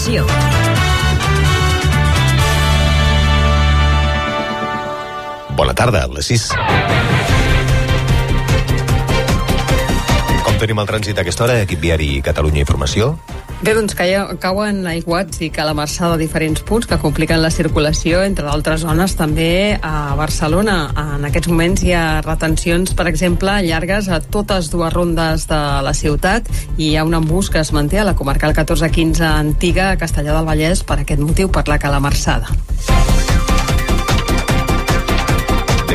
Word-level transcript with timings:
Informació. 0.00 0.24
Bona 5.52 5.74
tarda, 5.76 6.04
a 6.04 6.08
les 6.08 6.30
6. 6.32 6.46
Com 10.46 10.56
tenim 10.56 10.80
el 10.80 10.88
trànsit 10.88 11.20
a 11.20 11.20
aquesta 11.20 11.44
hora, 11.44 11.58
equip 11.66 11.84
viari 11.84 12.08
Catalunya 12.24 12.64
Informació? 12.64 13.12
Bé, 13.60 13.74
doncs 13.76 13.92
caia, 13.92 14.22
cauen 14.40 14.78
aiguats 14.88 15.42
i 15.44 15.50
calamarsada 15.52 16.14
a 16.16 16.20
diferents 16.20 16.62
punts 16.64 16.86
que 16.88 16.96
compliquen 17.02 17.42
la 17.42 17.50
circulació, 17.52 18.22
entre 18.24 18.46
d'altres 18.46 18.80
zones 18.86 19.12
també 19.18 19.76
a 19.84 20.14
Barcelona. 20.16 20.78
En 21.18 21.28
aquests 21.28 21.50
moments 21.52 21.84
hi 21.84 21.92
ha 21.92 22.22
retencions, 22.24 22.94
per 22.96 23.04
exemple, 23.10 23.58
llargues 23.68 24.08
a 24.08 24.22
totes 24.24 24.72
dues 24.72 24.96
rondes 24.96 25.44
de 25.52 25.60
la 25.84 25.92
ciutat 25.92 26.48
i 26.78 26.88
hi 26.88 26.96
ha 26.96 27.04
un 27.04 27.20
embús 27.20 27.52
que 27.52 27.60
es 27.60 27.74
manté 27.76 28.00
a 28.00 28.08
la 28.08 28.16
comarcal 28.16 28.56
1415 28.56 29.28
antiga 29.28 29.90
a 29.90 30.00
Castellà 30.00 30.32
del 30.32 30.48
Vallès 30.48 30.80
per 30.80 31.02
aquest 31.02 31.20
motiu, 31.20 31.52
per 31.52 31.68
la 31.68 31.76
calamarsada. 31.76 32.56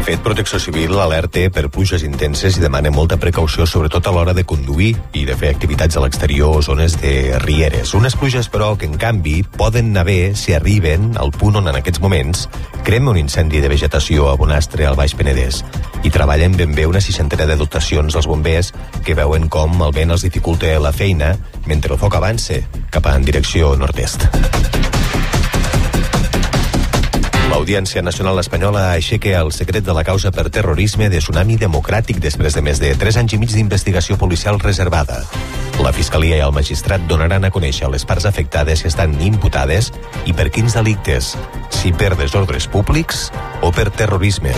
Fet, 0.06 0.20
Protecció 0.22 0.60
Civil 0.60 1.00
alerta 1.02 1.42
per 1.50 1.64
pluges 1.74 2.04
intenses 2.06 2.60
i 2.60 2.62
demana 2.62 2.92
molta 2.94 3.18
precaució, 3.18 3.66
sobretot 3.66 4.06
a 4.06 4.12
l'hora 4.14 4.36
de 4.38 4.44
conduir 4.46 4.92
i 5.18 5.24
de 5.26 5.34
fer 5.34 5.50
activitats 5.50 5.98
a 5.98 6.04
l'exterior 6.04 6.60
o 6.60 6.62
zones 6.62 7.00
de 7.02 7.40
rieres. 7.42 7.96
Unes 7.98 8.14
pluges, 8.14 8.46
però, 8.54 8.76
que 8.78 8.86
en 8.86 9.00
canvi 9.02 9.40
poden 9.58 9.90
anar 9.96 10.06
bé 10.06 10.36
si 10.38 10.54
arriben 10.54 11.16
al 11.18 11.34
punt 11.34 11.58
on 11.58 11.72
en 11.72 11.80
aquests 11.82 12.04
moments 12.06 12.46
crema 12.86 13.16
un 13.16 13.18
incendi 13.18 13.64
de 13.66 13.72
vegetació 13.72 14.30
a 14.30 14.38
Bonastre, 14.38 14.86
al 14.86 15.00
Baix 15.00 15.18
Penedès. 15.18 15.64
I 16.06 16.14
treballen 16.14 16.54
ben 16.54 16.78
bé 16.78 16.86
una 16.86 17.02
seixantena 17.02 17.50
de 17.50 17.58
dotacions 17.58 18.14
als 18.14 18.30
bombers 18.30 18.76
que 19.02 19.18
veuen 19.18 19.50
com 19.50 19.74
el 19.82 19.96
vent 19.96 20.14
els 20.14 20.28
dificulta 20.30 20.70
la 20.78 20.94
feina 20.94 21.34
mentre 21.66 21.98
el 21.98 22.02
foc 22.06 22.22
avança 22.22 22.62
cap 22.94 23.10
en 23.10 23.26
direcció 23.26 23.74
nord-est. 23.74 24.30
L'Audiència 27.56 28.02
Nacional 28.04 28.36
Espanyola 28.42 28.82
aixeca 28.92 29.32
el 29.40 29.54
secret 29.56 29.86
de 29.88 29.94
la 29.96 30.02
causa 30.04 30.28
per 30.36 30.50
terrorisme 30.52 31.08
de 31.08 31.22
Tsunami 31.22 31.56
Democràtic 31.56 32.18
després 32.20 32.52
de 32.52 32.60
més 32.60 32.82
de 32.84 32.90
3 33.00 33.16
anys 33.22 33.36
i 33.38 33.40
mig 33.40 33.54
d'investigació 33.56 34.18
policial 34.20 34.60
reservada. 34.60 35.22
La 35.80 35.94
Fiscalia 35.96 36.36
i 36.36 36.44
el 36.44 36.52
magistrat 36.52 37.08
donaran 37.08 37.48
a 37.48 37.54
conèixer 37.56 37.88
les 37.88 38.04
parts 38.04 38.28
afectades 38.28 38.84
que 38.84 38.92
estan 38.92 39.16
imputades 39.24 39.94
i 40.28 40.36
per 40.36 40.50
quins 40.52 40.76
delictes, 40.76 41.32
si 41.72 41.94
per 41.96 42.18
desordres 42.20 42.68
públics 42.68 43.30
o 43.64 43.72
per 43.72 43.88
terrorisme. 43.88 44.52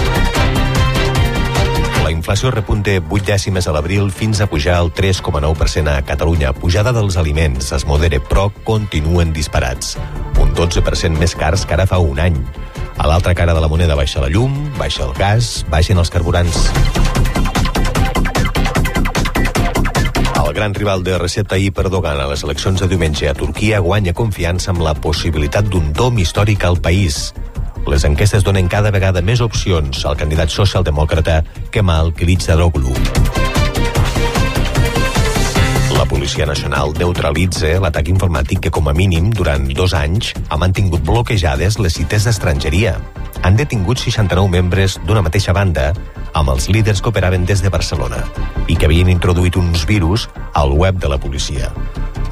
La 2.02 2.10
inflació 2.10 2.50
repunta 2.50 2.98
8 2.98 3.30
dècimes 3.30 3.70
a 3.70 3.76
l'abril 3.78 4.10
fins 4.10 4.42
a 4.42 4.50
pujar 4.50 4.80
al 4.82 4.90
3,9% 4.90 5.94
a 5.94 6.02
Catalunya. 6.02 6.56
Pujada 6.58 6.96
dels 6.98 7.22
aliments 7.22 7.76
es 7.78 7.86
modera, 7.86 8.18
però 8.18 8.50
continuen 8.66 9.38
disparats. 9.38 10.00
Un 10.42 10.58
12% 10.58 11.14
més 11.22 11.38
cars 11.38 11.68
que 11.68 11.78
ara 11.78 11.86
fa 11.86 12.02
un 12.02 12.26
any. 12.26 12.42
A 12.98 13.06
l'altra 13.06 13.36
cara 13.36 13.54
de 13.54 13.62
la 13.62 13.68
moneda 13.70 13.96
baixa 13.96 14.22
la 14.22 14.30
llum, 14.30 14.54
baixa 14.78 15.06
el 15.06 15.14
gas, 15.14 15.66
baixen 15.70 16.02
els 16.02 16.10
carburants. 16.10 16.68
El 20.42 20.54
gran 20.54 20.74
rival 20.74 21.04
de 21.06 21.18
Recep 21.22 21.48
Tayyip 21.52 21.78
Erdogan 21.84 22.20
a 22.20 22.28
les 22.32 22.44
eleccions 22.44 22.82
de 22.82 22.88
diumenge 22.90 23.30
a 23.30 23.36
Turquia 23.38 23.80
guanya 23.86 24.16
confiança 24.18 24.74
amb 24.74 24.82
la 24.82 24.96
possibilitat 24.98 25.70
d'un 25.70 25.94
dom 25.94 26.18
històric 26.18 26.66
al 26.66 26.82
país. 26.82 27.34
Les 27.88 28.04
enquestes 28.04 28.44
donen 28.44 28.68
cada 28.68 28.92
vegada 28.92 29.22
més 29.22 29.44
opcions 29.46 30.04
al 30.06 30.18
candidat 30.18 30.52
socialdemòcrata 30.52 31.44
Kemal 31.72 32.12
Kılıçdaroğlu. 32.18 33.47
Policia 36.28 36.44
Nacional 36.44 36.90
neutralitza 37.00 37.70
l'atac 37.80 38.10
informàtic 38.12 38.60
que, 38.66 38.70
com 38.76 38.90
a 38.92 38.94
mínim, 38.94 39.30
durant 39.32 39.64
dos 39.72 39.94
anys 39.96 40.34
ha 40.52 40.58
mantingut 40.60 41.00
bloquejades 41.08 41.78
les 41.80 41.96
cites 41.96 42.28
d'estrangeria. 42.28 42.98
Han 43.48 43.56
detingut 43.56 44.04
69 44.04 44.52
membres 44.52 44.98
d'una 45.08 45.24
mateixa 45.24 45.56
banda 45.56 45.94
amb 46.36 46.52
els 46.52 46.68
líders 46.68 47.00
que 47.00 47.14
operaven 47.14 47.48
des 47.48 47.64
de 47.64 47.72
Barcelona 47.72 48.20
i 48.68 48.76
que 48.76 48.90
havien 48.90 49.08
introduït 49.08 49.56
uns 49.56 49.88
virus 49.88 50.28
al 50.52 50.76
web 50.76 51.00
de 51.00 51.08
la 51.08 51.16
policia. 51.16 51.72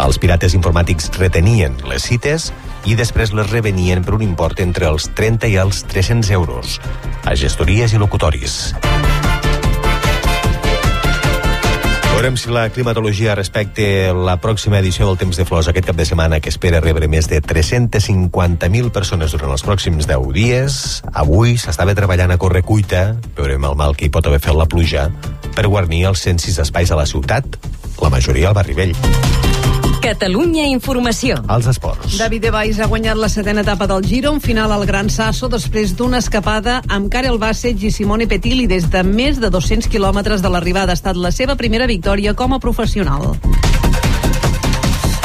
Els 0.03 0.19
pirates 0.19 0.59
informàtics 0.59 1.13
retenien 1.15 1.79
les 1.87 2.03
cites 2.03 2.51
i 2.83 2.99
després 2.99 3.31
les 3.31 3.47
revenien 3.47 4.03
per 4.03 4.19
un 4.19 4.27
import 4.27 4.59
entre 4.59 4.91
els 4.91 5.07
30 5.15 5.55
i 5.55 5.55
els 5.63 5.85
300 5.87 6.35
euros 6.35 6.81
a 7.23 7.39
gestories 7.39 7.95
i 7.95 8.03
locutoris. 8.03 8.75
Veurem 12.15 12.37
si 12.39 12.47
la 12.47 12.69
climatologia 12.71 13.33
respecte 13.35 14.13
la 14.15 14.37
pròxima 14.39 14.77
edició 14.79 15.03
del 15.09 15.17
Temps 15.19 15.35
de 15.35 15.43
Flors 15.43 15.67
aquest 15.67 15.89
cap 15.89 15.97
de 15.99 16.05
setmana 16.07 16.39
que 16.39 16.47
espera 16.47 16.79
rebre 16.79 17.09
més 17.11 17.27
de 17.27 17.41
350.000 17.43 18.93
persones 18.95 19.35
durant 19.35 19.51
els 19.51 19.65
pròxims 19.67 20.07
10 20.07 20.31
dies. 20.37 20.77
Avui 21.11 21.57
s'estava 21.59 21.91
treballant 21.97 22.31
a 22.31 22.39
correcuita, 22.39 23.03
veurem 23.35 23.67
el 23.67 23.75
mal 23.75 23.99
que 23.99 24.07
hi 24.07 24.13
pot 24.15 24.31
haver 24.31 24.39
fet 24.39 24.55
la 24.55 24.69
pluja, 24.71 25.09
per 25.59 25.67
guarnir 25.67 26.05
els 26.13 26.23
106 26.23 26.63
espais 26.63 26.95
a 26.95 27.01
la 27.01 27.05
ciutat, 27.05 27.59
la 27.99 28.13
majoria 28.15 28.47
al 28.53 28.55
barri 28.55 28.79
vell. 28.79 28.95
Catalunya 30.05 30.67
Informació. 30.69 31.39
Els 31.49 31.65
esports. 31.65 32.19
David 32.19 32.43
de 32.45 32.49
Valls 32.53 32.77
ha 32.77 32.85
guanyat 32.85 33.17
la 33.17 33.25
setena 33.25 33.63
etapa 33.65 33.87
del 33.89 34.03
Giro, 34.05 34.35
un 34.35 34.41
final 34.43 34.69
al 34.69 34.85
Gran 34.85 35.09
Sasso 35.09 35.49
després 35.49 35.95
d'una 35.97 36.19
escapada 36.21 36.75
amb 36.93 37.09
Karel 37.09 37.39
Bassett 37.41 37.81
i 37.81 37.89
Simone 37.89 38.27
Petilli 38.29 38.67
des 38.69 38.85
de 38.93 39.01
més 39.01 39.39
de 39.41 39.49
200 39.49 39.89
quilòmetres 39.89 40.45
de 40.45 40.51
l'arribada. 40.53 40.93
Ha 40.93 40.99
estat 41.01 41.17
la 41.17 41.31
seva 41.33 41.55
primera 41.57 41.89
victòria 41.89 42.35
com 42.37 42.53
a 42.53 42.61
professional. 42.61 43.33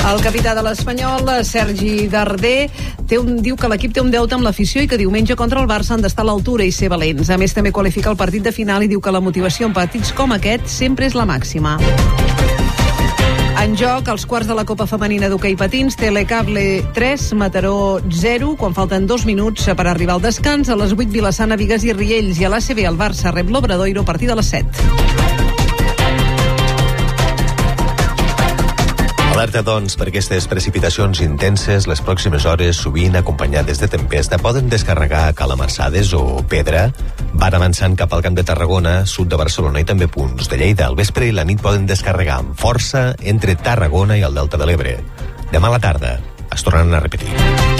El 0.00 0.24
capità 0.24 0.56
de 0.56 0.64
l'Espanyol, 0.64 1.28
Sergi 1.44 2.08
Darder, 2.08 2.70
té 3.04 3.20
un, 3.20 3.36
diu 3.44 3.60
que 3.60 3.68
l'equip 3.68 3.92
té 3.92 4.00
un 4.00 4.08
deute 4.08 4.32
amb 4.32 4.48
l'afició 4.48 4.80
i 4.80 4.88
que 4.88 4.97
diumenge 4.97 5.36
contra 5.36 5.60
el 5.60 5.68
Barça 5.68 5.92
han 5.92 6.00
d'estar 6.00 6.24
a 6.24 6.30
l'altura 6.32 6.64
i 6.64 6.72
ser 6.72 6.88
valents. 6.88 7.28
A 7.28 7.36
més, 7.36 7.52
també 7.52 7.68
qualifica 7.68 8.08
el 8.08 8.16
partit 8.16 8.48
de 8.48 8.56
final 8.56 8.80
i 8.80 8.88
diu 8.88 9.04
que 9.04 9.12
la 9.12 9.20
motivació 9.20 9.68
en 9.68 9.76
partits 9.76 10.16
com 10.16 10.32
aquest 10.32 10.72
sempre 10.72 11.04
és 11.04 11.12
la 11.12 11.28
màxima. 11.28 11.76
En 13.60 13.75
joc, 13.76 14.06
els 14.09 14.22
quarts 14.25 14.48
de 14.48 14.54
la 14.56 14.62
Copa 14.65 14.87
Femenina 14.88 15.28
d'hoquei 15.28 15.53
patins, 15.60 15.93
Telecable 16.00 16.62
3, 16.97 17.26
Mataró 17.37 18.00
0, 18.09 18.54
quan 18.56 18.72
falten 18.72 19.04
dos 19.10 19.26
minuts 19.28 19.69
per 19.76 19.84
arribar 19.91 20.16
al 20.16 20.25
descans, 20.25 20.72
a 20.72 20.78
les 20.81 20.97
8 20.97 21.12
Vilassana, 21.12 21.60
Vigues 21.60 21.84
i 21.84 21.93
Riells 21.93 22.41
i 22.41 22.48
a 22.48 22.54
l'ACB 22.54 22.87
el 22.88 22.97
Barça 22.97 23.34
rep 23.37 23.53
l'Obradoiro 23.53 24.00
a 24.00 24.09
partir 24.09 24.32
de 24.32 24.41
les 24.41 24.48
7. 24.56 25.40
Alerta, 29.50 29.66
doncs, 29.66 29.97
per 29.99 30.06
aquestes 30.06 30.44
precipitacions 30.47 31.19
intenses 31.25 31.88
les 31.91 32.03
pròximes 32.06 32.44
hores, 32.47 32.78
sovint 32.84 33.19
acompanyades 33.19 33.81
de 33.83 33.88
tempesta, 33.91 34.38
poden 34.38 34.69
descarregar 34.71 35.25
calamarsades 35.34 36.12
o 36.15 36.38
pedra. 36.47 36.84
Van 37.34 37.59
avançant 37.59 37.99
cap 37.99 38.15
al 38.15 38.22
camp 38.22 38.39
de 38.39 38.47
Tarragona, 38.47 38.94
sud 39.10 39.27
de 39.34 39.41
Barcelona 39.43 39.83
i 39.83 39.89
també 39.91 40.06
punts 40.06 40.47
de 40.47 40.62
Lleida. 40.62 40.87
Al 40.87 40.94
vespre 40.94 41.27
i 41.27 41.34
la 41.34 41.43
nit 41.43 41.59
poden 41.66 41.91
descarregar 41.91 42.39
amb 42.44 42.55
força 42.55 43.09
entre 43.19 43.59
Tarragona 43.59 44.22
i 44.22 44.22
el 44.22 44.39
Delta 44.39 44.60
de 44.60 44.71
l'Ebre. 44.71 44.99
Demà 45.50 45.66
a 45.66 45.78
la 45.81 45.83
tarda 45.83 46.21
es 46.47 46.62
tornaran 46.62 46.94
a 46.94 47.03
repetir. 47.03 47.79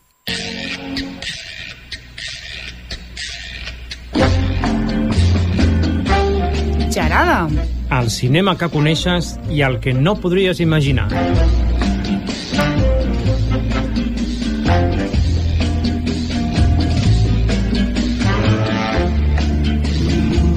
Gerada. 6.91 7.47
El 7.91 8.09
cinema 8.11 8.57
que 8.59 8.67
coneixes 8.71 9.35
i 9.49 9.61
el 9.63 9.79
que 9.79 9.93
no 9.95 10.17
podries 10.19 10.59
imaginar. 10.59 11.07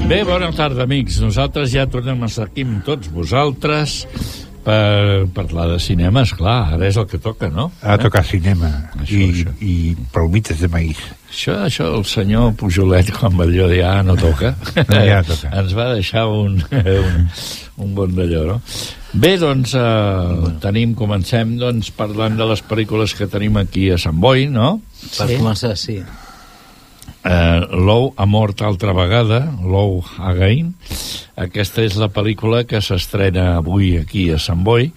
Bé, 0.05 0.19
bona 0.27 0.51
tarda, 0.53 0.85
amics. 0.85 1.21
Nosaltres 1.23 1.71
ja 1.73 1.87
tornem 1.91 2.27
a 2.27 2.29
estar 2.29 2.49
aquí 2.51 2.67
amb 2.67 2.83
tots 2.85 3.09
vosaltres 3.15 4.03
per 4.65 5.27
parlar 5.37 5.67
de 5.75 5.79
cinema, 5.83 6.23
és 6.25 6.33
clar, 6.37 6.75
ara 6.77 6.87
és 6.89 6.97
el 7.01 7.07
que 7.11 7.19
toca, 7.21 7.51
no? 7.53 7.69
Ha 7.83 7.99
de 7.99 8.07
tocar 8.07 8.23
cinema 8.25 8.71
Això, 8.97 9.19
i, 9.19 9.27
això. 9.31 9.53
i 9.61 9.75
palomites 10.15 10.63
de 10.65 10.71
maïs. 10.73 11.01
Això, 11.35 11.57
això 11.67 11.91
el 11.99 12.05
senyor 12.09 12.53
Pujolet, 12.57 13.11
quan 13.13 13.37
va 13.37 13.47
dir 13.51 13.67
ja 13.77 13.97
no 14.07 14.15
toca, 14.17 14.55
No, 14.89 15.01
ja 15.05 15.21
toca. 15.27 15.51
ens 15.61 15.75
va 15.77 15.89
deixar 15.93 16.27
un, 16.31 16.61
un, 16.73 17.25
un 17.85 17.95
bon 17.97 18.15
d'allò, 18.17 18.45
no? 18.55 18.61
Bé, 19.15 19.37
doncs, 19.39 19.75
eh, 19.79 20.53
tenim, 20.63 20.95
comencem 20.99 21.57
doncs, 21.61 21.93
parlant 21.95 22.35
de 22.39 22.47
les 22.51 22.63
pel·lícules 22.67 23.13
que 23.15 23.29
tenim 23.31 23.61
aquí 23.61 23.91
a 23.95 23.99
Sant 24.01 24.17
Boi, 24.19 24.49
no? 24.51 24.81
Per 25.19 25.29
començar, 25.37 25.77
sí. 25.79 26.01
eh, 26.01 27.61
Lou 27.71 28.13
ha 28.17 28.27
mort 28.27 28.63
altra 28.63 28.95
vegada, 28.97 29.45
Lou 29.63 30.01
Again. 30.19 30.73
Aquesta 31.35 31.83
és 31.83 31.97
la 31.99 32.11
pel·lícula 32.15 32.63
que 32.69 32.81
s'estrena 32.85 33.57
avui 33.59 33.97
aquí 33.99 34.29
a 34.31 34.39
Sant 34.39 34.63
Boi 34.67 34.91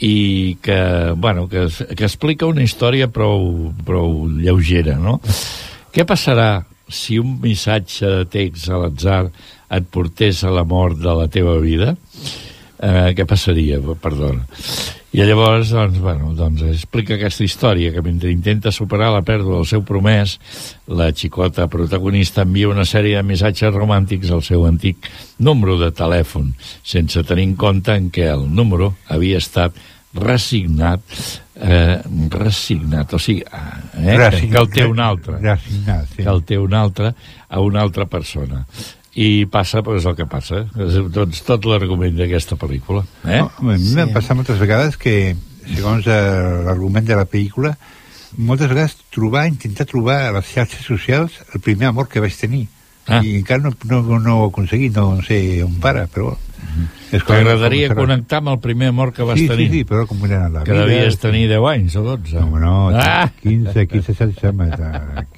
i 0.00 0.56
que, 0.64 0.80
bueno, 1.16 1.46
que, 1.48 1.66
que 1.96 2.04
explica 2.04 2.48
una 2.48 2.64
història 2.64 3.08
prou, 3.12 3.72
prou 3.86 4.26
lleugera, 4.28 4.96
no? 5.00 5.18
Què 5.92 6.04
passarà 6.08 6.62
si 6.90 7.18
un 7.20 7.38
missatge 7.40 8.08
de 8.18 8.28
text 8.28 8.68
a 8.68 8.80
l'atzar 8.82 9.24
et 9.70 9.90
portés 9.92 10.44
a 10.44 10.52
la 10.52 10.64
mort 10.68 11.00
de 11.00 11.16
la 11.16 11.28
teva 11.32 11.56
vida? 11.62 11.94
Eh, 12.80 13.12
què 13.16 13.26
passaria, 13.28 13.80
perdona? 14.02 14.46
I 15.10 15.24
llavors, 15.26 15.72
doncs, 15.74 15.98
bueno, 15.98 16.28
doncs 16.38 16.62
explica 16.70 17.16
aquesta 17.16 17.42
història, 17.42 17.90
que 17.90 18.02
mentre 18.04 18.30
intenta 18.30 18.70
superar 18.70 19.08
la 19.10 19.24
pèrdua 19.26 19.56
del 19.56 19.66
seu 19.66 19.82
promès, 19.82 20.36
la 20.86 21.08
xicota 21.10 21.66
protagonista 21.70 22.44
envia 22.46 22.70
una 22.70 22.86
sèrie 22.86 23.16
de 23.18 23.26
missatges 23.26 23.74
romàntics 23.74 24.30
al 24.30 24.44
seu 24.46 24.68
antic 24.68 25.10
número 25.42 25.80
de 25.82 25.90
telèfon, 25.90 26.52
sense 26.86 27.24
tenir 27.26 27.48
en 27.48 27.56
compte 27.58 27.96
en 27.98 28.06
què 28.14 28.28
el 28.30 28.46
número 28.54 28.92
havia 29.10 29.42
estat 29.42 29.74
resignat, 30.14 31.02
eh, 31.58 31.98
resignat, 32.30 33.14
o 33.14 33.18
sigui, 33.18 33.42
eh, 33.42 34.16
que, 34.30 34.46
que 34.46 34.62
el 34.62 34.70
té 34.70 34.86
un 34.86 35.02
altre, 35.02 35.38
Resignat, 35.42 36.06
sí. 36.14 36.22
que 36.22 36.30
el 36.30 36.44
té 36.46 36.58
un 36.58 36.74
altre 36.74 37.14
a 37.48 37.60
una 37.66 37.82
altra 37.82 38.06
persona. 38.06 38.62
I 39.18 39.46
passa, 39.50 39.82
doncs, 39.82 40.06
el 40.06 40.16
que 40.18 40.26
passa. 40.30 40.64
És 40.78 40.98
doncs, 41.10 41.42
tot 41.46 41.64
l'argument 41.66 42.14
d'aquesta 42.14 42.58
pel·lícula. 42.60 43.02
Eh? 43.24 43.40
No, 43.40 43.48
a 43.50 43.78
mi 43.78 43.94
m'ha 43.96 44.06
passat 44.14 44.38
moltes 44.38 44.60
vegades 44.60 44.98
que, 45.00 45.34
segons 45.70 46.06
eh, 46.06 46.20
l'argument 46.66 47.06
de 47.06 47.18
la 47.18 47.26
pel·lícula, 47.26 47.74
moltes 48.38 48.70
vegades 48.70 48.94
trobar, 49.10 49.48
intentar 49.50 49.88
trobar 49.90 50.20
a 50.28 50.36
les 50.38 50.52
xarxes 50.52 50.86
socials 50.86 51.40
el 51.54 51.64
primer 51.64 51.90
amor 51.90 52.08
que 52.08 52.22
vaig 52.22 52.36
tenir. 52.38 52.68
Ah. 53.08 53.18
I 53.24 53.40
encara 53.40 53.64
no, 53.64 53.74
no, 53.90 54.18
no 54.22 54.36
ho 54.38 54.46
he 54.46 54.52
aconseguit, 54.52 54.94
no, 54.94 55.16
no 55.18 55.26
sé 55.26 55.40
on 55.66 55.74
para, 55.82 56.06
però... 56.06 56.36
T'agradaria 57.10 57.88
serà. 57.88 57.96
connectar 57.98 58.38
amb 58.38 58.52
el 58.52 58.58
primer 58.62 58.88
amor 58.92 59.12
que 59.12 59.22
vas 59.26 59.38
sí, 59.38 59.48
tenir? 59.50 59.66
Sí, 59.70 59.78
sí, 59.80 59.84
però 59.88 60.06
com 60.06 60.22
era 60.26 60.48
la 60.48 60.62
que 60.62 60.72
vida... 60.72 60.84
devies 60.86 61.18
tenir 61.18 61.48
10 61.50 61.66
anys 61.72 61.96
o 61.96 62.02
12. 62.06 62.34
No, 62.38 62.58
no, 62.60 62.90
Ah! 62.94 63.30
15, 63.42 63.86
15, 63.88 64.14
16, 64.14 64.44
home, 64.44 64.70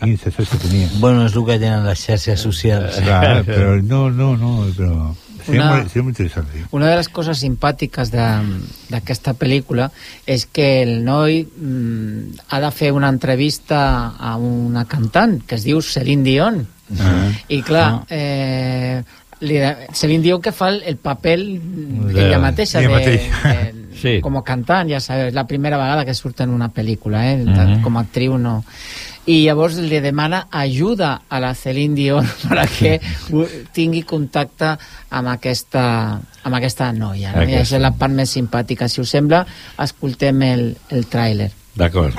15, 0.01 0.31
16 0.37 0.63
tenia. 0.67 0.89
Bueno, 1.01 1.25
és 1.27 1.35
el 1.37 1.45
que 1.49 1.59
tenen 1.59 1.87
les 1.89 2.05
xarxes 2.05 2.41
socials. 2.45 3.01
Clar, 3.01 3.43
però 3.49 3.77
no, 3.83 4.09
no, 4.11 4.35
no, 4.37 4.67
però... 4.77 5.13
Seria, 5.43 5.59
Una- 5.59 5.71
molt, 5.73 5.89
seria 5.91 6.05
molt 6.07 6.13
interessant, 6.15 6.47
sí. 6.53 6.61
Una 6.71 6.87
de 6.93 6.99
les 7.01 7.09
coses 7.11 7.41
simpàtiques 7.43 8.13
de- 8.13 8.61
d'aquesta 8.93 9.33
pel·lícula 9.35 9.89
és 10.31 10.45
que 10.47 10.69
el 10.85 11.01
noi 11.03 11.41
mm, 11.43 12.45
ha 12.55 12.61
de 12.63 12.71
fer 12.71 12.93
una 12.95 13.09
entrevista 13.11 13.81
a 14.21 14.37
una 14.39 14.85
cantant 14.87 15.41
que 15.43 15.57
es 15.59 15.65
diu 15.67 15.81
Celine 15.83 16.23
Dion. 16.23 16.61
Ah. 17.01 17.33
I 17.49 17.59
clar, 17.67 18.05
eh, 18.13 19.03
li, 19.43 19.59
de- 19.61 19.89
Celine 19.93 20.23
Dion 20.25 20.41
que 20.41 20.53
fa 20.55 20.71
el, 20.71 20.83
el 20.87 20.97
paper 20.97 21.37
De- 21.39 22.27
ella 22.29 22.39
mateixa, 22.39 22.81
de, 22.81 22.89
mateixa. 22.89 23.49
de, 23.49 23.75
Sí. 24.03 24.17
com 24.25 24.35
a 24.39 24.43
cantant, 24.43 24.89
ja 24.91 24.99
sabes, 24.99 25.31
la 25.35 25.45
primera 25.47 25.77
vegada 25.79 26.05
que 26.05 26.15
surt 26.15 26.41
en 26.43 26.51
una 26.51 26.73
pel·lícula, 26.75 27.21
eh? 27.31 27.37
Mhm. 27.45 27.83
com 27.85 27.97
a 27.97 28.01
actriu 28.01 28.39
no. 28.39 28.65
I 29.31 29.45
llavors 29.45 29.77
li 29.79 30.01
demana 30.03 30.49
ajuda 30.51 31.21
a 31.29 31.39
la 31.39 31.53
Celine 31.55 31.95
Dion 31.95 32.27
perquè 32.49 32.97
tingui 33.73 34.03
contacte 34.03 34.73
amb 35.11 35.29
aquesta, 35.31 36.19
amb 36.43 36.55
aquesta 36.59 36.91
noia. 36.93 37.31
No? 37.37 37.43
I 37.43 37.45
Aquesta. 37.55 37.61
això 37.63 37.77
és 37.79 37.83
la 37.85 37.93
part 37.95 38.13
més 38.13 38.31
simpàtica. 38.35 38.89
Si 38.89 39.01
us 39.01 39.11
sembla, 39.15 39.45
escoltem 39.79 40.43
el, 40.43 40.77
el 40.91 41.07
tràiler. 41.07 41.53
D'acord. 41.77 42.17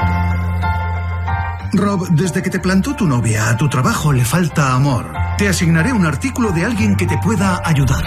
Rob, 1.73 2.07
desde 2.15 2.41
que 2.41 2.49
te 2.49 2.59
plantó 2.59 2.95
tu 2.95 3.05
novia 3.07 3.49
a 3.49 3.57
tu 3.57 3.67
trabajo 3.67 4.13
le 4.13 4.23
falta 4.23 4.71
amor. 4.73 5.11
Te 5.43 5.49
asignaré 5.49 5.91
un 5.91 6.05
artículo 6.05 6.53
de 6.53 6.63
alguien 6.63 6.95
que 6.95 7.05
te 7.05 7.17
pueda 7.17 7.61
ayudar. 7.65 8.01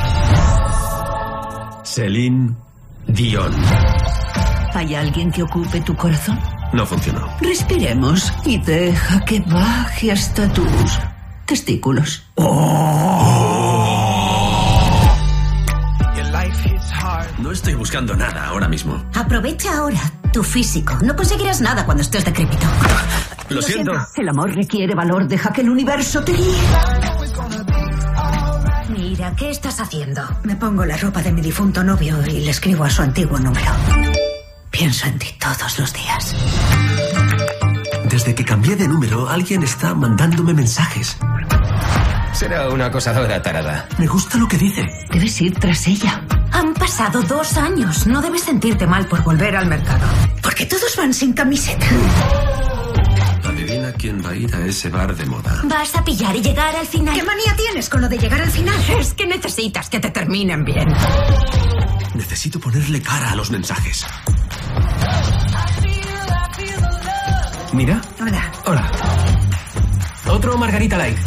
Celine 1.84 2.56
Dion. 3.08 3.52
¿Hay 4.72 4.94
alguien 4.94 5.30
que 5.30 5.42
ocupe 5.42 5.82
tu 5.82 5.94
corazón? 5.94 6.40
No 6.72 6.86
funcionó. 6.86 7.28
Respiremos 7.42 8.32
y 8.46 8.56
deja 8.56 9.22
que 9.26 9.40
baje 9.40 10.12
hasta 10.12 10.50
tus 10.50 10.98
testículos. 11.44 12.24
No 17.38 17.52
estoy 17.52 17.74
buscando 17.74 18.16
nada 18.16 18.46
ahora 18.46 18.66
mismo. 18.66 19.04
Aprovecha 19.14 19.76
ahora 19.76 20.00
tu 20.32 20.42
físico. 20.42 20.96
No 21.02 21.14
conseguirás 21.14 21.60
nada 21.60 21.84
cuando 21.84 22.02
estés 22.02 22.24
decrépito. 22.24 22.66
Lo 23.50 23.60
siento. 23.60 23.92
El 24.16 24.28
amor 24.30 24.54
requiere 24.54 24.94
valor. 24.94 25.28
Deja 25.28 25.52
que 25.52 25.60
el 25.60 25.68
universo 25.68 26.24
te 26.24 26.32
guíe. 26.32 27.15
Mira, 29.16 29.34
¿qué 29.34 29.48
estás 29.48 29.80
haciendo? 29.80 30.20
Me 30.42 30.56
pongo 30.56 30.84
la 30.84 30.98
ropa 30.98 31.22
de 31.22 31.32
mi 31.32 31.40
difunto 31.40 31.82
novio 31.82 32.22
y 32.26 32.40
le 32.40 32.50
escribo 32.50 32.84
a 32.84 32.90
su 32.90 33.00
antiguo 33.00 33.38
número. 33.38 33.72
Pienso 34.70 35.06
en 35.06 35.18
ti 35.18 35.28
todos 35.40 35.78
los 35.78 35.90
días. 35.90 36.34
Desde 38.10 38.34
que 38.34 38.44
cambié 38.44 38.76
de 38.76 38.86
número, 38.86 39.26
alguien 39.26 39.62
está 39.62 39.94
mandándome 39.94 40.52
mensajes. 40.52 41.16
Será 42.34 42.68
una 42.68 42.86
acosadora 42.86 43.40
tarada. 43.40 43.88
Me 43.96 44.06
gusta 44.06 44.36
lo 44.36 44.46
que 44.46 44.58
dice. 44.58 44.86
Debes 45.10 45.40
ir 45.40 45.58
tras 45.58 45.86
ella. 45.86 46.22
Han 46.52 46.74
pasado 46.74 47.22
dos 47.22 47.56
años. 47.56 48.06
No 48.06 48.20
debes 48.20 48.42
sentirte 48.42 48.86
mal 48.86 49.06
por 49.06 49.22
volver 49.24 49.56
al 49.56 49.66
mercado. 49.66 50.06
Porque 50.42 50.66
todos 50.66 50.94
van 50.94 51.14
sin 51.14 51.32
camiseta. 51.32 51.86
Quién 53.98 54.24
va 54.24 54.30
a 54.30 54.34
ir 54.36 54.54
a 54.54 54.66
ese 54.66 54.88
bar 54.90 55.16
de 55.16 55.24
moda. 55.26 55.62
Vas 55.64 55.94
a 55.94 56.04
pillar 56.04 56.36
y 56.36 56.42
llegar 56.42 56.76
al 56.76 56.86
final. 56.86 57.14
¿Qué 57.14 57.22
manía 57.22 57.56
tienes 57.56 57.88
con 57.88 58.00
lo 58.02 58.08
de 58.08 58.18
llegar 58.18 58.40
al 58.40 58.50
final? 58.50 58.78
Es 58.98 59.14
que 59.14 59.26
necesitas 59.26 59.88
que 59.88 60.00
te 60.00 60.10
terminen 60.10 60.64
bien. 60.64 60.88
Necesito 62.14 62.60
ponerle 62.60 63.00
cara 63.00 63.30
a 63.30 63.36
los 63.36 63.50
mensajes. 63.50 64.04
Mira. 67.72 68.00
Hola. 68.20 68.52
Hola. 68.66 68.90
Otro 70.28 70.56
Margarita 70.58 70.98
Light. 70.98 71.18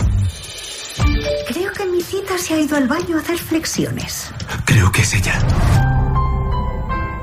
Creo 1.47 1.73
que 1.73 1.85
mi 1.85 2.01
cita 2.01 2.37
se 2.37 2.53
ha 2.53 2.59
ido 2.59 2.77
al 2.77 2.87
baño 2.87 3.17
a 3.17 3.21
hacer 3.21 3.37
flexiones. 3.37 4.31
Creo 4.65 4.91
que 4.91 5.01
es 5.01 5.13
ella. 5.13 5.39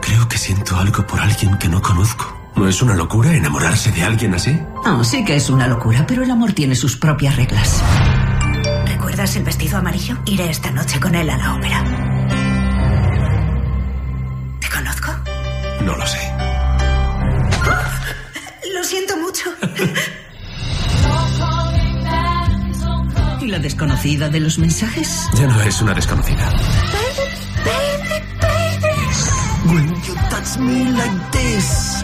Creo 0.00 0.28
que 0.28 0.38
siento 0.38 0.76
algo 0.76 1.06
por 1.06 1.20
alguien 1.20 1.56
que 1.58 1.68
no 1.68 1.80
conozco. 1.80 2.45
¿No 2.56 2.68
es 2.68 2.80
una 2.82 2.94
locura 2.94 3.34
enamorarse 3.34 3.92
de 3.92 4.02
alguien 4.02 4.34
así? 4.34 4.58
Oh, 4.86 5.04
sí 5.04 5.24
que 5.24 5.36
es 5.36 5.50
una 5.50 5.68
locura, 5.68 6.04
pero 6.06 6.22
el 6.22 6.30
amor 6.30 6.52
tiene 6.52 6.74
sus 6.74 6.96
propias 6.96 7.36
reglas. 7.36 7.82
¿Recuerdas 8.86 9.36
el 9.36 9.44
vestido 9.44 9.76
amarillo? 9.78 10.16
Iré 10.24 10.48
esta 10.50 10.70
noche 10.70 10.98
con 10.98 11.14
él 11.14 11.28
a 11.28 11.36
la 11.36 11.54
ópera. 11.54 11.84
¿Te 14.58 14.68
conozco? 14.70 15.12
No 15.82 15.94
lo 15.96 16.06
sé. 16.06 16.18
Lo 18.74 18.84
siento 18.84 19.16
mucho. 19.16 19.44
¿Y 23.42 23.46
la 23.48 23.58
desconocida 23.58 24.28
de 24.28 24.40
los 24.40 24.58
mensajes? 24.58 25.26
Ya 25.34 25.46
no 25.46 25.60
es 25.62 25.80
una 25.80 25.94
desconocida. 25.94 26.50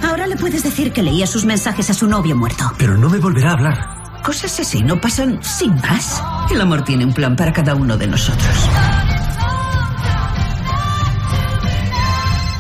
Ahora 0.02 0.26
le 0.26 0.36
puedes 0.36 0.62
decir 0.62 0.92
que 0.92 1.02
leía 1.02 1.26
sus 1.26 1.44
mensajes 1.44 1.88
a 1.90 1.94
su 1.94 2.06
novio 2.06 2.36
muerto. 2.36 2.72
Pero 2.78 2.96
no 2.96 3.08
me 3.08 3.18
volverá 3.18 3.50
a 3.50 3.52
hablar. 3.52 4.22
Cosas 4.22 4.60
así 4.60 4.82
no 4.82 5.00
pasan 5.00 5.42
sin 5.42 5.74
más. 5.76 6.22
El 6.50 6.60
amor 6.60 6.84
tiene 6.84 7.04
un 7.04 7.12
plan 7.12 7.34
para 7.34 7.52
cada 7.52 7.74
uno 7.74 7.96
de 7.96 8.06
nosotros. 8.06 8.54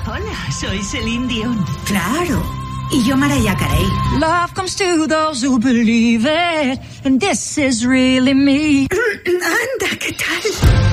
Hola, 0.06 0.52
soy 0.58 0.82
Celine 0.82 1.28
Dion. 1.28 1.64
Claro. 1.84 2.42
Y 2.90 3.04
yo 3.04 3.16
Mariah 3.16 3.56
Carey. 3.56 3.86
Love 4.18 4.52
comes 4.54 4.76
to 4.76 5.06
those 5.06 5.46
who 5.46 5.58
believe 5.58 6.26
it, 6.26 6.78
and 7.04 7.20
this 7.20 7.56
is 7.56 7.86
really 7.86 8.34
me. 8.34 8.86
Anda, 8.90 9.96
¿qué 9.98 10.12
tal? 10.12 10.91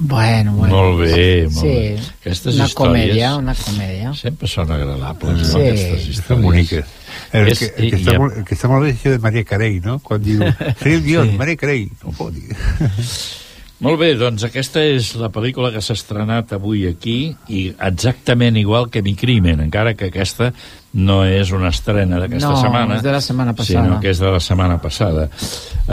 Bueno, 0.00 0.52
bueno. 0.54 0.76
Molt 0.76 1.00
bé, 1.00 1.48
molt 1.50 1.56
Sí, 1.58 1.66
bé. 1.66 1.98
Aquestes 2.20 2.54
una 2.54 2.66
històries 2.68 2.74
comèdia, 2.74 3.36
una 3.36 3.54
comèdia. 3.54 4.12
Sempre 4.14 4.46
són 4.46 4.70
agradables, 4.70 5.40
Sí. 5.48 5.52
no? 5.52 5.58
Aquestes 5.58 6.02
Són 6.02 6.10
històries. 6.12 6.42
boniques. 6.44 6.84
El, 7.32 7.48
És- 7.48 7.58
que, 7.58 7.72
el, 7.76 7.84
i- 7.84 7.90
que 7.90 7.96
està 7.98 8.14
i- 8.14 8.18
molt, 8.18 8.36
el 8.38 8.44
que 8.44 8.54
està 8.54 8.68
molt 8.68 8.84
bé 8.84 8.90
és 8.90 8.96
això 9.00 9.10
de 9.10 9.18
Maria 9.18 9.44
Carey, 9.44 9.80
no? 9.80 9.98
Quan 9.98 10.22
diu, 10.22 10.38
guió, 11.02 11.24
Sí. 11.24 11.30
sí. 11.32 11.36
Maria 11.36 11.56
Carey. 11.56 11.90
No 12.04 12.12
pot 12.12 12.32
dir. 12.32 12.54
Molt 13.78 13.94
bé, 14.00 14.08
doncs 14.18 14.42
aquesta 14.42 14.80
és 14.82 15.12
la 15.14 15.28
pel·lícula 15.30 15.68
que 15.70 15.78
s'ha 15.80 15.94
estrenat 15.94 16.50
avui 16.56 16.80
aquí 16.88 17.36
i 17.46 17.68
exactament 17.78 18.56
igual 18.58 18.88
que 18.90 19.02
Mi 19.06 19.12
Crimen, 19.14 19.60
encara 19.62 19.92
que 19.94 20.08
aquesta 20.10 20.48
no 20.98 21.20
és 21.22 21.52
una 21.54 21.68
estrena 21.70 22.18
d'aquesta 22.18 22.48
No, 22.50 22.56
setmana. 22.58 22.96
és 22.96 23.04
de 23.04 23.12
la 23.12 23.20
setmana 23.20 23.52
passada. 23.54 23.84
Sinó 23.84 24.00
que 24.02 24.10
és 24.10 24.18
de 24.18 24.32
la 24.34 24.40
setmana 24.40 24.80
passada. 24.82 25.28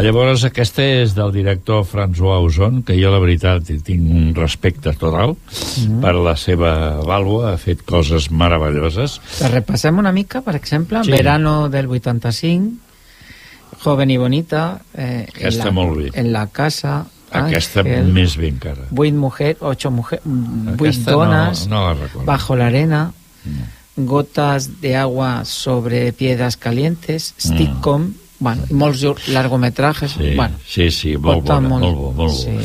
Llavors, 0.02 0.44
aquesta 0.50 0.82
és 0.82 1.14
del 1.14 1.32
director 1.32 1.86
François 1.86 2.42
Ozon, 2.48 2.82
que 2.82 2.98
jo, 2.98 3.12
la 3.14 3.20
veritat, 3.22 3.62
tinc 3.86 4.02
un 4.10 4.34
respecte 4.34 4.94
total 4.98 5.36
Mhm. 5.36 6.02
per 6.02 6.16
la 6.16 6.36
seva 6.36 7.02
vàlua, 7.06 7.54
ha 7.54 7.58
fet 7.58 7.84
coses 7.86 8.32
meravelloses. 8.32 9.20
Te 9.38 9.48
repassem 9.50 10.00
una 10.00 10.12
mica, 10.12 10.42
per 10.42 10.56
exemple, 10.56 11.04
Sí. 11.04 11.12
Verano 11.12 11.70
del 11.70 11.86
85, 11.88 12.78
Joven 13.84 14.10
y 14.10 14.18
Bonita, 14.18 14.80
eh, 14.98 15.28
en, 15.38 15.58
la, 15.60 15.70
molt 15.72 15.98
bé. 15.98 16.10
en 16.16 16.32
la 16.34 16.48
casa, 16.48 17.06
Aquesta 17.44 17.82
Ángel, 17.84 18.12
més 18.14 18.38
bé 18.40 18.48
encara. 18.54 18.88
Vuit 18.92 19.14
mujer, 19.14 19.58
ocho 19.62 19.92
mujer, 19.92 20.22
vuit 20.26 20.92
Aquesta 20.94 21.12
dones, 21.12 21.68
no, 21.68 21.76
no 21.80 21.84
la 21.88 21.94
recordo. 22.00 22.26
Bajo 22.26 22.56
la 22.56 22.68
arena, 22.68 23.12
Gotas 23.98 24.82
de 24.82 24.96
agua 24.98 25.46
sobre 25.46 26.12
piedras 26.12 26.58
calientes, 26.58 27.34
Stickcom, 27.40 28.10
bueno, 28.40 28.66
i 28.70 28.74
molts 28.76 29.06
largometrajes, 29.32 30.12
Sí, 30.18 30.34
bueno, 30.36 30.56
sí, 30.68 30.90
sí, 30.92 31.14
molt 31.16 31.46
bona, 31.48 31.70
molt- 31.70 31.82
molt 31.86 31.96
bo, 31.98 32.12
molt 32.12 32.32
bo. 32.34 32.36
sí. 32.36 32.58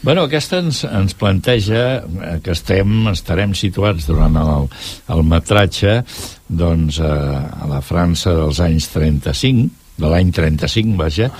Bueno, 0.00 0.22
aquesta 0.28 0.60
ens, 0.62 0.84
ens 0.84 1.14
planteja 1.18 1.80
eh, 1.98 2.38
que 2.44 2.52
estem, 2.54 3.08
estarem 3.10 3.50
situats 3.58 4.06
durant 4.06 4.36
el, 4.38 4.68
el 5.10 5.24
metratge 5.26 6.04
doncs, 6.46 7.00
a, 7.02 7.48
a 7.64 7.66
la 7.66 7.80
França 7.82 8.30
dels 8.36 8.60
anys 8.62 8.86
35, 8.94 9.66
de 9.98 10.08
l'any 10.10 10.32
35, 10.34 10.96
vaja, 10.98 11.30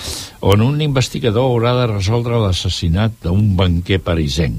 on 0.43 0.63
un 0.67 0.83
investigador 0.85 1.49
haurà 1.53 1.75
de 1.79 1.89
resoldre 1.95 2.41
l'assassinat 2.43 3.15
d'un 3.25 3.55
banquer 3.59 4.01
parisenc. 4.03 4.59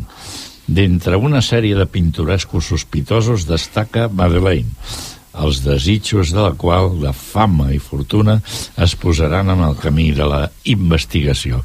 D'entre 0.70 1.18
una 1.18 1.42
sèrie 1.42 1.76
de 1.76 1.88
pintorescos 1.90 2.68
sospitosos 2.70 3.48
destaca 3.50 4.08
Madeleine, 4.08 4.70
els 5.40 5.62
desitjos 5.64 6.34
de 6.36 6.42
la 6.44 6.52
qual 6.60 6.92
la 7.04 7.14
fama 7.16 7.70
i 7.74 7.80
fortuna 7.80 8.38
es 8.78 8.96
posaran 9.00 9.50
en 9.54 9.62
el 9.66 9.76
camí 9.80 10.12
de 10.16 10.26
la 10.28 10.42
investigació. 10.72 11.62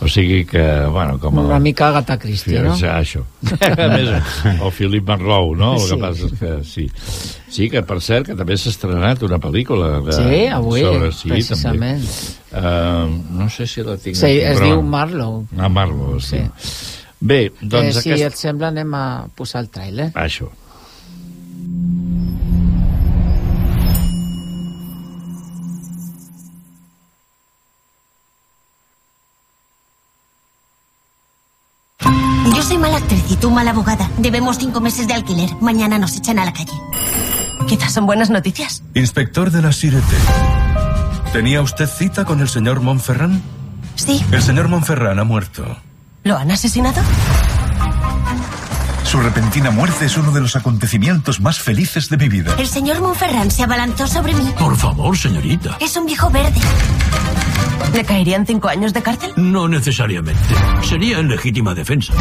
O 0.00 0.06
sigui 0.08 0.44
que, 0.46 0.62
bueno, 0.94 1.18
com 1.18 1.38
a... 1.38 1.42
una 1.48 1.58
mica 1.58 1.88
Agatha 1.88 2.16
Christie, 2.22 2.60
no? 2.62 2.76
Ja, 2.78 2.98
això. 3.00 3.24
A 3.58 3.88
més, 3.92 4.10
o 4.62 4.70
Philip 4.70 5.06
Marlowe, 5.08 5.56
no? 5.58 5.72
El 5.74 5.80
Sí. 5.82 5.88
que 5.94 6.00
passa 6.02 6.26
és 6.28 6.36
que 6.38 6.52
sí. 6.64 6.86
Sí, 7.48 7.68
que 7.72 7.82
per 7.82 7.98
cert, 8.04 8.26
que 8.28 8.36
també 8.38 8.56
s'ha 8.60 8.70
estrenat 8.70 9.22
una 9.26 9.40
pel·lícula. 9.42 9.98
De, 10.06 10.14
Sí, 10.14 10.44
avui, 10.52 10.84
sí, 11.16 11.32
precisament. 11.32 12.04
També. 12.04 12.36
Uh, 12.48 13.18
no 13.40 13.48
sé 13.52 13.66
si 13.66 13.82
la 13.84 13.96
tinc 14.00 14.16
Sí, 14.16 14.24
aquí, 14.30 14.38
es 14.52 14.60
però 14.60 14.70
diu. 14.70 14.82
Marlowe. 14.82 15.44
Ah, 15.58 15.68
Marlowe, 15.68 16.20
sí. 16.24 16.40
Bé, 17.20 17.48
doncs 17.60 17.96
eh, 17.96 18.00
si 18.00 18.12
aquest... 18.14 18.28
et 18.30 18.38
sembla 18.38 18.68
anem 18.70 18.92
a 18.94 19.04
posar 19.34 19.64
el 19.64 19.72
tràiler. 19.74 20.12
Això. 20.14 20.46
Yo 20.46 20.67
mala 33.58 33.72
abogada. 33.72 34.08
Debemos 34.18 34.56
cinco 34.56 34.80
meses 34.80 35.08
de 35.08 35.14
alquiler. 35.14 35.50
Mañana 35.60 35.98
nos 35.98 36.16
echan 36.16 36.38
a 36.38 36.44
la 36.44 36.52
calle. 36.52 36.70
Quizás 37.66 37.92
son 37.92 38.06
buenas 38.06 38.30
noticias. 38.30 38.84
Inspector 38.94 39.50
de 39.50 39.60
la 39.62 39.72
Sirete. 39.72 40.16
¿Tenía 41.32 41.60
usted 41.60 41.88
cita 41.88 42.24
con 42.24 42.38
el 42.38 42.48
señor 42.48 42.80
Monferrán? 42.80 43.42
Sí. 43.96 44.24
El 44.30 44.42
señor 44.42 44.68
Monferrán 44.68 45.18
ha 45.18 45.24
muerto. 45.24 45.76
¿Lo 46.22 46.36
han 46.36 46.52
asesinado? 46.52 47.02
Su 49.02 49.18
repentina 49.18 49.72
muerte 49.72 50.04
es 50.04 50.16
uno 50.16 50.30
de 50.30 50.40
los 50.40 50.54
acontecimientos 50.54 51.40
más 51.40 51.58
felices 51.58 52.08
de 52.10 52.16
mi 52.16 52.28
vida. 52.28 52.54
El 52.58 52.68
señor 52.68 53.00
Monferrán 53.00 53.50
se 53.50 53.64
abalanzó 53.64 54.06
sobre 54.06 54.34
mí. 54.34 54.54
Por 54.56 54.76
favor, 54.76 55.18
señorita. 55.18 55.78
Es 55.80 55.96
un 55.96 56.06
viejo 56.06 56.30
verde. 56.30 56.60
¿Le 57.92 58.04
caerían 58.04 58.46
cinco 58.46 58.68
años 58.68 58.92
de 58.92 59.02
cárcel? 59.02 59.32
No 59.34 59.66
necesariamente. 59.66 60.54
Sería 60.88 61.18
en 61.18 61.26
legítima 61.26 61.74
defensa. 61.74 62.12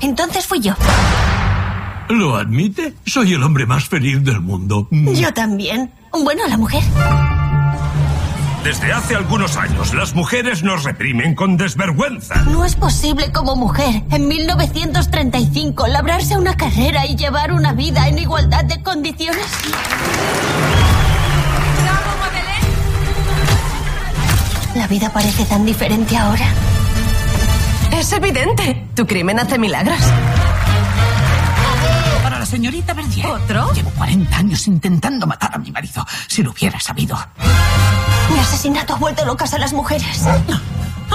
Entonces 0.00 0.46
fui 0.46 0.60
yo. 0.60 0.74
¿Lo 2.08 2.36
admite? 2.36 2.94
Soy 3.06 3.34
el 3.34 3.42
hombre 3.42 3.66
más 3.66 3.84
feliz 3.84 4.22
del 4.24 4.40
mundo. 4.40 4.88
Yo 4.90 5.32
también. 5.32 5.92
Bueno, 6.12 6.42
la 6.48 6.56
mujer. 6.56 6.82
Desde 8.64 8.92
hace 8.92 9.14
algunos 9.14 9.56
años, 9.56 9.94
las 9.94 10.14
mujeres 10.14 10.62
nos 10.62 10.84
reprimen 10.84 11.34
con 11.34 11.56
desvergüenza. 11.56 12.42
No 12.44 12.64
es 12.64 12.76
posible 12.76 13.32
como 13.32 13.56
mujer, 13.56 14.02
en 14.10 14.28
1935, 14.28 15.86
labrarse 15.86 16.36
una 16.36 16.56
carrera 16.56 17.06
y 17.06 17.16
llevar 17.16 17.52
una 17.52 17.72
vida 17.72 18.06
en 18.08 18.18
igualdad 18.18 18.64
de 18.64 18.82
condiciones. 18.82 19.46
La 24.74 24.86
vida 24.88 25.10
parece 25.10 25.44
tan 25.46 25.64
diferente 25.64 26.16
ahora. 26.16 26.46
Es 27.92 28.12
evidente. 28.12 28.86
Tu 28.94 29.06
crimen 29.06 29.38
hace 29.38 29.58
milagros. 29.58 29.98
Para 32.22 32.38
la 32.38 32.46
señorita 32.46 32.94
Verdier. 32.94 33.26
¿Otro? 33.26 33.72
Llevo 33.72 33.90
40 33.90 34.36
años 34.36 34.66
intentando 34.66 35.26
matar 35.26 35.54
a 35.54 35.58
mi 35.58 35.70
marido. 35.70 36.06
Si 36.28 36.42
lo 36.42 36.52
hubiera 36.52 36.78
sabido. 36.80 37.18
Mi 38.32 38.38
asesinato 38.38 38.94
ha 38.94 38.96
vuelto 38.96 39.24
locas 39.24 39.52
a 39.54 39.58
las 39.58 39.72
mujeres. 39.72 40.24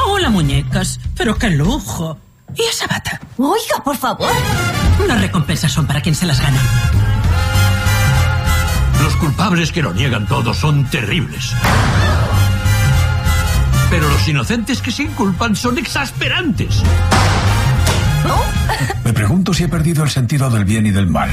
Hola, 0.08 0.30
muñecas. 0.30 1.00
Pero 1.16 1.38
qué 1.38 1.50
lujo. 1.50 2.18
¿Y 2.56 2.62
esa 2.64 2.88
bata? 2.88 3.20
Oiga, 3.38 3.84
por 3.84 3.98
favor. 3.98 4.30
Las 5.08 5.22
recompensas 5.22 5.72
son 5.72 5.88
para 5.88 6.02
quien 6.02 6.16
se 6.16 6.26
las 6.26 6.40
gana. 6.42 6.60
Los 9.02 9.16
culpables 9.18 9.72
que 9.72 9.82
lo 9.82 9.94
niegan 9.94 10.26
todo 10.28 10.54
son 10.54 10.90
terribles. 10.90 11.54
Pero 13.90 14.10
los 14.10 14.28
inocentes 14.28 14.82
que 14.82 14.92
se 14.92 15.04
inculpan 15.04 15.56
son 15.56 15.78
exasperantes. 15.78 16.82
Me 19.04 19.14
pregunto 19.14 19.54
si 19.54 19.64
he 19.64 19.68
perdido 19.68 20.04
el 20.04 20.10
sentido 20.10 20.50
del 20.50 20.66
bien 20.66 20.86
y 20.88 20.92
del 20.92 21.08
mal. 21.08 21.30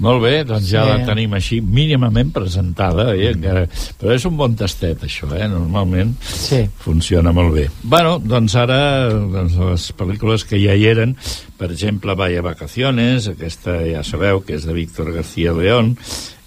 Molt 0.00 0.22
bé, 0.22 0.44
doncs 0.48 0.64
ja 0.70 0.80
Sí. 0.86 0.88
la 0.88 1.04
tenim 1.04 1.34
així 1.36 1.58
mínimament 1.60 2.30
presentada, 2.32 3.10
eh? 3.14 3.34
encara... 3.34 3.66
però 4.00 4.14
és 4.14 4.24
un 4.24 4.38
bon 4.38 4.54
tastet 4.56 5.02
això, 5.04 5.28
eh? 5.36 5.44
normalment 5.46 6.14
sí. 6.24 6.62
funciona 6.80 7.34
molt 7.36 7.52
bé. 7.52 7.66
Bueno, 7.82 8.14
doncs 8.18 8.54
ara 8.56 9.10
doncs 9.12 9.58
les 9.60 9.92
pel·lícules 9.98 10.46
que 10.48 10.56
ja 10.56 10.72
hi 10.72 10.86
eren, 10.88 11.12
per 11.58 11.68
exemple 11.70 12.16
Vaya 12.16 12.40
Vacaciones, 12.40 13.28
aquesta 13.28 13.76
ja 13.84 14.00
sabeu 14.02 14.40
que 14.40 14.56
és 14.56 14.64
de 14.64 14.72
Víctor 14.72 15.12
García 15.12 15.52
León, 15.52 15.98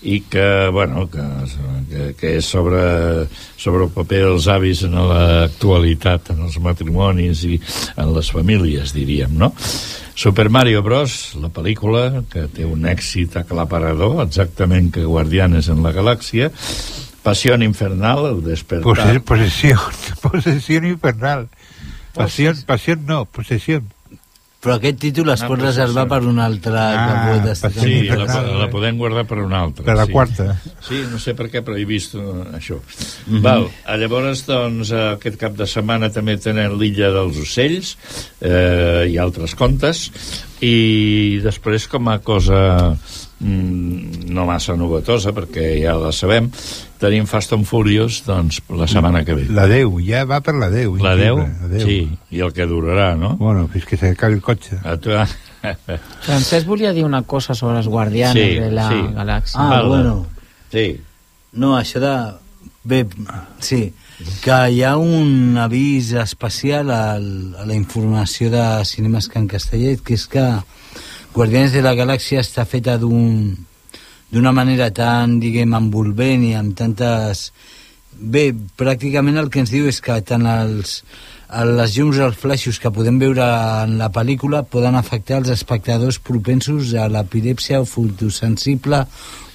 i 0.03 0.19
que, 0.27 0.67
bueno, 0.71 1.07
que, 1.09 1.23
que, 1.89 2.07
que 2.19 2.31
és 2.39 2.45
sobre, 2.45 2.83
sobre 3.57 3.85
el 3.87 3.91
paper 3.95 4.19
dels 4.25 4.47
avis 4.51 4.83
en 4.87 4.97
l'actualitat, 4.99 6.33
en 6.35 6.43
els 6.47 6.59
matrimonis 6.63 7.45
i 7.47 7.59
en 7.95 8.11
les 8.15 8.31
famílies, 8.35 8.91
diríem, 8.95 9.31
no? 9.39 9.53
Super 10.13 10.49
Mario 10.53 10.83
Bros., 10.83 11.33
la 11.41 11.49
pel·lícula, 11.49 12.23
que 12.29 12.45
té 12.51 12.67
un 12.67 12.83
èxit 12.85 13.39
aclaparador, 13.39 14.19
exactament 14.27 14.91
que 14.93 15.07
Guardianes 15.07 15.71
en 15.73 15.81
la 15.85 15.95
Galàxia, 15.95 16.51
Pasión 17.23 17.63
Infernal, 17.63 18.25
el 18.27 18.43
despertar... 18.43 19.23
Posesión, 19.23 19.79
posesión 20.21 20.85
infernal. 20.93 21.47
Pasión, 22.13 22.57
pasión 22.67 23.05
no, 23.07 23.25
posesión. 23.25 23.92
Però 24.63 24.77
aquest 24.77 24.99
títol 25.01 25.33
es 25.33 25.41
pot 25.43 25.59
reservar 25.59 26.05
per 26.07 26.21
un 26.23 26.37
altre 26.39 26.77
Ah, 26.79 27.01
que 27.03 27.15
pot 27.27 27.49
estar. 27.51 27.71
Sí, 27.75 27.97
la, 28.07 28.27
la 28.61 28.69
podem 28.71 28.95
guardar 28.99 29.25
per 29.27 29.41
una 29.43 29.59
altra. 29.65 29.83
Per 29.89 29.95
la 29.99 30.05
sí. 30.07 30.13
quarta. 30.15 30.45
Sí, 30.87 31.01
no 31.11 31.19
sé 31.19 31.33
per 31.35 31.49
què, 31.51 31.59
però 31.65 31.75
he 31.79 31.83
vist 31.89 32.15
uh, 32.15 32.45
això. 32.55 32.79
Mhm. 33.27 33.41
Val, 33.43 33.67
a 33.83 33.97
llavors, 33.99 34.45
doncs, 34.47 34.93
eh, 34.95 35.03
aquest 35.17 35.35
cap 35.41 35.57
de 35.59 35.67
setmana 35.67 36.09
també 36.15 36.37
tenen 36.39 36.77
l'Illa 36.79 37.11
dels 37.11 37.41
Ocells 37.43 37.93
eh, 38.39 39.11
i 39.11 39.19
altres 39.19 39.57
contes, 39.59 40.07
i 40.63 41.41
després, 41.43 41.89
com 41.91 42.07
a 42.07 42.19
cosa 42.23 42.63
mm, 42.93 43.22
no 43.43 44.45
massa 44.47 44.75
novetosa, 44.79 45.33
perquè 45.35 45.73
ja 45.83 45.93
la 45.99 46.11
sabem, 46.15 46.47
tenim 47.01 47.25
Fast 47.27 47.51
and 47.53 47.65
Furious, 47.67 48.21
doncs, 48.25 48.61
la 48.71 48.87
setmana 48.87 49.23
que 49.27 49.35
ve. 49.35 49.45
La 49.51 49.65
10, 49.67 49.97
ja 50.07 50.23
va 50.29 50.39
per 50.41 50.55
la 50.55 50.69
10. 50.71 50.95
La 51.03 51.15
10? 51.19 51.31
increïble, 51.33 51.55
la 51.61 51.71
10. 51.73 51.83
Sí, 51.83 51.97
i 52.37 52.43
el 52.45 52.53
que 52.55 52.67
durarà, 52.69 53.09
no? 53.19 53.35
Bueno, 53.41 53.67
fins 53.73 53.85
que 53.89 53.99
s'acabi 53.99 54.39
el 54.39 54.45
cotxe. 54.45 54.79
A 54.83 54.95
tu... 54.97 55.11
Francesc 56.23 56.67
volia 56.67 56.91
dir 56.95 57.03
una 57.07 57.21
cosa 57.23 57.55
sobre 57.55 57.77
els 57.79 57.87
guardianes 57.87 58.35
Sí, 58.35 58.59
de 58.59 58.71
la 58.71 58.87
sí. 58.89 59.01
galàxia. 59.15 59.59
Ah, 59.59 59.69
Parla. 59.77 59.87
bueno. 59.89 60.15
Sí. 60.71 60.87
No, 61.53 61.75
això 61.77 61.99
de... 62.03 62.15
Bé, 62.83 63.05
sí, 63.63 63.93
que 64.43 64.55
hi 64.75 64.81
ha 64.83 64.97
un 64.99 65.55
avís 65.59 66.09
especial 66.19 66.89
al, 66.91 67.55
a 67.55 67.63
la 67.65 67.75
informació 67.77 68.49
de 68.51 68.63
Cinemes 68.83 69.29
Can 69.31 69.47
Castellet, 69.47 70.01
que 70.03 70.17
és 70.19 70.25
que 70.27 70.43
Guardians 71.33 71.71
de 71.73 71.81
la 71.81 71.95
Galàxia 71.97 72.43
està 72.43 72.61
feta 72.69 72.93
d'un 73.01 73.55
d'una 74.33 74.51
manera 74.53 74.91
tan, 74.93 75.39
diguem, 75.41 75.73
envolvent 75.73 76.43
i 76.45 76.53
amb 76.57 76.75
tantes... 76.77 77.47
Bé, 78.13 78.51
pràcticament 78.77 79.39
el 79.41 79.49
que 79.49 79.63
ens 79.63 79.71
diu 79.73 79.87
és 79.89 79.97
que 80.05 80.13
tant 80.21 80.45
els, 80.45 80.99
les 81.49 81.95
llums 81.97 82.19
els 82.21 82.37
flaixos 82.37 82.77
que 82.77 82.91
podem 82.93 83.17
veure 83.17 83.47
en 83.81 83.95
la 83.97 84.11
pel·lícula 84.13 84.61
poden 84.69 84.93
afectar 84.93 85.39
els 85.41 85.49
espectadors 85.49 86.19
propensos 86.21 86.93
a 86.93 87.07
l'epilèpsia 87.09 87.81
o 87.81 87.89
fotosensible 87.89 89.01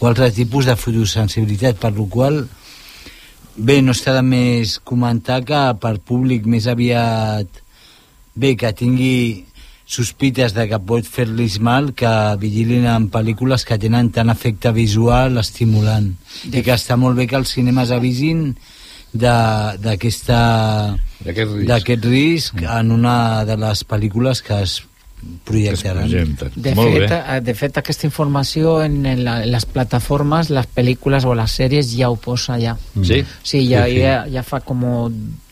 o 0.00 0.10
altres 0.10 0.34
tipus 0.34 0.66
de 0.66 0.74
fotosensibilitat, 0.74 1.78
per 1.78 1.92
lo 1.94 2.08
qual 2.10 2.40
bé, 3.54 3.78
no 3.86 3.94
està 3.94 4.18
de 4.18 4.26
més 4.26 4.80
comentar 4.82 5.44
que 5.46 5.62
per 5.78 6.00
públic 6.02 6.50
més 6.50 6.66
aviat 6.66 7.62
bé, 8.34 8.56
que 8.58 8.74
tingui 8.74 9.46
sospites 9.88 10.52
de 10.52 10.66
que 10.68 10.78
pot 10.84 11.06
fer-los 11.08 11.56
mal 11.64 11.94
que 11.96 12.10
vigilin 12.40 12.84
en 12.92 13.08
pel·lícules 13.10 13.64
que 13.64 13.78
tenen 13.80 14.12
tant 14.12 14.28
efecte 14.28 14.70
visual 14.76 15.40
estimulant. 15.40 16.12
I 16.52 16.60
que 16.60 16.74
està 16.76 16.98
molt 17.00 17.16
bé 17.16 17.26
que 17.26 17.38
els 17.40 17.54
cinemes 17.56 17.90
avisin 17.96 18.52
d'aquesta 19.16 20.40
d'aquest 21.24 22.04
risc, 22.04 22.60
risc 22.60 22.62
en 22.68 22.92
una 22.92 23.44
de 23.48 23.56
les 23.56 23.82
pel·lícules 23.88 24.44
que 24.44 24.60
es 24.66 24.82
projectaran. 25.44 26.08
De 26.54 26.74
fet, 26.74 27.10
eh, 27.10 27.40
de 27.42 27.54
fet, 27.54 27.78
aquesta 27.80 28.06
informació 28.06 28.82
en, 28.84 29.04
en, 29.06 29.24
la, 29.24 29.42
en 29.42 29.50
les 29.52 29.66
plataformes, 29.66 30.50
les 30.54 30.68
pel·lícules 30.76 31.24
o 31.26 31.34
les 31.34 31.56
sèries 31.60 31.90
ja 31.96 32.10
ho 32.10 32.16
posa 32.16 32.58
ja. 32.60 32.76
Sí? 33.02 33.24
Sí, 33.42 33.64
ja, 33.68 33.84
Sí, 33.86 33.96
sí. 33.96 34.00
ja, 34.02 34.24
ja 34.30 34.42
fa 34.46 34.60
com 34.60 34.84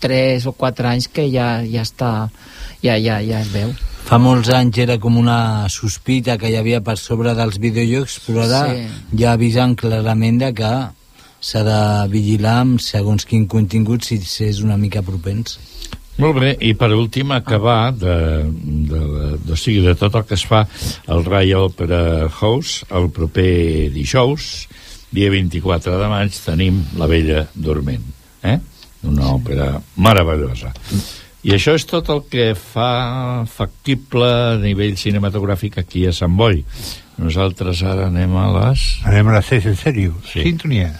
3 0.00 0.46
o 0.46 0.52
4 0.52 0.88
anys 0.92 1.08
que 1.08 1.26
ja, 1.32 1.62
ja 1.66 1.82
està 1.82 2.28
ja, 2.82 2.96
ja, 2.98 3.20
ja 3.24 3.40
es 3.40 3.50
veu. 3.52 3.72
Fa 4.06 4.18
molts 4.22 4.52
anys 4.54 4.78
era 4.78 4.98
com 5.02 5.16
una 5.18 5.66
sospita 5.72 6.36
que 6.38 6.50
hi 6.52 6.56
havia 6.60 6.80
per 6.80 6.94
sobre 7.00 7.34
dels 7.34 7.58
videojocs, 7.58 8.20
però 8.26 8.44
ara 8.46 8.60
Sí. 8.74 8.86
ja 9.18 9.32
avisen 9.32 9.74
clarament 9.74 10.38
de 10.44 10.52
que 10.54 10.74
s'ha 11.40 11.62
de 11.66 11.80
vigilar 12.12 12.60
amb 12.60 12.80
segons 12.80 13.24
quin 13.26 13.46
contingut 13.46 14.04
si 14.04 14.18
s'és 14.22 14.60
una 14.62 14.76
mica 14.76 15.02
propens. 15.02 15.58
Molt 16.16 16.38
bé, 16.40 16.54
i 16.64 16.72
per 16.78 16.88
últim 16.96 17.34
acabar 17.36 17.92
de, 17.92 18.14
de, 18.48 19.00
de, 19.00 19.26
de, 19.36 19.52
o 19.52 19.58
sigui, 19.60 19.82
de 19.84 19.92
tot 20.00 20.14
el 20.16 20.24
que 20.24 20.36
es 20.38 20.46
fa 20.48 20.62
al 21.12 21.26
Royal 21.26 21.68
Opera 21.68 22.30
House 22.38 22.86
el 22.88 23.10
proper 23.12 23.90
dijous, 23.92 24.64
dia 25.12 25.28
24 25.32 25.98
de 26.00 26.08
maig, 26.08 26.40
tenim 26.46 26.80
La 26.96 27.08
Vella 27.10 27.44
Dorment, 27.52 28.08
eh? 28.48 28.56
una 29.06 29.28
òpera 29.36 29.70
meravellosa. 30.02 30.72
I 31.46 31.52
això 31.54 31.76
és 31.78 31.84
tot 31.86 32.08
el 32.10 32.24
que 32.26 32.48
fa 32.58 33.44
factible 33.46 34.26
a 34.26 34.54
nivell 34.58 34.96
cinematogràfic 34.98 35.76
aquí 35.78 36.06
a 36.08 36.14
Sant 36.16 36.34
Boi. 36.34 36.64
Nosaltres 37.22 37.84
ara 37.86 38.08
anem 38.10 38.34
a 38.40 38.48
les... 38.56 38.86
Anem 39.06 39.30
a 39.30 39.36
les 39.36 39.52
6 39.52 39.68
en 39.70 39.76
sèrio. 39.84 40.16
Sí. 40.26 40.42
Sintonia. 40.42 40.90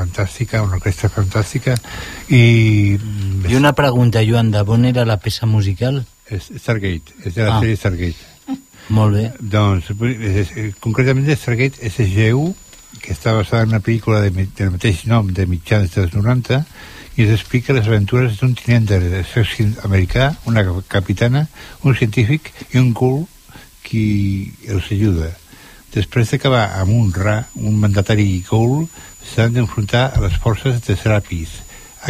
Fantàstica, 0.00 0.62
una 0.64 0.78
orquestra 0.80 1.08
fantàstica, 1.12 1.76
i... 2.28 2.96
I 3.50 3.54
una 3.58 3.72
pregunta, 3.76 4.22
Joan, 4.26 4.50
de 4.54 4.64
on 4.66 4.84
era 4.88 5.04
la 5.08 5.18
peça 5.20 5.46
musical? 5.46 6.02
És 6.30 6.50
Stargate, 6.62 7.14
és 7.24 7.34
de 7.34 7.42
la 7.46 7.56
Ah. 7.56 7.60
sèrie 7.62 7.76
Stargate. 7.76 8.28
Molt 8.90 9.14
bé. 9.14 9.24
Doncs, 9.38 9.90
és, 10.02 10.50
és, 10.56 10.74
concretament 10.82 11.26
de 11.26 11.36
Stargate 11.38 11.90
SGU, 11.90 12.48
que 13.00 13.12
està 13.14 13.32
basada 13.36 13.62
en 13.62 13.70
una 13.70 13.80
pel·lícula 13.80 14.20
de, 14.24 14.30
del 14.58 14.72
mateix 14.74 15.04
nom 15.06 15.28
de 15.32 15.46
mitjans 15.46 15.92
dels 15.94 16.12
90, 16.16 16.64
i 17.16 17.22
ens 17.26 17.34
explica 17.36 17.74
les 17.76 17.86
aventures 17.86 18.38
d'un 18.40 18.54
tinent 18.58 18.86
de 18.88 18.98
l'exèrcit 19.02 19.78
americà, 19.86 20.32
una 20.50 20.64
capitana, 20.88 21.44
un 21.84 21.94
científic 21.98 22.50
i 22.72 22.78
un 22.82 22.90
ghoul 22.94 23.24
qui 23.86 24.52
els 24.68 24.90
ajuda. 24.94 25.30
Després 25.94 26.30
d'acabar 26.30 26.64
amb 26.80 26.94
un 26.94 27.12
Ra, 27.14 27.40
un 27.58 27.78
mandatari 27.82 28.42
ghoul, 28.48 28.86
s'han 29.26 29.54
d'enfrontar 29.54 30.10
a 30.14 30.20
les 30.24 30.36
forces 30.42 30.80
de 30.86 30.96
Serapis. 30.96 31.56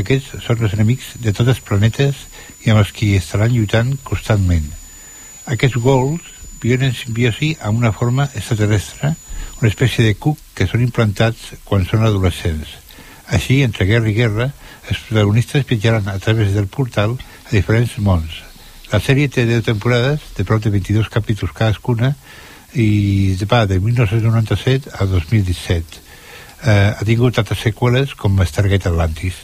Aquests 0.00 0.44
són 0.44 0.62
els 0.64 0.74
enemics 0.76 1.14
de 1.22 1.32
tots 1.34 1.50
els 1.52 1.62
planetes 1.66 2.26
i 2.64 2.70
amb 2.70 2.82
els 2.82 2.92
qui 2.94 3.14
estaran 3.18 3.52
lluitant 3.54 3.96
constantment. 4.06 4.68
Aquests 5.50 5.80
ghouls 5.82 6.26
viuen 6.62 6.84
en 6.86 6.94
simbiosi 6.94 7.54
amb 7.60 7.80
una 7.80 7.92
forma 7.92 8.28
extraterrestre, 8.34 9.14
una 9.60 9.70
espècie 9.70 10.04
de 10.04 10.14
cuc 10.14 10.38
que 10.54 10.68
són 10.70 10.84
implantats 10.84 11.54
quan 11.64 11.86
són 11.88 12.04
adolescents. 12.06 12.76
Així, 13.30 13.60
entre 13.62 13.86
guerra 13.88 14.10
i 14.10 14.14
guerra, 14.16 14.50
els 14.88 15.00
protagonistes 15.06 15.66
viatjaran 15.66 16.08
a 16.10 16.18
través 16.18 16.54
del 16.54 16.66
portal 16.66 17.16
a 17.16 17.50
diferents 17.52 17.96
mons. 17.98 18.42
La 18.90 18.98
sèrie 18.98 19.30
té 19.30 19.44
10 19.46 19.68
temporades, 19.68 20.22
de 20.36 20.44
prop 20.44 20.62
de 20.62 20.72
22 20.74 21.10
capítols 21.14 21.54
cadascuna, 21.54 22.14
i 22.74 23.36
va 23.50 23.64
de 23.66 23.78
1997 23.80 24.90
a 24.98 25.06
2017. 25.06 26.09
Eh, 26.60 26.92
ha 26.92 27.04
tingut 27.08 27.38
altres 27.40 27.62
seqüeles 27.64 28.10
com 28.20 28.36
Stargate 28.44 28.90
Atlantis. 28.90 29.36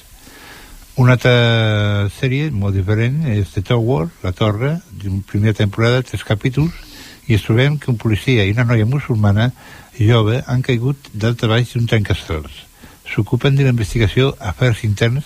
Una 1.00 1.14
altra 1.16 2.08
sèrie 2.12 2.50
molt 2.52 2.76
diferent 2.76 3.22
és 3.32 3.54
The 3.54 3.62
Tower, 3.64 4.10
La 4.24 4.32
Torre, 4.36 4.74
d'una 4.92 5.22
primera 5.24 5.56
temporada, 5.56 6.02
tres 6.04 6.24
capítols, 6.28 6.76
i 7.26 7.38
ens 7.38 7.46
trobem 7.46 7.78
que 7.80 7.88
un 7.90 7.96
policia 7.96 8.44
i 8.44 8.52
una 8.52 8.66
noia 8.68 8.84
musulmana 8.88 9.50
jove 9.96 10.42
han 10.46 10.60
caigut 10.62 11.08
a 11.16 11.32
baix 11.48 11.72
d'un 11.72 11.88
trencacels. 11.88 12.52
S'ocupen 13.08 13.56
de 13.56 13.64
la 13.64 13.72
investigació 13.72 14.34
afers 14.40 14.84
interns 14.84 15.24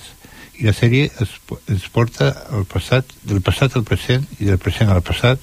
i 0.60 0.68
la 0.68 0.76
sèrie 0.76 1.10
es, 1.10 1.34
ens 1.66 1.88
porta 1.90 2.30
al 2.54 2.66
passat, 2.70 3.06
del 3.24 3.42
passat 3.42 3.74
al 3.74 3.84
present 3.88 4.28
i 4.38 4.46
del 4.46 4.58
present 4.62 4.90
al 4.90 5.02
passat 5.02 5.42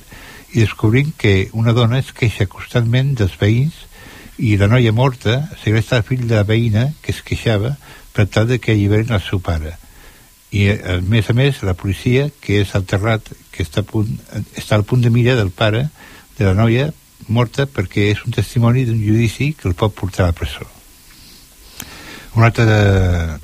i 0.54 0.62
descobrim 0.62 1.12
que 1.18 1.50
una 1.52 1.74
dona 1.74 2.00
es 2.00 2.14
queixa 2.16 2.48
constantment 2.48 3.16
dels 3.20 3.36
veïns 3.42 3.87
i 4.38 4.56
la 4.58 4.68
noia 4.70 4.94
morta 4.94 5.40
segresta 5.64 5.98
el 5.98 6.06
fill 6.06 6.28
de 6.28 6.36
la 6.38 6.46
veïna 6.46 6.92
que 7.02 7.12
es 7.14 7.24
queixava 7.26 7.74
per 8.14 8.28
tal 8.30 8.48
de 8.48 8.60
que 8.62 8.72
alliberen 8.72 9.14
el 9.14 9.24
seu 9.26 9.42
pare. 9.42 9.74
I 10.54 10.70
a 10.72 11.00
més 11.02 11.30
a 11.30 11.36
més 11.38 11.64
la 11.66 11.76
policia 11.78 12.30
que 12.42 12.62
és 12.62 12.76
alterrat 12.78 13.32
que 13.52 13.66
està, 13.66 13.82
a 13.82 13.88
punt, 13.88 14.14
està 14.56 14.78
al 14.78 14.86
punt 14.88 15.02
de 15.02 15.12
mira 15.14 15.36
del 15.36 15.50
pare 15.52 15.88
de 16.38 16.46
la 16.46 16.54
noia 16.54 16.92
morta 17.28 17.66
perquè 17.66 18.12
és 18.14 18.24
un 18.26 18.36
testimoni 18.36 18.86
d'un 18.86 19.02
judici 19.02 19.52
que 19.58 19.68
el 19.68 19.76
pot 19.76 19.96
portar 19.98 20.28
a 20.28 20.32
la 20.32 20.38
presó. 20.38 20.70
Una 22.38 22.52
altra 22.52 23.40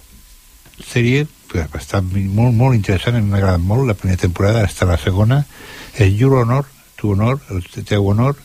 sèrie 0.77 1.25
que 1.49 1.65
està 1.77 2.01
molt, 2.05 2.53
molt 2.53 2.77
interessant, 2.77 3.17
m'ha 3.17 3.41
agradat 3.41 3.61
molt 3.61 3.89
la 3.89 3.97
primera 3.97 4.21
temporada, 4.21 4.63
està 4.65 4.85
la 4.89 5.01
segona 5.01 5.43
és 5.97 6.13
Your 6.13 6.39
Honor, 6.39 6.65
Tu 6.97 7.11
Honor 7.11 7.41
el 7.51 7.65
teu 7.83 8.07
honor, 8.07 8.37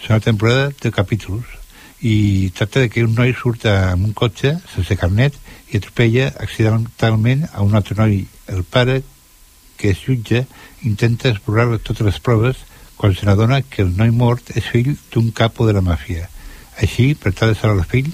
és 0.00 0.08
una 0.08 0.20
temporada 0.24 0.70
de 0.82 0.90
capítols 0.92 1.59
i 2.00 2.50
tracta 2.56 2.80
de 2.80 2.88
que 2.88 3.04
un 3.04 3.14
noi 3.14 3.34
surt 3.36 3.66
amb 3.68 4.06
un 4.08 4.12
cotxe 4.16 4.54
sense 4.72 4.96
carnet 4.96 5.36
i 5.70 5.78
atropella 5.78 6.30
accidentalment 6.40 7.46
a 7.52 7.62
un 7.62 7.74
altre 7.74 7.96
noi. 7.98 8.24
El 8.48 8.64
pare 8.64 9.02
que 9.76 9.92
és 9.92 10.00
jutge 10.00 10.46
intenta 10.84 11.28
esborrar 11.28 11.78
totes 11.78 12.06
les 12.06 12.20
proves 12.20 12.64
quan 12.96 13.14
se 13.16 13.26
n'adona 13.26 13.62
que 13.62 13.82
el 13.84 13.92
noi 13.96 14.10
mort 14.12 14.52
és 14.56 14.66
fill 14.72 14.94
d'un 15.12 15.30
capo 15.32 15.66
de 15.66 15.76
la 15.76 15.84
màfia. 15.84 16.28
Així, 16.80 17.14
per 17.14 17.32
tal 17.32 17.52
de 17.52 17.58
salvar 17.58 17.84
el 17.84 17.88
fill 17.88 18.10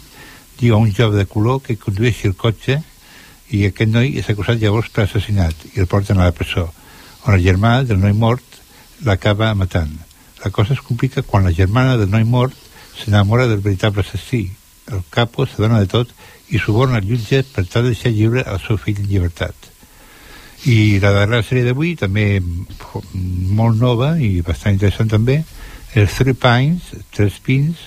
diu 0.58 0.74
a 0.74 0.82
un 0.82 0.92
jove 0.94 1.18
de 1.18 1.26
color 1.26 1.62
que 1.62 1.78
condueixi 1.78 2.28
el 2.30 2.36
cotxe 2.38 2.80
i 3.54 3.64
aquest 3.66 3.90
noi 3.92 4.14
és 4.18 4.28
acusat 4.30 4.58
llavors 4.62 4.90
per 4.90 5.04
assassinat 5.04 5.54
i 5.74 5.82
el 5.82 5.90
porten 5.90 6.18
a 6.18 6.26
la 6.26 6.34
presó 6.34 6.68
on 7.26 7.34
el 7.34 7.42
germà 7.42 7.80
del 7.82 7.98
noi 7.98 8.14
mort 8.14 8.60
l'acaba 9.06 9.52
matant. 9.54 9.90
La 10.44 10.50
cosa 10.50 10.74
es 10.74 10.80
complica 10.80 11.22
quan 11.22 11.44
la 11.44 11.54
germana 11.54 11.96
del 11.98 12.10
noi 12.10 12.24
mort 12.24 12.65
s'enamora 12.96 13.46
del 13.46 13.62
veritable 13.64 14.02
assassí 14.02 14.50
el 14.92 15.02
capo 15.10 15.46
s'adona 15.46 15.80
de 15.80 15.90
tot 15.90 16.12
i 16.48 16.58
suborna 16.58 16.98
el 16.98 17.08
jutge 17.08 17.42
per 17.54 17.66
tal 17.66 17.86
de 17.86 17.94
deixar 17.94 18.12
lliure 18.12 18.44
el 18.46 18.60
seu 18.62 18.78
fill 18.78 19.00
en 19.02 19.08
llibertat 19.10 19.72
i 20.66 20.98
la 21.02 21.12
darrera 21.12 21.44
sèrie 21.46 21.66
d'avui 21.66 21.94
també 21.98 22.40
molt 22.40 23.78
nova 23.80 24.14
i 24.18 24.40
bastant 24.46 24.74
interessant 24.76 25.10
també 25.12 25.42
és 25.94 26.12
Three 26.12 26.34
Pines, 26.34 26.92
Tres 27.14 27.38
Pins 27.42 27.80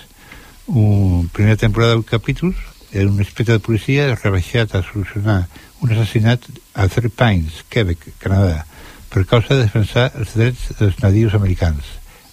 una 0.66 1.28
primera 1.34 1.56
temporada 1.56 1.96
de 1.96 2.04
capítols 2.06 2.56
era 2.92 3.08
un 3.08 3.18
inspector 3.18 3.58
de 3.58 3.64
policia 3.64 4.14
rebaixat 4.14 4.74
a 4.74 4.82
solucionar 4.82 5.44
un 5.80 5.92
assassinat 5.92 6.46
a 6.74 6.88
Three 6.88 7.10
Pines, 7.10 7.64
Quebec, 7.70 8.06
Canadà 8.22 8.64
per 9.10 9.24
causa 9.26 9.54
de 9.54 9.64
defensar 9.64 10.10
els 10.14 10.34
drets 10.38 10.70
dels 10.78 10.98
nadius 11.02 11.34
americans. 11.34 11.82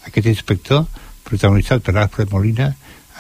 Aquest 0.05 0.27
inspector, 0.29 0.85
protagonitzat 1.27 1.83
per 1.83 1.97
Alfred 1.97 2.31
Molina, 2.31 2.71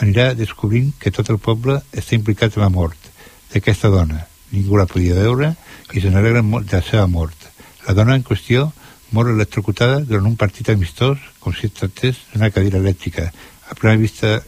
anirà 0.01 0.31
descobrint 0.37 0.93
que 1.01 1.11
tot 1.13 1.29
el 1.33 1.39
poble 1.41 1.79
està 1.91 2.15
implicat 2.15 2.57
en 2.57 2.65
la 2.65 2.73
mort 2.73 3.11
d'aquesta 3.53 3.91
dona. 3.93 4.23
Ningú 4.51 4.77
la 4.79 4.87
podia 4.89 5.17
veure 5.17 5.53
i 5.93 6.01
se 6.03 6.11
n'alegra 6.11 6.43
molt 6.45 6.69
de 6.69 6.79
la 6.79 6.85
seva 6.85 7.07
mort. 7.11 7.47
La 7.87 7.95
dona 7.97 8.15
en 8.15 8.25
qüestió 8.27 8.69
mor 9.15 9.29
electrocutada 9.31 10.01
durant 10.03 10.27
un 10.27 10.35
partit 10.39 10.69
amistós 10.69 11.19
com 11.39 11.55
si 11.55 11.67
es 11.67 11.75
tractés 11.75 12.19
d'una 12.33 12.51
cadira 12.51 12.81
elèctrica, 12.81 13.29
a 13.67 13.75
plena 13.75 13.99
vista 13.99 14.41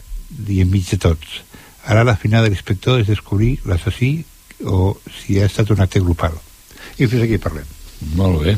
i 0.47 0.61
enmig 0.63 0.89
de 0.91 0.99
tots. 0.99 1.41
Ara 1.87 2.03
la 2.03 2.17
final 2.19 2.43
de 2.43 2.51
l'inspector 2.51 2.99
és 2.99 3.07
descobrir 3.07 3.57
l'assassí 3.65 4.11
o 4.67 4.97
si 5.21 5.39
ha 5.39 5.47
estat 5.47 5.71
un 5.71 5.81
acte 5.81 6.03
grupal. 6.03 6.35
I 6.99 7.07
fins 7.07 7.23
aquí 7.23 7.39
parlem. 7.39 7.78
Molt 8.15 8.43
bé. 8.45 8.55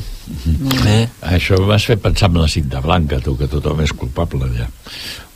bé. 0.83 0.97
Això 1.33 1.57
m'has 1.65 1.85
fet 1.89 2.01
pensar 2.01 2.29
en 2.29 2.41
la 2.43 2.47
cinta 2.47 2.79
blanca, 2.79 3.19
tu, 3.19 3.33
que 3.37 3.47
tothom 3.49 3.81
és 3.81 3.93
culpable, 3.93 4.51
ja. 4.57 4.67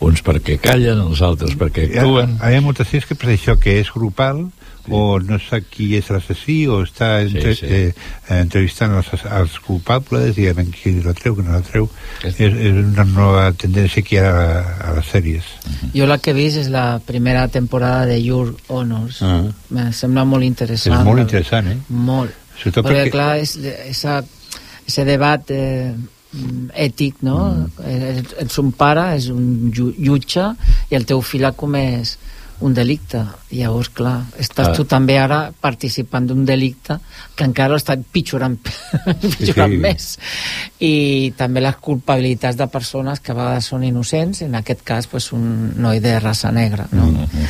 Uns 0.06 0.22
perquè 0.22 0.60
callen, 0.62 1.02
els 1.08 1.22
altres 1.26 1.56
perquè 1.58 1.88
Hi 1.90 1.98
ha, 1.98 2.04
actuen. 2.04 2.38
hi 2.38 2.56
ha 2.58 2.62
moltes 2.62 2.92
sèries 2.92 3.08
que 3.10 3.16
per 3.18 3.32
això 3.34 3.56
que 3.58 3.80
és 3.80 3.90
grupal 3.96 4.44
sí. 4.86 4.92
o 4.92 5.18
no 5.24 5.40
sap 5.42 5.66
qui 5.72 5.88
és 5.98 6.12
l'assassí 6.14 6.58
o 6.68 6.82
està 6.86 7.24
entre, 7.24 7.56
Sí, 7.56 7.66
sí. 7.66 7.74
Eh, 7.74 8.38
entrevistant 8.38 8.94
els, 9.00 9.10
els 9.26 9.58
culpables 9.66 10.38
i 10.38 10.50
a 10.52 10.54
veure 10.54 10.70
qui 10.76 10.94
la 11.02 11.16
treu, 11.18 11.34
qui 11.40 11.48
no 11.48 11.56
la 11.56 11.64
treu 11.66 11.90
és, 12.22 12.38
és 12.38 12.78
una 12.84 13.08
nova 13.16 13.48
tendència 13.58 14.04
que 14.06 14.20
hi 14.20 14.22
ha 14.22 14.30
a, 14.30 14.64
a 14.92 14.96
les 15.00 15.10
sèries 15.16 15.50
Jo 15.96 16.06
la 16.06 16.20
que 16.20 16.36
he 16.36 16.38
vist 16.38 16.62
és 16.62 16.70
la 16.70 17.00
primera 17.00 17.48
temporada 17.48 18.06
de 18.06 18.20
Your 18.22 18.54
Honors. 18.68 19.24
Ah. 19.24 19.42
Me 19.72 19.92
sembla 19.94 20.26
molt 20.28 20.44
interessant. 20.44 21.00
és 21.00 21.06
molt 21.08 21.24
interessant 21.24 21.72
eh? 21.72 21.80
Molt. 21.90 22.45
Sobretot 22.58 22.86
Perquè, 22.86 23.04
perquè- 23.04 23.12
clar, 23.12 23.38
és, 23.40 23.56
esa, 23.90 24.24
ese 24.88 25.06
debat 25.06 25.52
eh, 25.52 25.94
ètic, 26.76 27.22
no? 27.22 27.68
Mm. 27.80 28.30
Ets 28.44 28.58
un 28.60 28.72
pare, 28.72 29.16
és 29.16 29.30
un 29.30 29.72
ju- 29.74 29.94
jutge, 29.98 30.54
i 30.90 30.96
el 30.96 31.06
teu 31.06 31.22
fill 31.22 31.46
ha 31.46 31.52
comès 31.54 32.18
un 32.62 32.74
delicte. 32.74 33.20
Llavors, 33.52 33.90
clar, 33.90 34.24
estàs 34.40 34.70
Ah. 34.70 34.74
tu 34.74 34.86
també 34.86 35.18
ara 35.20 35.52
participant 35.60 36.26
d'un 36.28 36.46
delicte 36.46 37.00
que 37.36 37.44
encara 37.44 37.76
està 37.76 37.98
pitjorant, 38.12 38.56
pitjorant 39.40 39.72
Sí. 39.74 39.78
més. 39.78 40.20
I 40.80 41.34
també 41.38 41.60
les 41.62 41.76
culpabilitats 41.76 42.56
de 42.58 42.68
persones 42.68 43.20
que 43.20 43.32
a 43.32 43.36
vegades 43.36 43.66
són 43.66 43.84
innocents, 43.84 44.42
en 44.42 44.56
aquest 44.56 44.84
cas 44.84 45.08
pues, 45.08 45.32
un 45.34 45.74
noi 45.82 46.00
de 46.00 46.18
raça 46.20 46.52
negra, 46.52 46.88
no? 46.92 47.06
Mm 47.08 47.16
-hmm. 47.26 47.48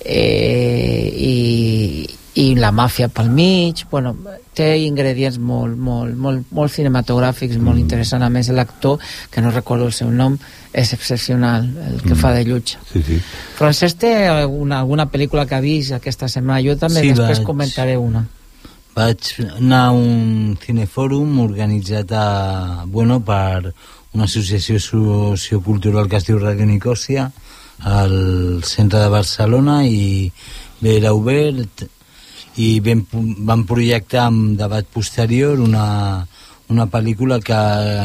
eh, 0.00 1.12
i, 1.16 2.08
i 2.36 2.54
la 2.54 2.68
màfia 2.72 3.08
pel 3.08 3.30
mig 3.32 3.84
bueno, 3.90 4.14
té 4.56 4.76
ingredients 4.84 5.38
molt, 5.40 5.76
molt, 5.76 6.14
molt, 6.20 6.44
molt 6.52 6.72
cinematogràfics 6.74 7.56
molt 7.58 7.78
interessant, 7.80 8.22
a 8.22 8.28
més 8.28 8.50
l'actor 8.52 8.98
que 9.32 9.40
no 9.40 9.50
recordo 9.50 9.86
el 9.88 9.92
seu 9.96 10.10
nom, 10.10 10.36
és 10.72 10.92
excepcional 10.92 11.64
el 11.64 12.02
que 12.02 12.12
Mm. 12.14 12.20
fa 12.20 12.32
de 12.34 12.44
Llucha 12.44 12.78
sí, 12.92 13.02
sí. 13.02 13.18
Francesc 13.56 13.96
té 13.98 14.26
alguna, 14.28 14.80
alguna 14.80 15.06
pel·lícula 15.10 15.46
que 15.48 15.54
ha 15.56 15.60
vist 15.64 15.92
aquesta 15.96 16.28
setmana. 16.28 16.60
Jo 16.62 16.76
també 16.76 17.00
Sí, 17.00 17.08
després 17.14 17.38
vaig- 17.40 17.46
comentaré 17.46 17.96
una. 17.96 18.26
Vaig 18.94 19.18
anar 19.58 19.86
a 19.86 19.90
un 19.92 20.56
cinefòrum 20.64 21.40
organitzat 21.40 22.12
a, 22.12 22.84
bueno, 22.86 23.20
per 23.24 23.72
una 24.12 24.24
associació 24.24 24.78
sociocultural 24.80 26.08
que 26.08 26.16
es 26.16 26.24
diu 26.26 26.38
Radio 26.38 26.66
Nicòsia 26.66 27.30
al 27.80 28.62
centre 28.64 28.98
de 29.00 29.08
Barcelona 29.08 29.84
i 29.86 30.30
bé, 30.80 30.96
era 30.98 31.12
obert 31.12 31.84
i 32.56 32.80
vam, 32.80 33.04
van 33.44 33.66
projectar 33.68 34.28
en 34.30 34.56
debat 34.56 34.88
posterior 34.92 35.60
una, 35.60 36.26
una 36.72 36.86
pel·lícula 36.88 37.40
que 37.44 37.58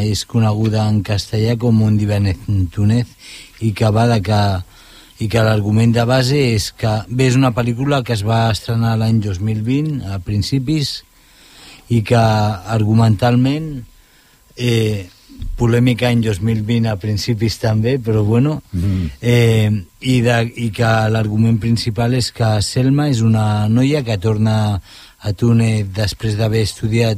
és 0.09 0.25
coneguda 0.27 0.83
en 0.89 1.01
castellà 1.07 1.55
com 1.59 1.81
Un 1.81 1.97
divendres 1.97 2.41
Túnez 2.73 3.07
i 3.61 3.71
que 3.77 3.89
va 3.93 4.07
de 4.11 4.19
que 4.25 4.41
i 5.21 5.27
que 5.29 5.43
l'argument 5.45 5.91
de 5.93 6.03
base 6.09 6.37
és 6.55 6.71
que 6.73 6.91
bé, 7.07 7.27
és 7.29 7.37
una 7.37 7.53
pel·lícula 7.53 8.01
que 8.03 8.15
es 8.17 8.23
va 8.25 8.49
estrenar 8.51 8.95
l'any 8.97 9.21
2020 9.21 10.01
a 10.09 10.17
principis 10.25 11.03
i 11.93 12.01
que 12.07 12.21
argumentalment 12.75 13.83
eh, 14.57 15.05
polèmica 15.57 16.09
any 16.09 16.21
2020 16.25 16.89
a 16.89 16.97
principis 17.01 17.59
també, 17.61 17.97
però 17.99 18.23
bueno 18.25 18.61
Mm. 18.71 19.09
eh, 19.21 19.71
i, 20.01 20.21
de, 20.21 20.37
i 20.55 20.71
que 20.71 20.91
l'argument 21.09 21.59
principal 21.59 22.13
és 22.13 22.31
que 22.31 22.61
Selma 22.61 23.09
és 23.09 23.21
una 23.21 23.67
noia 23.69 24.03
que 24.03 24.17
torna 24.17 24.81
a 25.21 25.33
Túnez 25.33 25.91
després 25.93 26.37
d'haver 26.37 26.63
estudiat 26.65 27.17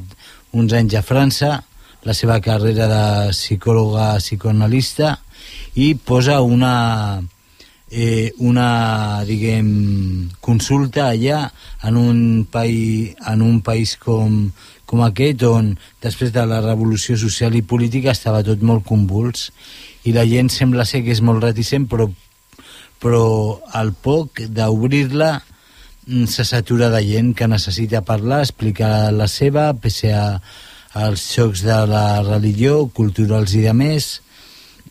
uns 0.51 0.73
anys 0.73 0.95
a 0.95 1.01
França 1.01 1.63
la 2.03 2.13
seva 2.13 2.39
carrera 2.43 2.87
de 2.91 3.05
psicòloga 3.31 4.17
psicoanalista 4.19 5.17
i 5.75 5.93
posa 5.95 6.41
una 6.41 7.21
eh, 7.93 8.33
una 8.39 9.23
diguem 9.27 10.29
consulta 10.41 11.07
allà 11.11 11.45
en 11.83 11.97
un 11.97 12.19
país, 12.51 13.13
en 13.27 13.41
un 13.41 13.61
país 13.61 13.95
com, 14.01 14.49
com 14.93 15.01
aquest 15.01 15.41
on 15.49 15.71
després 16.03 16.29
de 16.35 16.43
la 16.45 16.59
revolució 16.61 17.17
social 17.17 17.55
i 17.57 17.63
política 17.65 18.11
estava 18.13 18.43
tot 18.45 18.61
molt 18.61 18.85
convuls 18.85 19.47
i 20.05 20.13
la 20.13 20.27
gent 20.29 20.51
sembla 20.53 20.85
ser 20.85 21.01
que 21.01 21.15
és 21.15 21.21
molt 21.25 21.41
reticent 21.41 21.87
però, 21.89 22.05
però 23.01 23.23
al 23.73 23.89
poc 23.97 24.43
d'obrir-la 24.53 25.31
mm, 25.39 26.27
se 26.29 26.45
satura 26.45 26.91
de 26.93 27.01
gent 27.07 27.33
que 27.33 27.49
necessita 27.49 28.03
parlar, 28.05 28.43
explicar 28.45 29.09
la 29.17 29.25
seva, 29.25 29.71
pese 29.73 30.13
a, 30.13 30.27
als 30.93 31.25
xocs 31.33 31.63
de 31.65 31.79
la 31.89 32.21
religió, 32.21 32.83
culturals 32.93 33.55
i 33.57 33.63
de 33.65 33.73
més, 33.73 34.19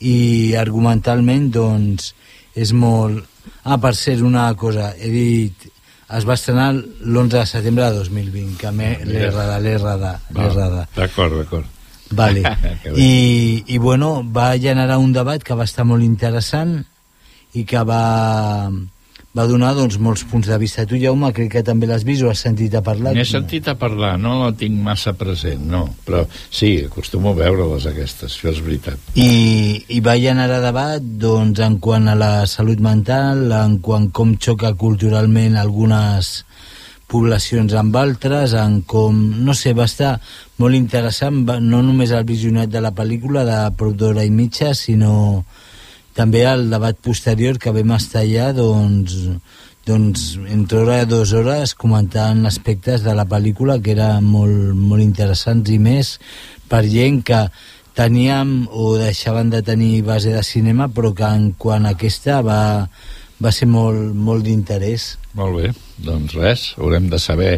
i 0.02 0.56
argumentalment, 0.58 1.46
doncs, 1.54 2.10
és 2.58 2.74
molt... 2.74 3.22
Ah, 3.62 3.78
per 3.78 3.94
ser 3.94 4.18
una 4.26 4.50
cosa, 4.58 4.90
he 4.98 5.14
dit... 5.14 5.70
Es 6.12 6.26
va 6.28 6.36
estrenar 6.36 6.72
l'11 6.74 7.30
de 7.32 7.44
setembre 7.48 7.86
de 7.88 8.02
2020, 8.02 8.56
que 8.60 8.72
m'he 8.76 8.90
l'he 9.08 9.22
errada, 9.30 9.58
l'he 9.62 9.76
errada, 9.78 10.16
l'he 10.34 10.48
errada. 10.50 10.86
D'acord, 10.96 11.38
d'acord. 11.40 11.68
Vale. 12.12 12.42
I, 12.96 13.64
I, 13.66 13.78
bueno, 13.78 14.20
va 14.22 14.52
generar 14.60 14.98
un 15.00 15.14
debat 15.16 15.42
que 15.42 15.56
va 15.56 15.64
estar 15.64 15.86
molt 15.88 16.04
interessant 16.04 16.82
i 17.56 17.64
que 17.68 17.80
va, 17.88 18.02
va 19.36 19.46
donar 19.48 19.72
doncs, 19.76 19.96
molts 19.96 20.24
punts 20.28 20.48
de 20.48 20.58
vista. 20.60 20.84
Tu, 20.88 20.98
Jaume, 21.00 21.30
crec 21.32 21.54
que 21.54 21.62
també 21.64 21.88
l'has 21.88 22.04
vist 22.04 22.24
o 22.24 22.30
has 22.32 22.42
sentit 22.44 22.74
a 22.76 22.82
parlar? 22.84 23.14
N'he 23.16 23.24
sentit 23.28 23.68
a 23.72 23.76
parlar, 23.80 24.14
no 24.20 24.34
la 24.42 24.50
tinc 24.58 24.76
massa 24.84 25.14
present, 25.16 25.64
no. 25.72 25.86
Però 26.04 26.24
sí, 26.28 26.74
acostumo 26.84 27.32
a 27.32 27.38
veure-les 27.40 27.88
aquestes, 27.88 28.36
això 28.36 28.52
és 28.52 28.60
veritat. 28.64 29.10
I, 29.16 29.86
i 29.96 30.02
va 30.04 30.18
generar 30.20 30.60
debat 30.64 31.00
doncs, 31.00 31.62
en 31.64 31.80
quant 31.80 32.12
a 32.12 32.16
la 32.18 32.32
salut 32.50 32.82
mental, 32.84 33.46
en 33.56 33.80
quant 33.84 34.10
com 34.12 34.36
xoca 34.36 34.74
culturalment 34.76 35.56
algunes 35.56 36.42
poblacions 37.12 37.72
amb 37.76 37.96
altres, 38.00 38.54
en 38.56 38.80
com, 38.88 39.16
no 39.44 39.56
sé, 39.56 39.74
va 39.76 39.88
estar 39.88 40.14
molt 40.60 40.76
interessant, 40.76 41.42
no 41.60 41.82
només 41.84 42.12
el 42.12 42.24
visionat 42.28 42.72
de 42.72 42.80
la 42.80 42.92
pel·lícula 42.96 43.44
de 43.48 43.58
prop 43.76 43.96
d'hora 43.96 44.24
i 44.24 44.32
mitja, 44.32 44.72
sinó 44.76 45.44
també 46.16 46.44
el 46.48 46.68
debat 46.70 46.98
posterior 47.00 47.58
que 47.58 47.72
vam 47.74 47.94
estar 47.96 48.22
allà, 48.22 48.50
doncs, 48.56 49.16
doncs 49.88 50.24
entre 50.52 50.82
hora 50.82 51.00
i 51.02 51.08
dues 51.10 51.32
hores 51.34 51.74
comentant 51.74 52.44
aspectes 52.46 53.02
de 53.02 53.14
la 53.18 53.26
pel·lícula 53.28 53.80
que 53.82 53.96
eren 53.96 54.24
molt, 54.24 54.74
molt 54.76 55.02
interessants 55.02 55.72
i 55.72 55.78
més 55.82 56.18
per 56.70 56.84
gent 56.86 57.22
que 57.26 57.46
teníem 57.98 58.68
o 58.70 58.94
deixaven 59.00 59.50
de 59.52 59.62
tenir 59.66 60.04
base 60.06 60.32
de 60.32 60.42
cinema 60.46 60.88
però 60.88 61.12
que 61.16 61.28
en 61.28 61.50
quant 61.58 61.88
a 61.88 61.96
aquesta 61.96 62.40
va, 62.46 62.62
va 63.42 63.50
ser 63.52 63.66
molt, 63.66 64.12
molt 64.14 64.44
d'interès. 64.46 65.16
Molt 65.34 65.54
bé, 65.56 65.68
doncs 66.04 66.34
res, 66.36 66.62
haurem 66.76 67.06
de 67.08 67.16
saber 67.18 67.54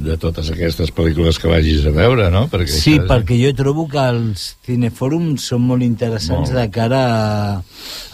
de 0.00 0.14
totes 0.16 0.48
aquestes 0.54 0.88
pel·lícules 0.96 1.36
que 1.38 1.50
vagis 1.52 1.84
a 1.84 1.92
veure, 1.92 2.30
no? 2.32 2.46
Perquè 2.48 2.72
Sí, 2.72 2.94
això 2.96 3.04
perquè 3.10 3.36
jo 3.42 3.50
trobo 3.58 3.84
que 3.92 4.00
els 4.08 4.46
cinefòrums 4.64 5.44
són 5.52 5.66
molt 5.68 5.84
interessants 5.84 6.48
Molt. 6.48 6.56
de 6.56 6.64
cara 6.72 7.00
a, 7.10 7.62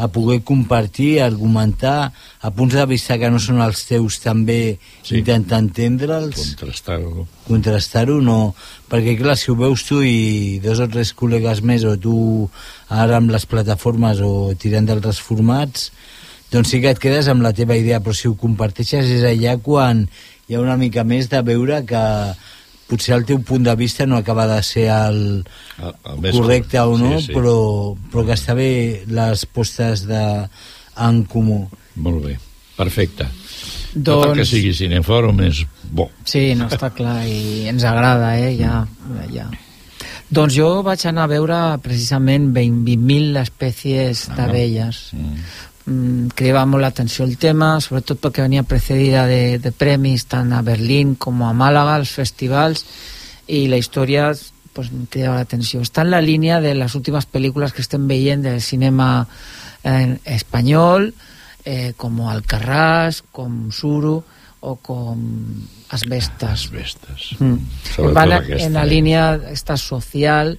a 0.03 0.09
poder 0.11 0.41
compartir, 0.43 1.21
argumentar, 1.23 2.11
a 2.43 2.51
punts 2.51 2.75
de 2.75 2.87
vista 2.91 3.17
que 3.23 3.31
no 3.31 3.39
són 3.39 3.63
els 3.63 3.85
teus 3.87 4.19
també 4.25 4.79
Sí. 5.07 5.21
intentar 5.23 5.63
entendre'ls. 5.63 6.35
Contrastar-ho. 6.57 7.29
Contrastar-ho, 7.47 8.19
no. 8.21 8.55
Perquè, 8.91 9.15
clar, 9.19 9.37
si 9.39 9.53
ho 9.53 9.57
veus 9.57 9.87
tu 9.87 10.03
i 10.03 10.59
dos 10.63 10.83
o 10.83 10.89
tres 10.91 11.15
col·legues 11.15 11.63
més, 11.63 11.87
o 11.87 11.95
tu 11.97 12.51
ara 12.91 13.17
amb 13.23 13.31
les 13.31 13.47
plataformes 13.47 14.19
o 14.21 14.51
tirant 14.59 14.87
d'altres 14.91 15.23
formats, 15.23 15.93
doncs 16.53 16.71
sí 16.73 16.81
que 16.83 16.93
et 16.95 17.01
quedes 17.03 17.29
amb 17.29 17.45
la 17.45 17.55
teva 17.57 17.77
idea, 17.79 18.01
però 18.01 18.15
si 18.15 18.29
ho 18.29 18.37
comparteixes 18.39 19.09
és 19.19 19.25
allà 19.27 19.57
quan 19.63 20.07
hi 20.47 20.55
ha 20.55 20.63
una 20.63 20.77
mica 20.79 21.05
més 21.05 21.31
de 21.33 21.41
veure 21.43 21.83
que 21.89 22.03
potser 22.87 23.17
el 23.17 23.25
teu 23.27 23.41
punt 23.43 23.65
de 23.67 23.75
vista 23.75 24.07
no 24.07 24.17
acaba 24.17 24.47
de 24.47 24.61
ser 24.63 24.87
el, 24.95 25.45
El, 25.79 25.95
el 26.23 26.33
correcte 26.33 26.79
o 26.81 26.97
no, 26.99 27.17
sí, 27.19 27.29
sí. 27.29 27.35
Però, 27.35 27.57
però 28.13 28.27
que 28.29 28.37
està 28.37 28.55
bé 28.55 28.71
les 29.11 29.47
postes 29.51 30.07
de, 30.07 30.23
en 31.03 31.25
comú. 31.31 31.65
Molt 31.99 32.23
bé, 32.25 32.39
perfecte. 32.77 33.27
Tot 33.97 34.21
el 34.21 34.31
Doncs- 34.31 34.39
que 34.39 34.49
sigui 34.49 34.75
cinefòrum 34.77 35.41
és 35.47 35.65
bo. 35.91 36.11
Sí, 36.29 36.51
no 36.59 36.69
està 36.71 36.93
clar 36.95 37.23
i 37.27 37.67
ens 37.71 37.87
agrada, 37.89 38.35
eh? 38.39 38.53
Ja, 38.59 38.85
ja. 39.33 39.49
Doncs 40.31 40.57
jo 40.59 40.83
vaig 40.85 41.05
anar 41.07 41.27
a 41.27 41.31
veure 41.31 41.59
precisament 41.83 42.51
20.000 42.55 43.41
espècies 43.41 44.27
d'abelles. 44.37 45.09
Mm, 45.15 45.47
cridava 45.87 46.65
molt 46.67 46.83
l'atenció 46.83 47.25
el 47.25 47.37
tema, 47.39 47.77
sobretot 47.81 48.19
perquè 48.23 48.43
venia 48.43 48.67
precedida 48.67 49.27
de, 49.31 49.59
de 49.63 49.71
premis 49.71 50.27
tant 50.27 50.51
a 50.53 50.63
Berlín 50.67 51.15
com 51.15 51.45
a 51.47 51.53
Màlaga, 51.55 51.95
als 51.95 52.11
festivals, 52.17 52.83
i 53.47 53.67
la 53.71 53.79
història 53.79 54.33
pues, 54.75 54.91
em 54.91 55.07
cridava 55.11 55.39
l'atenció. 55.39 55.81
Està 55.87 56.03
en 56.03 56.11
la 56.11 56.23
línia 56.25 56.61
de 56.61 56.75
les 56.75 56.97
últimes 56.99 57.29
pel·lícules 57.31 57.73
que 57.73 57.85
estem 57.85 58.09
veient 58.11 58.43
del 58.43 58.59
cinema 58.61 59.27
eh, 59.87 60.17
espanyol, 60.37 61.13
eh, 61.65 61.93
com 61.97 62.19
Alcarràs, 62.27 63.23
com 63.31 63.69
Suro 63.71 64.19
o 64.67 64.75
com 64.83 65.23
Asbestas. 65.95 66.67
Asbestas. 66.67 67.31
Mm. 67.39 67.63
Sobretot 67.93 68.35
aquesta, 68.41 68.67
en 68.67 68.75
la 68.75 68.83
eh? 68.83 68.91
línia 68.91 69.29
esta 69.53 69.77
social 69.79 70.57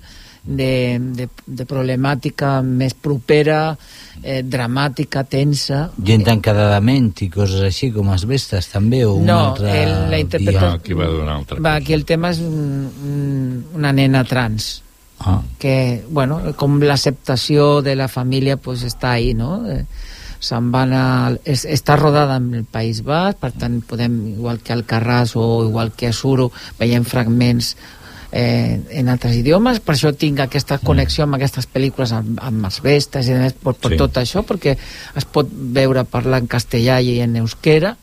de, 0.47 0.97
de, 1.19 1.27
de 1.45 1.65
problemàtica 1.67 2.61
més 2.63 2.93
propera, 2.95 3.75
eh, 4.23 4.39
dramàtica, 4.47 5.25
tensa. 5.27 5.89
Gent 6.07 6.23
tancada 6.25 6.69
de 6.73 6.79
ment 6.81 7.11
i 7.21 7.29
coses 7.29 7.61
així, 7.67 7.91
com 7.91 8.09
asbestes, 8.15 8.71
també, 8.71 9.03
o 9.05 9.13
un 9.19 9.25
No, 9.27 9.37
altre... 9.51 9.75
el- 9.83 10.09
la 10.15 10.19
interpreta-. 10.23 10.65
No, 10.71 10.73
aquí 10.79 10.95
va 10.97 11.11
donar 11.11 11.35
altra 11.41 11.59
Va, 11.61 11.75
aquí 11.81 11.93
el 11.93 12.05
tema 12.07 12.31
és 12.31 12.39
un, 12.39 12.87
un, 13.03 13.65
una 13.75 13.91
nena 13.93 14.23
trans. 14.23 14.83
Ah. 15.19 15.39
que, 15.57 16.03
bueno, 16.13 16.35
com 16.55 16.75
l'acceptació 16.79 17.81
de 17.81 17.95
la 17.97 18.05
família 18.07 18.53
pues, 18.61 18.83
està 18.85 19.15
ahí, 19.15 19.31
no? 19.33 19.63
Eh, 19.65 19.79
se'n 20.39 20.67
van 20.69 20.91
a... 20.93 21.05
És, 21.43 21.63
està 21.65 21.95
rodada 21.97 22.35
en 22.37 22.51
el 22.53 22.65
País 22.69 22.99
Basc, 23.01 23.39
per 23.41 23.49
tant 23.57 23.79
podem, 23.81 24.19
igual 24.35 24.59
que 24.61 24.75
al 24.75 24.85
Carràs 24.85 25.33
o 25.33 25.63
igual 25.65 25.89
que 25.97 26.11
a 26.11 26.13
Suro, 26.13 26.51
veiem 26.77 27.01
fragments 27.03 27.71
eh, 28.31 28.79
en 28.99 29.09
altres 29.09 29.35
idiomes, 29.35 29.79
per 29.79 29.95
això 29.95 30.13
tinc 30.15 30.41
aquesta 30.43 30.79
connexió 30.83 31.25
amb 31.25 31.37
aquestes 31.37 31.67
pel·lícules 31.71 32.11
amb, 32.15 32.41
amb 32.41 32.67
els 32.69 32.81
vestes 32.83 33.27
i 33.27 33.33
demés, 33.37 33.53
per, 33.53 33.73
per 33.73 33.91
Sí. 33.91 33.95
sí. 33.95 34.01
tot 34.03 34.17
això, 34.17 34.43
perquè 34.47 34.77
es 35.15 35.25
pot 35.25 35.47
veure 35.51 36.03
parlar 36.03 36.41
en 36.43 36.47
castellà 36.51 36.99
i 37.01 37.19
en 37.21 37.35
euskera, 37.43 37.95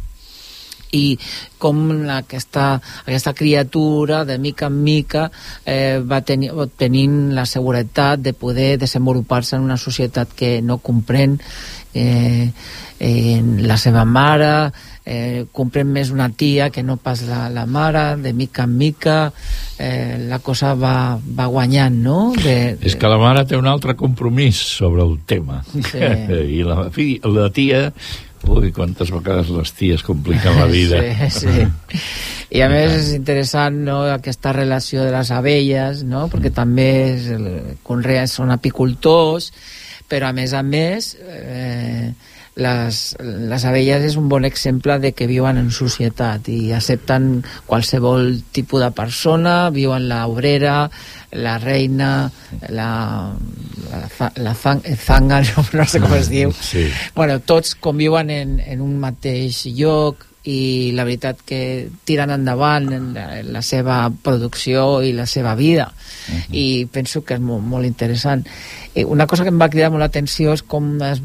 i 0.94 1.18
com 1.58 2.08
aquesta, 2.14 2.80
aquesta 3.02 3.34
criatura 3.34 4.24
de 4.24 4.38
mica 4.38 4.68
en 4.70 4.82
mica 4.84 5.30
eh, 5.66 5.98
va 5.98 6.20
tenir, 6.22 6.52
tenint 6.78 7.34
la 7.34 7.46
seguretat 7.50 8.22
de 8.22 8.32
poder 8.32 8.78
desenvolupar-se 8.78 9.56
en 9.56 9.66
una 9.66 9.76
societat 9.80 10.34
que 10.36 10.60
no 10.62 10.78
comprèn 10.78 11.38
eh, 11.94 12.50
eh, 13.00 13.42
la 13.66 13.78
seva 13.80 14.04
mare 14.04 14.70
eh, 15.04 15.44
comprèn 15.52 15.90
més 15.92 16.10
una 16.10 16.30
tia 16.32 16.70
que 16.72 16.82
no 16.82 16.96
pas 16.96 17.22
la, 17.28 17.48
la 17.52 17.66
mare 17.66 18.16
de 18.22 18.32
mica 18.32 18.64
en 18.64 18.76
mica 18.80 19.16
eh, 19.78 20.16
la 20.28 20.40
cosa 20.40 20.74
va, 20.74 21.18
va 21.20 21.48
guanyant 21.52 22.00
no? 22.04 22.18
De, 22.40 22.76
És 22.80 22.96
que 22.96 23.10
la 23.10 23.20
mare 23.20 23.44
té 23.48 23.58
un 23.60 23.68
altre 23.68 23.96
compromís 23.96 24.60
sobre 24.80 25.04
el 25.04 25.18
tema. 25.26 25.62
Sí. 25.74 26.00
I 26.58 26.62
la, 26.66 26.88
fi, 26.94 27.18
la 27.24 27.50
tia... 27.54 27.90
Ui, 28.44 28.74
quantes 28.76 29.08
vegades 29.08 29.48
les 29.48 29.70
ties 29.72 30.02
compliquen 30.04 30.58
la 30.60 30.66
vida. 30.68 30.98
Sí, 31.32 31.48
sí. 31.48 32.02
I 32.54 32.60
a 32.60 32.68
més 32.68 32.92
és 32.92 33.08
interessant 33.16 33.78
no, 33.86 34.02
aquesta 34.12 34.52
relació 34.52 35.02
de 35.02 35.14
les 35.14 35.30
abelles, 35.32 36.04
no? 36.04 36.26
perquè 36.30 36.52
també 36.54 36.88
és 37.14 37.30
el, 37.34 37.48
conreen, 37.82 38.28
són 38.30 38.52
apicultors, 38.54 39.48
però 40.10 40.28
a 40.28 40.36
més 40.36 40.52
a 40.52 40.60
més 40.62 41.14
eh, 41.24 42.12
les, 42.56 42.98
les 43.20 43.64
abelles 43.66 44.04
és 44.06 44.16
un 44.16 44.28
bon 44.30 44.44
exemple 44.46 44.98
de 45.02 45.10
que 45.16 45.26
viuen 45.26 45.58
en 45.58 45.70
societat 45.74 46.48
i 46.52 46.72
accepten 46.76 47.42
qualsevol 47.66 48.30
tipus 48.54 48.84
de 48.84 48.90
persona, 48.94 49.70
viuen 49.74 50.06
la 50.10 50.24
obrera, 50.30 50.90
la 51.34 51.56
reina, 51.58 52.30
la, 52.68 52.90
la, 53.90 54.30
la 54.36 54.54
zang, 54.54 54.84
zanga, 55.02 55.42
no 55.78 55.88
sé 55.88 56.02
com 56.02 56.14
es 56.14 56.30
diu. 56.30 56.54
Sí. 56.54 56.86
Bueno, 57.16 57.40
tots 57.42 57.74
conviuen 57.74 58.30
en, 58.30 58.60
en 58.62 58.84
un 58.84 59.00
mateix 59.02 59.64
lloc 59.74 60.28
i 60.44 60.92
la 60.92 61.04
veritat 61.08 61.38
que 61.46 61.88
tiren 62.04 62.30
endavant 62.34 62.90
en 62.92 63.12
la, 63.14 63.26
la 63.42 63.62
seva 63.64 64.10
producció 64.22 65.00
i 65.02 65.14
la 65.16 65.24
seva 65.26 65.54
vida 65.54 65.86
uh 65.88 66.34
-huh. 66.34 66.52
i 66.52 66.86
penso 66.92 67.24
que 67.24 67.34
és 67.34 67.40
molt, 67.40 67.64
molt 67.64 67.86
interessant 67.86 68.44
i 68.94 69.04
una 69.04 69.26
cosa 69.26 69.42
que 69.42 69.48
em 69.48 69.60
va 69.60 69.70
cridar 69.70 69.90
molt 69.90 70.00
l'atenció 70.00 70.52
és 70.52 70.62
com 70.62 71.00
es, 71.02 71.22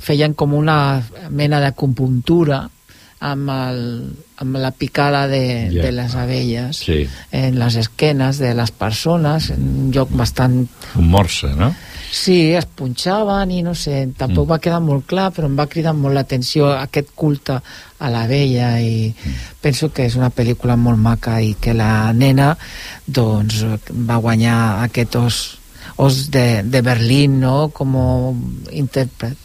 feien 0.00 0.34
com 0.34 0.52
una 0.54 1.02
mena 1.30 1.60
de 1.60 1.72
compuntura 1.72 2.68
amb, 3.20 3.48
el, 3.50 4.16
amb 4.36 4.56
la 4.56 4.70
picada 4.70 5.26
de, 5.26 5.70
Ja. 5.72 5.82
de 5.82 5.92
les 5.92 6.14
abelles 6.14 6.76
Sí. 6.76 7.08
en 7.32 7.58
les 7.58 7.74
esquenes 7.76 8.38
de 8.38 8.54
les 8.54 8.70
persones 8.70 9.50
en 9.50 9.62
un 9.62 9.92
lloc 9.92 10.08
bastant 10.10 10.68
Un 10.94 11.08
morse, 11.08 11.48
no? 11.56 11.74
Sí, 12.10 12.52
es 12.56 12.64
punxaven 12.64 13.50
i 13.52 13.62
no 13.62 13.74
sé, 13.74 14.08
tampoc 14.16 14.46
Mm. 14.46 14.50
va 14.50 14.58
quedar 14.58 14.80
molt 14.80 15.06
clar, 15.06 15.30
però 15.32 15.44
em 15.46 15.56
va 15.58 15.66
cridar 15.66 15.92
molt 15.94 16.14
l'atenció 16.14 16.70
aquest 16.72 17.10
culte 17.14 17.60
a 17.98 18.10
la 18.10 18.26
vella 18.26 18.80
i 18.80 19.14
Mm. 19.14 19.32
penso 19.60 19.92
que 19.92 20.06
és 20.06 20.16
una 20.16 20.30
pel·lícula 20.30 20.76
molt 20.76 20.98
maca 20.98 21.40
i 21.42 21.54
que 21.60 21.74
la 21.74 22.12
nena 22.12 22.56
doncs 23.06 23.64
va 23.92 24.16
guanyar 24.16 24.82
aquest 24.84 25.16
os, 25.16 25.58
os 25.96 26.30
de, 26.30 26.62
de 26.62 26.80
Berlín, 26.80 27.40
no?, 27.40 27.68
com 27.68 27.96
a 27.96 28.32
intèrpret 28.72 29.36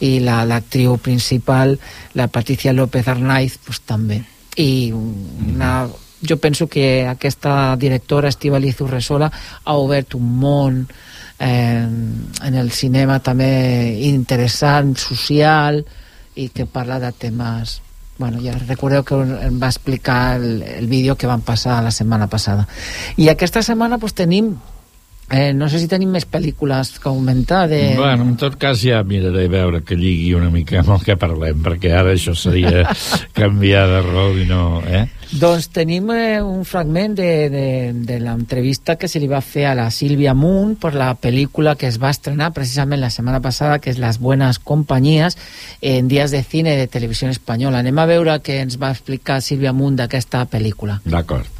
i 0.00 0.20
la- 0.20 0.44
l'actriu 0.44 0.98
principal, 0.98 1.78
la 2.14 2.28
Patricia 2.28 2.72
López 2.72 3.08
Arnaiz, 3.08 3.58
pues, 3.64 3.80
també. 3.80 4.22
I 4.56 4.92
una, 4.92 5.88
jo 6.22 6.36
penso 6.38 6.66
que 6.68 7.06
aquesta 7.06 7.74
directora, 7.76 8.28
Estivaliz 8.28 8.80
Urresola, 8.80 9.30
ha 9.64 9.74
obert 9.74 10.14
un 10.14 10.38
món 10.38 10.88
eh, 11.38 11.86
en 11.86 12.54
el 12.54 12.70
cinema 12.70 13.20
també 13.20 13.98
interessant, 14.08 14.94
social, 14.96 15.84
i 16.36 16.50
que 16.52 16.66
parla 16.68 17.00
de 17.00 17.12
temes 17.12 17.80
bueno, 18.18 18.40
ja 18.40 18.54
recordeu 18.56 19.04
que 19.04 19.16
em 19.44 19.58
va 19.60 19.68
explicar 19.68 20.36
el, 20.38 20.62
el 20.62 20.86
vídeo 20.88 21.16
que 21.16 21.28
van 21.28 21.42
passar 21.44 21.82
la 21.84 21.92
setmana 21.92 22.30
passada. 22.32 22.64
I 23.16 23.28
aquesta 23.28 23.60
setmana 23.62 23.98
pues, 24.00 24.14
tenim 24.16 24.54
Eh, 25.28 25.52
no 25.52 25.66
sé 25.66 25.80
si 25.82 25.88
tenim 25.90 26.12
més 26.14 26.22
pel·lícules 26.30 26.92
que 27.00 27.08
comentar 27.08 27.64
de... 27.66 27.80
Bueno, 27.98 28.28
en 28.28 28.36
tot 28.38 28.54
cas 28.62 28.78
ja 28.78 29.00
miraré 29.02 29.48
a 29.48 29.50
veure 29.50 29.80
que 29.82 29.98
lligui 29.98 30.36
una 30.38 30.52
mica 30.54 30.78
amb 30.84 30.92
el 30.94 31.02
que 31.02 31.16
parlem, 31.18 31.64
perquè 31.64 31.90
ara 31.98 32.12
això 32.14 32.34
seria 32.38 32.84
canviar 33.38 33.88
de 33.90 34.02
rol 34.06 34.38
i 34.38 34.46
no... 34.46 34.84
Eh? 34.86 35.02
Doncs 35.26 35.66
tenim 35.74 36.12
eh, 36.14 36.38
un 36.38 36.62
fragment 36.62 37.16
de, 37.18 37.30
de, 37.50 37.66
de 38.06 38.20
l'entrevista 38.22 38.94
que 38.94 39.10
se 39.10 39.18
li 39.18 39.26
va 39.26 39.40
fer 39.42 39.64
a 39.66 39.74
la 39.74 39.88
Sílvia 39.90 40.36
Munt 40.38 40.76
per 40.78 40.92
la 40.94 41.10
pel·lícula 41.18 41.74
que 41.74 41.90
es 41.90 41.98
va 41.98 42.12
estrenar 42.14 42.52
precisament 42.54 43.02
la 43.02 43.10
setmana 43.10 43.42
passada, 43.42 43.80
que 43.82 43.90
és 43.90 43.98
Las 43.98 44.20
Buenas 44.22 44.60
Compañías, 44.62 45.34
en 45.82 46.06
dies 46.06 46.30
de 46.30 46.44
cine 46.46 46.76
de 46.78 46.86
televisió 46.86 47.26
espanyola. 47.34 47.82
Anem 47.82 47.98
a 47.98 48.06
veure 48.06 48.38
què 48.46 48.60
ens 48.62 48.78
va 48.78 48.94
explicar 48.94 49.42
Sílvia 49.42 49.74
Munt 49.74 49.98
d'aquesta 49.98 50.46
pel·lícula. 50.46 51.00
D'acord. 51.02 51.50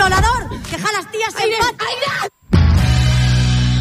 ¡Violador! 0.00 0.48
¡Deja 0.70 0.92
las 0.92 1.12
tías 1.12 1.34
en 1.44 1.76
paz! 1.76 2.30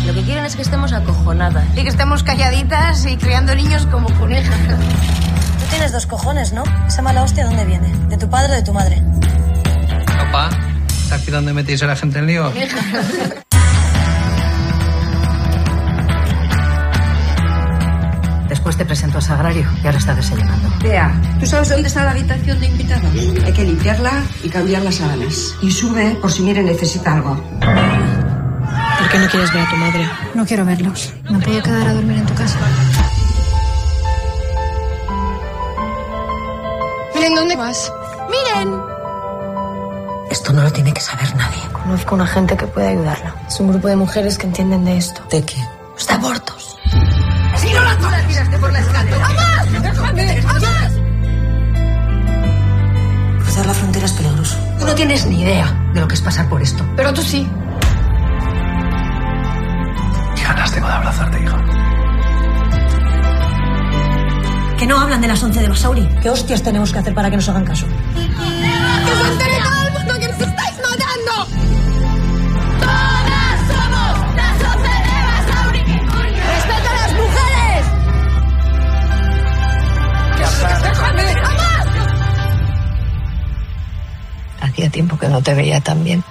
Lo 0.06 0.14
que 0.14 0.22
quieren 0.24 0.44
es 0.44 0.58
que 0.58 0.64
estemos 0.64 0.92
acojonadas. 0.92 1.66
Y 1.78 1.84
que 1.84 1.88
estemos 1.88 2.24
calladitas 2.24 3.06
y 3.06 3.16
criando 3.16 3.56
niños 3.56 3.86
como 3.86 4.14
conejas. 4.20 4.60
Tú 4.68 5.66
tienes 5.70 5.94
dos 5.94 6.06
cojones, 6.08 6.52
¿no? 6.52 6.66
¿Esa 6.86 7.02
mala 7.02 7.24
hostia 7.24 7.46
dónde 7.46 7.64
viene? 7.64 7.88
¿De 8.10 8.18
tu 8.18 8.30
padre 8.30 8.52
o 8.52 8.56
de 8.58 8.64
tu 8.64 8.74
madre? 8.74 9.02
Papá, 10.06 10.50
¿sabes 11.08 11.22
aquí 11.22 11.32
dónde 11.32 11.54
metéis 11.54 11.84
a 11.84 11.88
la 11.88 11.96
gente 11.96 12.20
en 12.20 12.28
lío? 12.28 12.52
Después 18.60 18.76
te 18.76 18.84
presento 18.84 19.20
a 19.20 19.22
Sagrario 19.22 19.66
y 19.82 19.86
ahora 19.86 20.00
está 20.00 20.14
desayunando. 20.14 20.70
Vea, 20.84 21.14
¿tú 21.40 21.46
sabes 21.46 21.70
dónde 21.70 21.88
está 21.88 22.04
la 22.04 22.12
habitación 22.12 22.60
de 22.60 22.66
invitados? 22.66 23.10
Hay 23.46 23.54
que 23.54 23.64
limpiarla 23.64 24.22
y 24.44 24.50
cambiar 24.50 24.82
las 24.82 24.96
sábanas. 24.96 25.56
Y 25.62 25.72
sube 25.72 26.18
por 26.22 26.30
si 26.30 26.42
Mire 26.42 26.62
necesita 26.62 27.14
algo. 27.14 27.36
¿Por 27.62 29.10
qué 29.10 29.18
no 29.18 29.30
quieres 29.30 29.54
ver 29.54 29.66
a 29.66 29.70
tu 29.70 29.78
madre? 29.78 30.10
No 30.36 30.46
quiero 30.46 30.66
verlos. 30.66 31.14
¿Me 31.30 31.40
puedo 31.40 31.64
quedar 31.64 31.88
a 31.88 31.94
dormir 31.94 32.18
en 32.18 32.26
tu 32.26 32.34
casa? 32.34 32.58
Miren, 37.16 37.36
¿dónde 37.36 37.56
vas? 37.56 37.94
¡Miren! 38.30 38.78
Esto 40.30 40.52
no 40.52 40.64
lo 40.64 40.72
tiene 40.74 40.92
que 40.94 41.00
saber 41.00 41.34
nadie. 41.38 41.62
Conozco 41.72 42.14
una 42.14 42.28
gente 42.28 42.58
que 42.58 42.68
puede 42.68 42.90
ayudarla. 42.90 43.36
Es 43.48 43.58
un 43.62 43.70
grupo 43.70 43.88
de 43.88 43.96
mujeres 43.96 44.38
que 44.38 44.48
entienden 44.48 44.84
de 44.84 44.98
esto. 44.98 45.22
¿De 45.32 45.46
qué? 45.46 45.56
Los 45.96 46.06
de 46.06 46.14
abortos. 46.14 46.59
¡Si 47.70 47.76
no 47.76 47.84
la 47.84 47.98
tú 48.00 48.10
la 48.10 48.28
tiraste 48.28 48.58
por 48.58 48.74
la 48.74 48.80
escalera! 48.80 49.26
¡Jamás! 49.26 49.84
¡Déjame! 49.84 50.42
¡Jamás! 50.42 50.94
Cruzar 53.44 53.66
la 53.68 53.74
frontera 53.76 54.06
es 54.08 54.12
peligroso. 54.14 54.58
Tú 54.80 54.86
no 54.88 54.96
tienes 54.96 55.26
ni 55.28 55.44
idea 55.44 55.92
de 55.94 56.02
lo 56.02 56.08
que 56.08 56.16
es 56.16 56.22
pasar 56.22 56.50
por 56.50 56.64
esto. 56.64 56.84
Pero 56.96 57.14
tú 57.14 57.22
sí. 57.22 57.48
Qué 60.36 60.44
ganas 60.44 60.72
tengo 60.72 60.88
de 60.88 60.94
abrazarte, 60.94 61.44
hija. 61.44 61.58
Que 64.80 64.88
no 64.88 65.00
hablan 65.00 65.22
de 65.22 65.28
las 65.28 65.44
11 65.44 65.60
de 65.60 65.70
Basauri. 65.70 66.10
¿Qué 66.24 66.30
hostias 66.32 66.64
tenemos 66.64 66.92
que 66.92 66.98
hacer 66.98 67.14
para 67.14 67.30
que 67.30 67.36
nos 67.36 67.48
hagan 67.50 67.66
caso? 67.66 67.86
Hacía 84.80 84.92
tiempo 84.92 85.18
que 85.20 85.28
no 85.28 85.44
te 85.44 85.54
veía 85.54 85.82
tan 85.82 86.06
bien. 86.06 86.24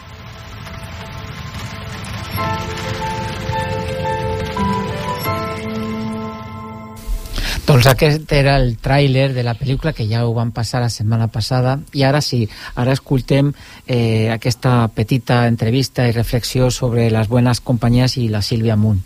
Doncs 7.66 7.84
aquest 7.90 8.32
era 8.32 8.56
el 8.56 8.78
tràiler 8.80 9.34
de 9.36 9.44
la 9.44 9.52
pel·lícula 9.52 9.92
que 9.92 10.08
ja 10.08 10.24
ho 10.24 10.32
van 10.32 10.54
passar 10.56 10.80
la 10.80 10.88
setmana 10.88 11.28
passada 11.28 11.76
i 11.92 12.06
ara 12.08 12.22
sí, 12.24 12.46
ara 12.72 12.96
escoltem 12.96 13.52
eh, 13.84 14.32
aquesta 14.32 14.88
petita 14.96 15.42
entrevista 15.46 16.08
i 16.08 16.16
reflexió 16.16 16.70
sobre 16.70 17.10
les 17.12 17.28
buenas 17.28 17.60
companyies 17.60 18.16
i 18.16 18.30
la 18.32 18.40
Sílvia 18.40 18.80
Munt. 18.80 19.04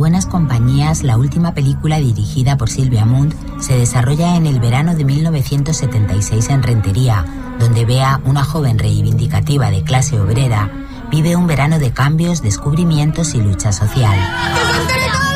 Buenas 0.00 0.24
Compañías, 0.24 1.02
la 1.02 1.18
última 1.18 1.52
película 1.52 1.98
dirigida 1.98 2.56
por 2.56 2.70
Silvia 2.70 3.04
Munt, 3.04 3.34
se 3.60 3.76
desarrolla 3.76 4.34
en 4.34 4.46
el 4.46 4.58
verano 4.58 4.94
de 4.94 5.04
1976 5.04 6.48
en 6.48 6.62
Rentería, 6.62 7.26
donde 7.58 7.84
Bea, 7.84 8.18
una 8.24 8.42
joven 8.42 8.78
reivindicativa 8.78 9.70
de 9.70 9.84
clase 9.84 10.18
obrera, 10.18 10.70
vive 11.10 11.36
un 11.36 11.46
verano 11.46 11.78
de 11.78 11.92
cambios, 11.92 12.40
descubrimientos 12.40 13.34
y 13.34 13.42
lucha 13.42 13.72
social. 13.72 14.18
¡Que 14.88 15.29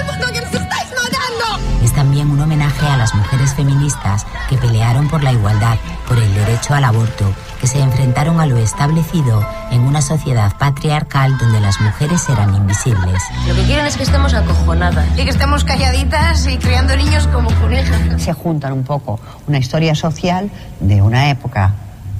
también 1.94 2.30
un 2.30 2.40
homenaje 2.40 2.86
a 2.86 2.96
las 2.96 3.14
mujeres 3.14 3.54
feministas 3.54 4.26
que 4.48 4.56
pelearon 4.56 5.08
por 5.08 5.22
la 5.22 5.32
igualdad, 5.32 5.76
por 6.06 6.18
el 6.18 6.34
derecho 6.34 6.74
al 6.74 6.84
aborto, 6.84 7.32
que 7.60 7.66
se 7.66 7.80
enfrentaron 7.80 8.40
a 8.40 8.46
lo 8.46 8.58
establecido 8.58 9.46
en 9.70 9.80
una 9.82 10.02
sociedad 10.02 10.56
patriarcal 10.58 11.38
donde 11.38 11.60
las 11.60 11.80
mujeres 11.80 12.28
eran 12.28 12.54
invisibles. 12.54 13.22
Lo 13.46 13.54
que 13.54 13.62
quieren 13.62 13.86
es 13.86 13.96
que 13.96 14.02
estemos 14.02 14.34
acojonadas. 14.34 15.06
Y 15.18 15.24
que 15.24 15.30
estemos 15.30 15.64
calladitas 15.64 16.46
y 16.46 16.58
criando 16.58 16.96
niños 16.96 17.26
como 17.28 17.50
conejas. 17.60 18.22
se 18.22 18.32
juntan 18.32 18.72
un 18.72 18.84
poco 18.84 19.20
una 19.46 19.58
historia 19.58 19.94
social 19.94 20.50
de 20.80 21.00
una 21.02 21.30
época 21.30 21.74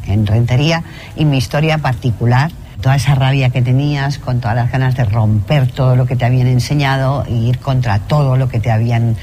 en 0.07 0.27
Rentería 0.27 0.83
y 1.17 1.25
mi 1.25 1.39
historia 1.39 1.79
particular. 1.79 2.51
Toda 2.81 2.97
esa 2.97 3.15
rabia 3.15 3.49
que 3.49 3.63
tenías, 3.63 4.19
con 4.19 4.41
todas 4.41 4.57
las 4.57 4.71
ganas 4.71 4.95
de 4.95 5.05
romper 5.05 5.73
todo 5.73 5.97
lo 5.97 6.07
que 6.07 6.17
te 6.17 6.27
habían 6.27 6.49
enseñado 6.49 7.25
e 7.27 7.33
ir 7.33 7.59
contra 7.59 7.99
todo 7.99 8.37
lo 8.37 8.49
que 8.49 8.61
te 8.61 8.71
habían 8.71 9.17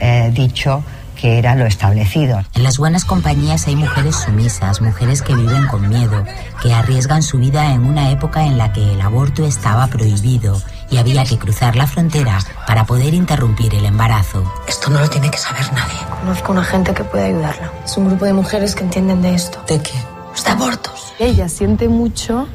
eh, 0.00 0.30
dicho 0.32 0.82
que 1.20 1.38
era 1.38 1.54
lo 1.54 1.66
establecido. 1.66 2.40
En 2.54 2.62
las 2.62 2.78
buenas 2.78 3.04
compañías 3.04 3.66
hay 3.66 3.76
mujeres 3.76 4.16
sumisas, 4.16 4.80
mujeres 4.80 5.22
que 5.22 5.34
viven 5.34 5.66
con 5.66 5.88
miedo, 5.88 6.24
que 6.62 6.72
arriesgan 6.72 7.22
su 7.22 7.38
vida 7.38 7.72
en 7.72 7.84
una 7.84 8.10
época 8.10 8.44
en 8.44 8.56
la 8.56 8.72
que 8.72 8.92
el 8.92 9.00
aborto 9.00 9.44
estaba 9.44 9.88
prohibido 9.88 10.60
y 10.90 10.96
había 10.98 11.24
que 11.24 11.38
cruzar 11.38 11.76
la 11.76 11.86
frontera 11.86 12.38
para 12.66 12.84
poder 12.84 13.14
interrumpir 13.14 13.74
el 13.74 13.84
embarazo. 13.84 14.50
Esto 14.66 14.90
no 14.90 15.00
lo 15.00 15.10
tiene 15.10 15.30
que 15.30 15.38
saber 15.38 15.70
nadie. 15.72 15.98
Conozco 16.20 16.52
una 16.52 16.64
gente 16.64 16.94
que 16.94 17.04
puede 17.04 17.26
ayudarla. 17.26 17.72
Es 17.84 17.96
un 17.96 18.06
grupo 18.08 18.24
de 18.24 18.32
mujeres 18.32 18.74
que 18.74 18.84
entienden 18.84 19.20
de 19.20 19.34
esto. 19.34 19.62
¿De 19.66 19.80
qué? 19.82 19.94
Los 20.30 20.44
de 20.44 20.50
abortos. 20.50 21.14
Ella 21.18 21.48
siente 21.48 21.88
mucho, 21.88 22.46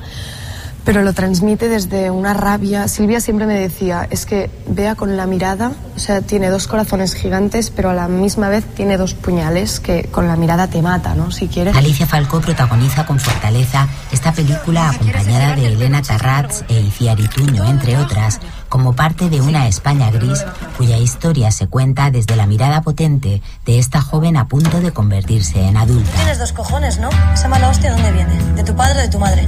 pero 0.86 1.02
lo 1.02 1.14
transmite 1.14 1.70
desde 1.70 2.12
una 2.12 2.34
rabia. 2.34 2.88
Silvia 2.88 3.20
siempre 3.20 3.46
me 3.46 3.60
decía, 3.60 4.08
es 4.10 4.26
que 4.26 4.50
vea 4.68 4.96
con 4.96 5.16
la 5.18 5.26
mirada, 5.26 5.72
o 5.96 6.00
sea, 6.00 6.22
tiene 6.22 6.50
dos 6.50 6.68
corazones 6.68 7.14
gigantes, 7.16 7.70
pero 7.70 7.90
a 7.90 7.94
la 7.94 8.08
misma 8.08 8.50
vez 8.50 8.66
tiene 8.66 8.98
dos 8.98 9.14
puñales 9.14 9.80
que 9.80 10.04
con 10.12 10.28
la 10.28 10.36
mirada 10.36 10.68
te 10.68 10.82
mata, 10.82 11.16
¿no? 11.16 11.32
Si 11.32 11.48
quieres. 11.48 11.76
Alicia 11.76 12.06
Falcó 12.06 12.42
protagoniza 12.42 13.06
con 13.06 13.20
fortaleza 13.20 13.88
esta 14.12 14.32
película 14.34 14.90
acompañada 14.90 15.56
de 15.56 15.68
Elena 15.68 16.02
Tarrats 16.02 16.66
e 16.68 16.80
Iciar 16.80 17.20
Ituño, 17.20 17.66
entre 17.66 17.98
otras, 17.98 18.40
como 18.70 18.94
parte 18.94 19.30
de 19.30 19.42
una 19.42 19.68
España 19.68 20.10
gris 20.12 20.44
cuya 20.78 20.98
historia 20.98 21.52
se 21.52 21.68
cuenta 21.68 22.12
desde 22.12 22.36
la 22.36 22.48
mirada 22.48 22.82
potente 22.82 23.42
de 23.66 23.80
esta 23.80 24.02
joven 24.02 24.38
a 24.38 24.48
punto 24.48 24.82
de 24.82 24.92
convertirse 24.92 25.62
en 25.62 25.78
adulta. 25.78 26.12
Tienes 26.16 26.40
dos 26.40 26.54
cojones, 26.54 27.00
¿no? 27.00 27.10
Esa 27.34 27.48
mala 27.48 27.70
hostia, 27.70 27.92
¿dónde 27.92 28.12
viene? 28.12 28.36
¿De 28.56 28.64
tu 28.64 28.76
padre 28.76 29.00
o 29.00 29.02
de 29.02 29.10
tu 29.10 29.20
madre? 29.20 29.48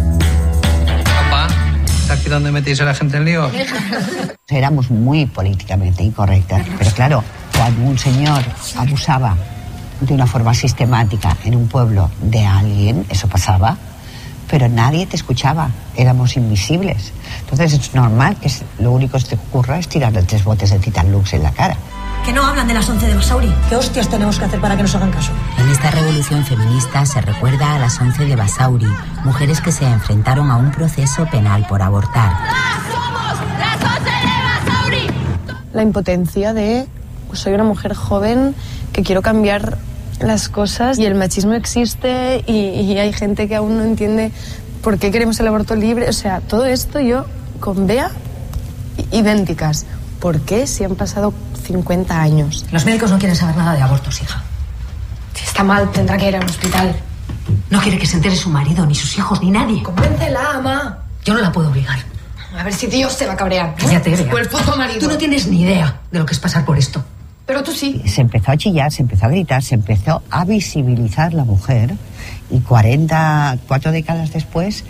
Papá, 1.36 1.48
¿está 1.86 2.14
aquí 2.14 2.30
donde 2.30 2.50
metéis 2.50 2.80
a 2.80 2.86
la 2.86 2.94
gente 2.94 3.18
en 3.18 3.26
lío? 3.26 3.52
Éramos 4.48 4.90
muy 4.90 5.26
políticamente 5.26 6.02
incorrectas, 6.02 6.66
pero 6.78 6.92
claro, 6.92 7.24
cuando 7.58 7.82
un 7.82 7.98
señor 7.98 8.42
abusaba 8.78 9.36
de 10.00 10.14
una 10.14 10.28
forma 10.28 10.54
sistemática 10.54 11.36
en 11.44 11.58
un 11.58 11.68
pueblo 11.68 12.10
de 12.22 12.46
alguien, 12.46 13.06
eso 13.10 13.28
pasaba, 13.28 13.78
pero 14.50 14.68
nadie 14.70 15.06
te 15.06 15.16
escuchaba, 15.16 15.70
éramos 15.96 16.38
invisibles. 16.38 17.14
Entonces 17.42 17.74
es 17.74 17.94
normal 17.94 18.38
que 18.38 18.52
lo 18.80 18.92
único 18.92 19.18
que 19.18 19.24
te 19.24 19.36
ocurra 19.36 19.80
es 19.80 19.88
tirarle 19.88 20.24
tres 20.24 20.44
botes 20.44 20.72
de 20.72 20.80
Titan 20.80 21.12
Lux 21.12 21.34
en 21.34 21.44
la 21.44 21.52
cara. 21.52 21.76
Que 22.26 22.34
no 22.34 22.44
hablan 22.44 22.68
de 22.68 22.74
las 22.74 22.90
11 22.90 23.06
de 23.06 23.16
Basauri. 23.16 23.54
¿Qué 23.70 23.76
hostias 23.76 24.10
tenemos 24.10 24.40
que 24.40 24.46
hacer 24.46 24.60
para 24.60 24.76
que 24.76 24.82
nos 24.82 24.96
hagan 24.96 25.12
caso? 25.12 25.32
En 25.60 25.70
esta 25.70 25.92
revolución 25.92 26.44
feminista 26.44 27.06
se 27.06 27.22
recuerda 27.22 27.76
a 27.76 27.80
las 27.80 28.00
11 28.02 28.26
de 28.26 28.36
Basauri, 28.36 28.88
mujeres 29.24 29.62
que 29.62 29.72
se 29.72 29.86
enfrentaron 29.86 30.50
a 30.50 30.58
un 30.58 30.72
proceso 30.72 31.28
penal 31.28 31.68
por 31.68 31.82
abortar. 31.82 32.34
La 35.74 35.82
impotencia 35.84 36.54
de, 36.54 36.88
pues 37.28 37.40
soy 37.40 37.54
una 37.54 37.66
mujer 37.66 37.94
joven 37.94 38.56
que 38.94 39.04
quiero 39.04 39.22
cambiar 39.22 39.78
las 40.20 40.50
cosas 40.50 40.98
y 41.00 41.06
el 41.06 41.16
machismo 41.16 41.54
existe 41.54 42.44
y, 42.48 42.54
y 42.54 42.98
hay 42.98 43.14
gente 43.14 43.48
que 43.48 43.56
aún 43.56 43.78
no 43.78 43.84
entiende 43.84 44.32
por 44.82 44.98
qué 44.98 45.12
queremos 45.12 45.40
el 45.40 45.48
aborto 45.48 45.76
libre. 45.76 46.10
O 46.10 46.14
sea, 46.14 46.42
todo 46.42 46.66
esto 46.66 47.00
yo 47.00 47.26
con 47.60 47.88
Bea 47.88 48.12
idénticas. 49.12 49.86
¿Por 50.20 50.42
qué 50.42 50.68
si 50.68 50.84
han 50.84 50.96
pasado 50.96 51.34
50 51.66 52.20
años? 52.20 52.66
Los 52.72 52.86
médicos 52.86 53.12
no 53.12 53.18
quieren 53.18 53.36
saber 53.36 53.58
nada 53.58 53.76
de 53.76 53.82
abortos, 53.82 54.22
hija. 54.22 54.44
Si 55.34 55.44
está 55.44 55.64
mal, 55.64 55.92
tendrá 55.92 56.18
que 56.18 56.30
ir 56.30 56.36
al 56.36 56.46
hospital. 56.46 56.96
No 57.70 57.80
quiere 57.82 57.98
que 57.98 58.06
se 58.06 58.16
entere 58.16 58.36
su 58.36 58.50
marido, 58.50 58.86
ni 58.86 58.96
sus 58.96 59.18
hijos, 59.18 59.42
ni 59.42 59.52
nadie. 59.52 59.84
Convéncela, 59.84 60.52
ama. 60.56 61.00
Yo 61.24 61.34
no 61.34 61.42
la 61.42 61.52
puedo 61.52 61.70
obligar. 61.70 62.00
A 62.58 62.64
ver 62.64 62.74
si 62.74 62.88
Dios 62.88 63.14
se 63.14 63.26
va 63.26 63.34
a 63.34 63.36
cabrear. 63.36 63.76
Cállate, 63.76 64.16
Bea. 64.16 64.34
O 64.34 64.38
el 64.38 64.48
puto 64.48 64.76
marido. 64.78 65.00
Tú 65.00 65.08
no 65.08 65.18
tienes 65.18 65.48
ni 65.48 65.62
idea 65.64 66.00
de 66.12 66.20
lo 66.20 66.26
que 66.26 66.34
es 66.34 66.40
pasar 66.40 66.64
por 66.64 66.78
esto. 66.78 67.04
Pero 67.46 67.64
tú 67.64 67.72
sí. 67.72 68.02
Se 68.06 68.22
empezó 68.22 68.52
a 68.52 68.58
chillar, 68.58 68.92
se 68.92 69.02
empezó 69.02 69.26
a 69.26 69.30
gritar, 69.30 69.62
se 69.62 69.76
empezó 69.76 70.24
a 70.30 70.46
visibilizar 70.46 71.34
la 71.34 71.44
mujer 71.44 71.96
y 72.50 72.60
40, 72.60 73.58
cuatro 73.68 73.92
décadas 73.92 74.32
después 74.34 74.84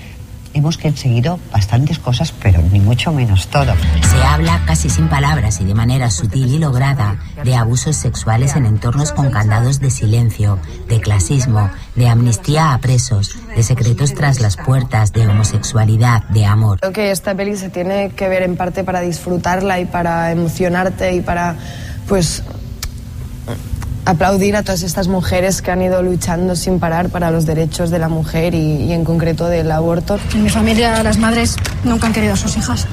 hemos 0.55 0.77
conseguido 0.77 1.37
bastantes 1.51 1.99
cosas, 1.99 2.31
pero 2.41 2.61
ni 2.71 2.79
mucho 2.79 3.11
menos 3.11 3.47
todo. 3.47 3.73
Se 4.09 4.23
habla 4.23 4.63
casi 4.65 4.89
sin 4.89 5.09
palabras 5.09 5.59
y 5.59 5.65
de 5.65 5.75
manera 5.75 6.09
sutil 6.09 6.47
y 6.47 6.57
lograda 6.57 7.19
de 7.43 7.55
abusos 7.55 7.97
sexuales 7.97 8.55
en 8.55 8.65
entornos 8.65 9.11
con 9.11 9.29
candados 9.31 9.81
de 9.81 9.91
silencio, 9.91 10.57
de 10.87 11.01
clasismo, 11.01 11.69
de 11.95 12.07
amnistía 12.07 12.73
a 12.73 12.77
presos, 12.77 13.35
de 13.53 13.63
secretos 13.63 14.13
tras 14.13 14.39
las 14.39 14.55
puertas, 14.55 15.11
de 15.11 15.27
homosexualidad, 15.27 16.23
de 16.29 16.45
amor. 16.45 16.79
Creo 16.79 16.93
que 16.93 17.11
esta 17.11 17.35
peli 17.35 17.57
se 17.57 17.69
tiene 17.69 18.11
que 18.11 18.29
ver 18.29 18.43
en 18.43 18.55
parte 18.55 18.85
para 18.85 19.01
disfrutarla 19.01 19.81
y 19.81 19.85
para 19.85 20.31
emocionarte 20.31 21.13
y 21.15 21.19
para, 21.19 21.57
pues, 22.07 22.43
aplaudir 24.05 24.55
a 24.55 24.63
todas 24.63 24.83
estas 24.83 25.07
mujeres 25.07 25.61
que 25.61 25.71
han 25.71 25.81
ido 25.81 26.01
luchando 26.01 26.55
sin 26.55 26.79
parar 26.79 27.09
para 27.09 27.31
los 27.31 27.45
derechos 27.45 27.89
de 27.89 27.99
la 27.99 28.09
mujer 28.09 28.53
y, 28.53 28.83
y 28.83 28.93
en 28.93 29.03
concreto 29.03 29.47
del 29.47 29.71
aborto. 29.71 30.19
En 30.33 30.43
mi 30.43 30.49
familia 30.49 31.01
las 31.03 31.17
madres 31.17 31.55
nunca 31.83 32.07
han 32.07 32.13
querido 32.13 32.33
a 32.33 32.37
sus 32.37 32.55
hijas. 32.57 32.87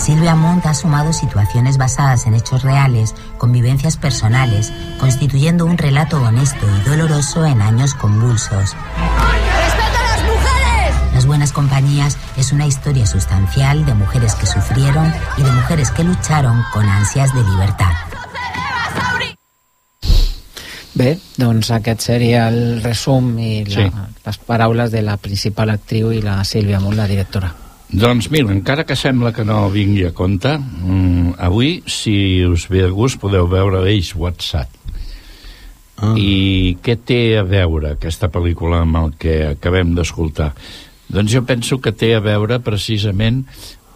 Silvia 0.00 0.34
Montt 0.34 0.64
ha 0.64 0.74
sumado 0.74 1.12
situaciones 1.12 1.76
basadas 1.76 2.26
en 2.26 2.34
hechos 2.34 2.62
reales, 2.62 3.14
convivencias 3.36 3.98
personales, 3.98 4.72
constituyendo 4.98 5.66
un 5.66 5.76
relato 5.76 6.22
honesto 6.22 6.66
y 6.66 6.88
doloroso 6.88 7.44
en 7.44 7.60
años 7.60 7.94
convulsos. 7.94 8.74
Buenas 11.30 11.52
Compañías 11.52 12.18
es 12.36 12.50
una 12.50 12.66
historia 12.66 13.06
sustancial 13.06 13.86
de 13.86 13.94
mujeres 13.94 14.34
que 14.34 14.46
sufrieron 14.46 15.12
y 15.38 15.44
de 15.44 15.52
mujeres 15.52 15.92
que 15.92 16.02
lucharon 16.02 16.60
con 16.72 16.84
ansias 16.84 17.32
de 17.32 17.44
libertad. 17.44 17.92
Bé, 20.92 21.20
doncs 21.36 21.70
aquest 21.70 22.02
seria 22.02 22.48
el 22.48 22.82
resum 22.82 23.38
i 23.38 23.62
la, 23.64 23.76
Sí. 23.76 23.86
les 24.26 24.38
paraules 24.38 24.90
de 24.90 25.04
la 25.06 25.16
principal 25.18 25.70
actriu 25.70 26.10
i 26.10 26.20
la 26.20 26.42
Sílvia 26.42 26.80
Munt, 26.80 26.96
la 26.98 27.06
directora. 27.06 27.54
Doncs 27.92 28.28
mira, 28.34 28.50
encara 28.50 28.82
que 28.84 28.96
sembla 28.96 29.32
que 29.32 29.44
no 29.44 29.70
vingui 29.70 30.06
a 30.06 30.12
compte, 30.12 30.58
mm, 30.58 31.38
avui, 31.38 31.84
si 31.86 32.44
us 32.44 32.66
ve 32.68 32.82
de 32.82 32.90
gust, 32.90 33.20
podeu 33.20 33.46
veure 33.46 33.84
d'ells 33.84 34.16
WhatsApp. 34.16 34.68
Ah. 35.96 36.14
I 36.16 36.76
què 36.82 36.98
té 36.98 37.38
a 37.38 37.44
veure 37.44 37.92
aquesta 37.92 38.28
pel·lícula 38.28 38.80
amb 38.80 38.96
el 38.96 39.12
que 39.16 39.46
acabem 39.46 39.94
d'escoltar? 39.94 40.54
Doncs 41.10 41.32
jo 41.34 41.42
penso 41.46 41.80
que 41.82 41.92
té 41.92 42.14
a 42.14 42.22
veure 42.22 42.60
precisament 42.62 43.42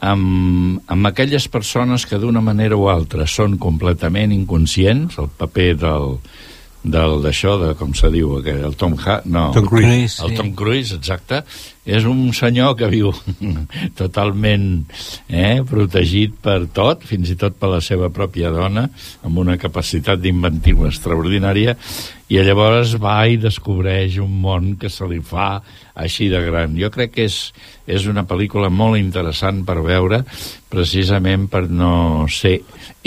amb, 0.05 0.81
amb 0.91 1.11
aquelles 1.11 1.47
persones 1.49 2.07
que 2.11 2.19
d'una 2.19 2.43
manera 2.45 2.77
o 2.77 2.89
altra 2.93 3.29
són 3.31 3.59
completament 3.63 4.35
inconscients, 4.35 5.19
el 5.23 5.31
paper 5.39 5.71
del, 5.81 6.19
del 6.85 7.23
d'això, 7.25 7.57
de 7.63 7.73
com 7.79 7.95
se 7.97 8.11
diu, 8.13 8.37
aquell, 8.41 8.61
el 8.69 8.77
Tom 8.81 8.99
ha 9.01 9.21
no, 9.25 9.49
Tom 9.57 9.71
Cruise. 9.71 10.21
el 10.25 10.37
Tom 10.37 10.53
Cruise, 10.59 10.99
exacte, 10.99 11.45
és 11.85 12.07
un 12.09 12.33
senyor 12.33 12.75
que 12.79 12.89
viu 12.89 13.13
totalment 14.01 14.67
eh, 15.29 15.61
protegit 15.69 16.37
per 16.43 16.65
tot, 16.73 17.05
fins 17.05 17.31
i 17.33 17.39
tot 17.41 17.59
per 17.61 17.75
la 17.75 17.81
seva 17.85 18.09
pròpia 18.15 18.53
dona, 18.55 18.87
amb 19.25 19.41
una 19.45 19.59
capacitat 19.61 20.23
d'inventiva 20.23 20.89
extraordinària, 20.89 21.77
i 22.33 22.41
llavors 22.41 22.95
va 22.99 23.19
i 23.29 23.37
descobreix 23.37 24.17
un 24.23 24.33
món 24.41 24.71
que 24.81 24.89
se 24.89 25.05
li 25.07 25.21
fa 25.21 25.59
així 25.95 26.31
de 26.33 26.41
gran. 26.47 26.73
Jo 26.81 26.89
crec 26.91 27.13
que 27.15 27.27
és, 27.29 27.37
és 27.87 28.09
una 28.11 28.25
pel·lícula 28.27 28.71
molt 28.73 28.97
interessant 28.99 29.61
per 29.69 29.77
veure, 29.85 30.23
precisament 30.73 31.47
per 31.53 31.67
no 31.69 32.25
ser 32.33 32.57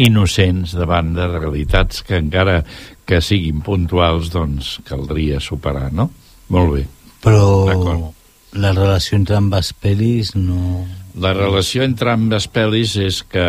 innocents 0.06 0.78
davant 0.78 1.16
de 1.18 1.26
realitats 1.34 2.06
que 2.06 2.22
encara 2.22 2.62
que 3.08 3.24
siguin 3.24 3.64
puntuals, 3.66 4.30
doncs 4.30 4.78
caldria 4.88 5.42
superar, 5.42 5.90
no? 5.96 6.12
Molt 6.54 6.74
bé. 6.76 6.86
Però 7.24 7.66
D'acord. 7.68 8.17
La 8.54 8.72
relació 8.72 9.18
entre 9.18 9.38
ambes 9.40 9.74
pel·lis 9.84 10.36
no... 10.36 10.86
La 11.18 11.32
relació 11.34 11.82
entre 11.82 12.12
ambes 12.14 12.46
pel·lis 12.54 12.94
és 13.02 13.24
que 13.26 13.46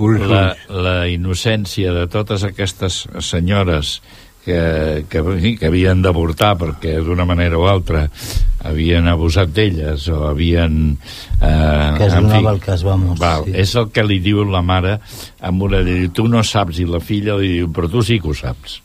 Ui, 0.00 0.18
la, 0.24 0.54
la 0.72 0.94
innocència 1.12 1.92
de 1.92 2.06
totes 2.08 2.46
aquestes 2.48 3.02
senyores 3.20 3.98
que, 4.44 5.04
que, 5.08 5.20
que 5.58 5.68
havien 5.68 6.02
d'avortar 6.04 6.54
perquè 6.60 6.96
d'una 7.04 7.26
manera 7.28 7.58
o 7.60 7.66
altra 7.68 8.06
havien 8.64 9.08
abusat 9.08 9.52
d'elles 9.52 10.06
o 10.12 10.22
havien... 10.28 10.96
Eh, 11.40 11.92
Que 11.98 12.08
es 12.08 12.16
en 12.16 12.28
donava 12.28 12.54
el 12.56 12.60
cas, 12.64 12.84
vamos, 12.84 13.18
Val, 13.20 13.44
sí. 13.48 13.56
És 13.64 13.74
el 13.80 13.90
que 13.92 14.04
li 14.04 14.20
diu 14.24 14.44
la 14.48 14.64
mare 14.64 14.98
amb 15.44 15.68
una... 15.68 15.82
Li 15.84 16.00
diu, 16.04 16.12
tu 16.16 16.26
no 16.32 16.44
saps, 16.44 16.80
i 16.80 16.88
la 16.88 17.00
filla 17.04 17.36
li 17.40 17.54
diu, 17.58 17.70
però 17.72 17.90
tu 17.92 18.04
sí 18.04 18.20
que 18.20 18.32
ho 18.32 18.36
saps. 18.36 18.80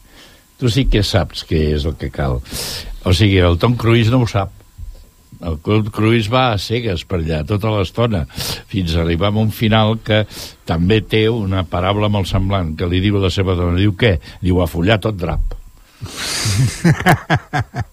Tu 0.59 0.71
sí 0.71 0.87
que 0.91 1.03
saps 1.07 1.45
què 1.47 1.69
és 1.77 1.87
el 1.87 1.95
que 1.99 2.11
cal. 2.11 2.41
O 3.07 3.15
sigui, 3.15 3.39
el 3.39 3.55
Tom 3.59 3.79
Cruise 3.79 4.11
no 4.11 4.19
ho 4.23 4.27
sap. 4.27 4.51
El 5.39 5.59
Tom 5.63 5.87
Cruise 5.95 6.31
va 6.31 6.49
a 6.51 6.57
cegues 6.59 7.05
per 7.07 7.21
allà 7.21 7.43
tota 7.47 7.71
l'estona, 7.71 8.25
fins 8.71 8.95
a 8.95 9.01
arribar 9.03 9.31
a 9.31 9.39
un 9.39 9.51
final 9.55 9.97
que 10.03 10.25
també 10.67 10.99
té 11.01 11.29
una 11.31 11.63
paraula 11.63 12.09
molt 12.11 12.27
semblant, 12.27 12.75
que 12.75 12.89
li 12.91 12.99
diu 13.03 13.21
la 13.23 13.31
seva 13.31 13.55
dona, 13.55 13.77
diu 13.79 13.95
què? 13.95 14.17
Diu, 14.43 14.59
a 14.59 14.67
follar 14.67 14.99
tot 15.03 15.15
drap. 15.19 15.55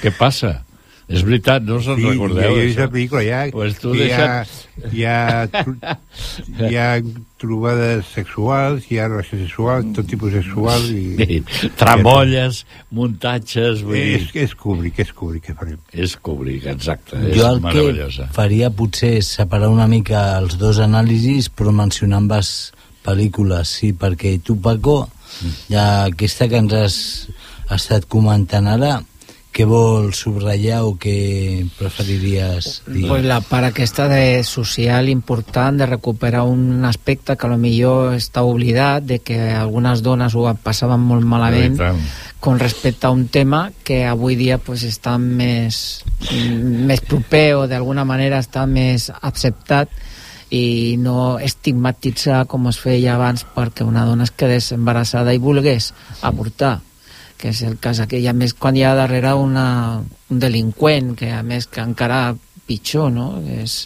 Què 0.00 0.10
passa? 0.16 0.64
És 1.10 1.24
veritat, 1.26 1.64
no 1.66 1.80
us 1.80 1.88
en 1.90 1.96
Sí, 1.98 2.04
recordeu, 2.06 2.52
he 2.54 2.66
vist 2.68 2.76
això? 2.78 2.84
la 2.86 2.90
pel·lícula, 2.92 3.20
ja, 3.26 3.38
Pues 3.50 3.78
tu 3.82 3.90
hi, 3.96 4.04
ha, 4.14 4.26
deixa't... 4.44 4.92
hi, 4.94 5.04
ha, 5.10 5.46
tro- 5.50 5.96
hi 6.70 6.76
ha 6.78 6.88
trobades 7.42 8.06
sexuals, 8.14 8.84
hi 8.92 9.00
ha 9.02 9.08
relació 9.08 9.40
sexual, 9.40 9.88
tot 9.96 10.06
tipus 10.06 10.32
sexual 10.36 10.86
i... 10.94 11.02
Sí, 11.18 11.40
tramolles, 11.80 12.62
muntatges, 12.94 13.82
vull 13.86 13.98
dir... 13.98 14.20
És, 14.20 14.30
és 14.44 14.54
Kubrick, 14.54 15.00
és 15.02 15.10
Kubrick, 15.16 15.48
que 15.50 15.56
farem. 15.58 15.80
És 15.90 16.14
Kubrick, 16.20 16.68
exacte, 16.70 17.18
és 17.18 17.34
Jo 17.40 17.48
el 17.50 17.58
que 17.58 17.66
meravellosa. 17.66 18.28
faria 18.36 18.70
potser 18.70 19.16
és 19.18 19.32
separar 19.40 19.72
una 19.74 19.88
mica 19.90 20.22
els 20.38 20.58
dos 20.62 20.78
anàlisis 20.84 21.50
però 21.50 21.74
mencionar 21.74 22.22
ambes 22.22 22.52
pel·lícules, 23.02 23.66
sí, 23.80 23.90
perquè 23.96 24.36
tu, 24.44 24.60
Paco, 24.62 25.00
ja 25.72 26.04
aquesta 26.06 26.46
que 26.52 26.58
ens 26.62 26.74
has 26.76 26.96
estat 27.72 28.06
comentant 28.10 28.66
ara, 28.68 28.98
què 29.50 29.64
vols 29.66 30.20
subratllar 30.22 30.84
o 30.86 30.92
què 31.00 31.66
preferiries 31.78 32.68
dir? 32.86 33.08
Pues 33.10 33.24
la 33.26 33.40
part 33.42 33.70
aquesta 33.70 34.06
de 34.10 34.42
social 34.46 35.10
important, 35.10 35.80
de 35.80 35.88
recuperar 35.90 36.44
un 36.46 36.84
aspecte 36.86 37.36
que 37.36 37.48
a 37.48 37.50
lo 37.50 37.58
millor 37.58 38.14
està 38.14 38.44
oblidat, 38.46 39.04
de 39.04 39.18
que 39.18 39.38
algunes 39.50 40.04
dones 40.06 40.36
ho 40.38 40.46
passaven 40.62 41.02
molt 41.02 41.26
malament, 41.26 41.80
con 42.38 42.58
respecte 42.62 43.06
a 43.06 43.10
un 43.10 43.26
tema 43.28 43.70
que 43.84 44.04
avui 44.06 44.38
dia 44.38 44.58
pues, 44.58 44.84
està 44.86 45.18
més, 45.18 46.04
més 46.30 47.02
proper 47.02 47.46
o 47.58 47.66
d'alguna 47.68 48.06
manera 48.06 48.38
està 48.40 48.64
més 48.70 49.10
acceptat 49.20 49.90
i 50.50 50.96
no 50.98 51.38
estigmatitzar 51.38 52.44
com 52.50 52.66
es 52.70 52.78
feia 52.82 53.14
abans 53.14 53.44
perquè 53.54 53.86
una 53.86 54.06
dona 54.06 54.26
es 54.26 54.34
quedés 54.34 54.72
embarassada 54.74 55.34
i 55.34 55.42
volgués 55.42 55.92
avortar 56.26 56.80
que 57.40 57.50
és 57.54 57.62
el 57.66 57.78
cas 57.82 58.02
aquell, 58.04 58.26
a 58.30 58.36
més 58.36 58.54
quan 58.54 58.76
hi 58.76 58.84
ha 58.84 58.94
darrere 58.98 59.32
una, 59.38 59.66
un 60.30 60.42
delinqüent 60.42 61.14
que 61.18 61.32
a 61.32 61.42
més 61.46 61.66
que 61.70 61.82
encara 61.82 62.36
pitjor 62.68 63.10
no? 63.12 63.32
és, 63.60 63.82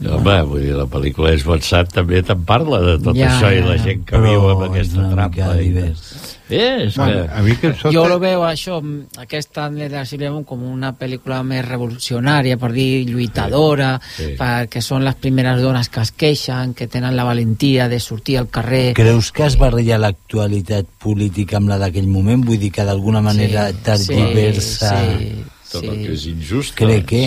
Home, 0.00 0.34
vull 0.48 0.62
dir, 0.64 0.72
la 0.72 0.86
pel·lícula 0.88 1.34
és 1.36 1.44
WhatsApp 1.44 1.90
també 1.92 2.22
te'n 2.24 2.44
parla 2.48 2.78
de 2.86 2.94
tot 3.04 3.18
Ja, 3.18 3.34
això 3.34 3.50
i 3.52 3.60
la 3.60 3.76
ja. 3.76 3.84
gent 3.90 4.06
que 4.08 4.16
Però 4.16 4.30
viu 4.30 4.46
amb 4.54 4.62
aquesta 4.70 5.08
trampa. 5.12 5.50
I... 5.60 5.66
divers. 5.68 6.29
És 6.52 6.96
Bueno, 6.96 7.24
que... 7.26 7.30
a 7.38 7.42
mi 7.42 7.56
que 7.56 7.66
em 7.68 7.92
jo 7.94 8.06
lo 8.08 8.18
veu 8.22 8.42
això, 8.44 8.80
aquesta 9.18 9.68
de 9.70 9.88
la 9.88 10.04
Sílvia 10.04 10.30
Munt 10.32 10.44
com 10.48 10.62
una 10.66 10.92
pel·lícula 10.98 11.42
més 11.46 11.64
revolucionària, 11.66 12.56
per 12.58 12.72
dir 12.72 13.04
lluitadora, 13.08 14.00
Sí, 14.16 14.24
sí. 14.24 14.36
perquè 14.38 14.82
són 14.82 15.04
les 15.04 15.14
primeres 15.20 15.60
dones 15.62 15.88
que 15.88 16.00
es 16.00 16.12
queixen, 16.12 16.74
que 16.74 16.88
tenen 16.88 17.16
la 17.16 17.24
valentia 17.24 17.88
de 17.88 18.00
sortir 18.00 18.38
al 18.38 18.48
carrer. 18.50 18.94
Creus 18.94 19.30
que 19.32 19.46
es 19.46 19.56
barreja 19.58 19.98
l'actualitat 19.98 20.86
política 20.98 21.58
amb 21.58 21.68
la 21.68 21.78
d'aquell 21.78 22.08
moment? 22.08 22.44
Vull 22.44 22.58
dir 22.58 22.72
que 22.72 22.84
d'alguna 22.84 23.20
manera 23.22 23.68
Sí, 23.70 23.76
tergiversa... 23.84 24.90
sí, 25.18 25.44
Tot 25.70 25.84
el 25.86 26.00
que 26.02 26.14
és 26.16 26.24
injust. 26.26 26.74
Crec 26.74 27.04
que... 27.06 27.24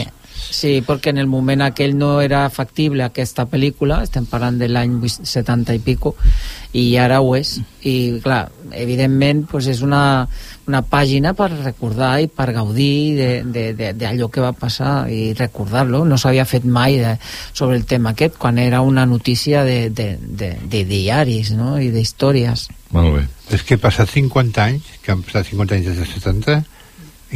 Sí, 0.53 0.81
perquè 0.85 1.09
en 1.13 1.17
el 1.17 1.27
moment 1.27 1.61
aquell 1.65 1.95
no 1.97 2.19
era 2.21 2.45
factible 2.53 3.03
aquesta 3.05 3.45
pel·lícula, 3.49 4.01
estem 4.03 4.25
parlant 4.29 4.57
de 4.59 4.67
l'any 4.69 4.99
70 5.09 5.73
i 5.75 5.79
pico, 5.79 6.15
i 6.73 6.95
ara 6.97 7.19
ho 7.21 7.35
és. 7.37 7.55
I, 7.85 8.19
clar, 8.23 8.47
evidentment 8.71 9.43
pues, 9.49 9.67
és 9.71 9.81
una, 9.85 10.27
una 10.67 10.81
pàgina 10.87 11.33
per 11.37 11.49
recordar 11.51 12.13
i 12.23 12.27
per 12.31 12.51
gaudir 12.55 13.15
de- 13.17 13.43
de- 13.45 13.73
de- 13.77 13.93
d'allò 13.93 14.29
que 14.31 14.41
va 14.41 14.53
passar 14.53 15.09
i 15.11 15.33
recordar-lo. 15.37 16.03
No 16.05 16.17
s'havia 16.17 16.45
fet 16.45 16.65
mai 16.65 16.97
de, 16.99 17.15
sobre 17.53 17.75
el 17.77 17.85
tema 17.85 18.11
aquest, 18.13 18.37
quan 18.37 18.57
era 18.59 18.81
una 18.81 19.05
notícia 19.05 19.63
de, 19.63 19.89
de, 19.89 20.17
de, 20.21 20.57
de 20.69 20.83
diaris 20.85 21.51
no? 21.51 21.79
i 21.81 21.89
d'històries. 21.91 22.69
Molt 22.91 23.15
bé. 23.17 23.25
És 23.57 23.63
que 23.63 23.77
passat 23.77 24.09
50 24.09 24.63
anys, 24.63 24.83
que 25.03 25.11
han 25.11 25.21
passat 25.25 25.49
50 25.51 25.75
anys 25.75 25.87
des 25.91 25.97
dels 25.97 26.13
70, 26.21 26.61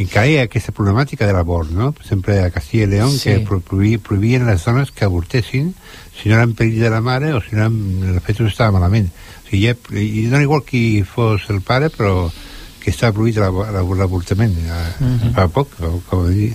encara 0.02 0.26
hi 0.30 0.36
ha 0.38 0.44
aquesta 0.46 0.72
problemàtica 0.72 1.26
de 1.26 1.32
l'abort, 1.34 1.70
no? 1.74 1.92
Exemple, 2.00 2.38
a 2.40 2.50
Castilla 2.50 2.84
y 2.84 2.86
León, 2.86 3.10
Sí. 3.10 3.30
que 3.30 3.40
pro- 3.40 3.60
prohi- 3.60 3.98
prohibien 3.98 4.46
les 4.46 4.64
dones 4.64 4.90
que 4.92 5.04
avortessin 5.04 5.74
si 6.20 6.28
no 6.28 6.36
eren 6.36 6.54
perill 6.54 6.80
de 6.80 6.90
la 6.90 7.00
mare 7.00 7.32
o 7.32 7.40
si 7.40 7.54
no 7.56 7.62
eren, 7.66 8.14
el 8.14 8.20
fetus 8.20 8.52
estava 8.52 8.72
malament. 8.78 9.08
O 9.46 9.48
sigui, 9.50 9.66
ja, 9.66 9.74
i 9.98 10.26
dona 10.26 10.42
igual 10.42 10.62
qui 10.64 11.02
fos 11.02 11.48
el 11.50 11.60
pare, 11.62 11.90
però 11.90 12.30
que 12.80 12.90
estava 12.90 13.12
prohibit 13.12 13.38
l'avortament 13.38 14.54
eh, 14.58 14.94
Mhm. 15.00 15.32
fa 15.34 15.48
poc, 15.48 15.74
com, 15.78 16.00
com 16.08 16.28
dir. 16.30 16.54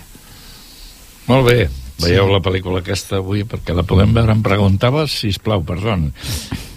Molt 1.28 1.48
bé. 1.48 1.70
Veieu 2.04 2.28
la 2.28 2.40
pel·lícula 2.42 2.80
aquesta 2.82 3.18
avui 3.22 3.44
perquè 3.46 3.74
la 3.76 3.84
podem 3.84 4.12
veure. 4.14 4.32
Em 4.34 4.42
preguntaves, 4.44 5.12
si 5.22 5.30
plau, 5.40 5.62
perdó. 5.64 5.94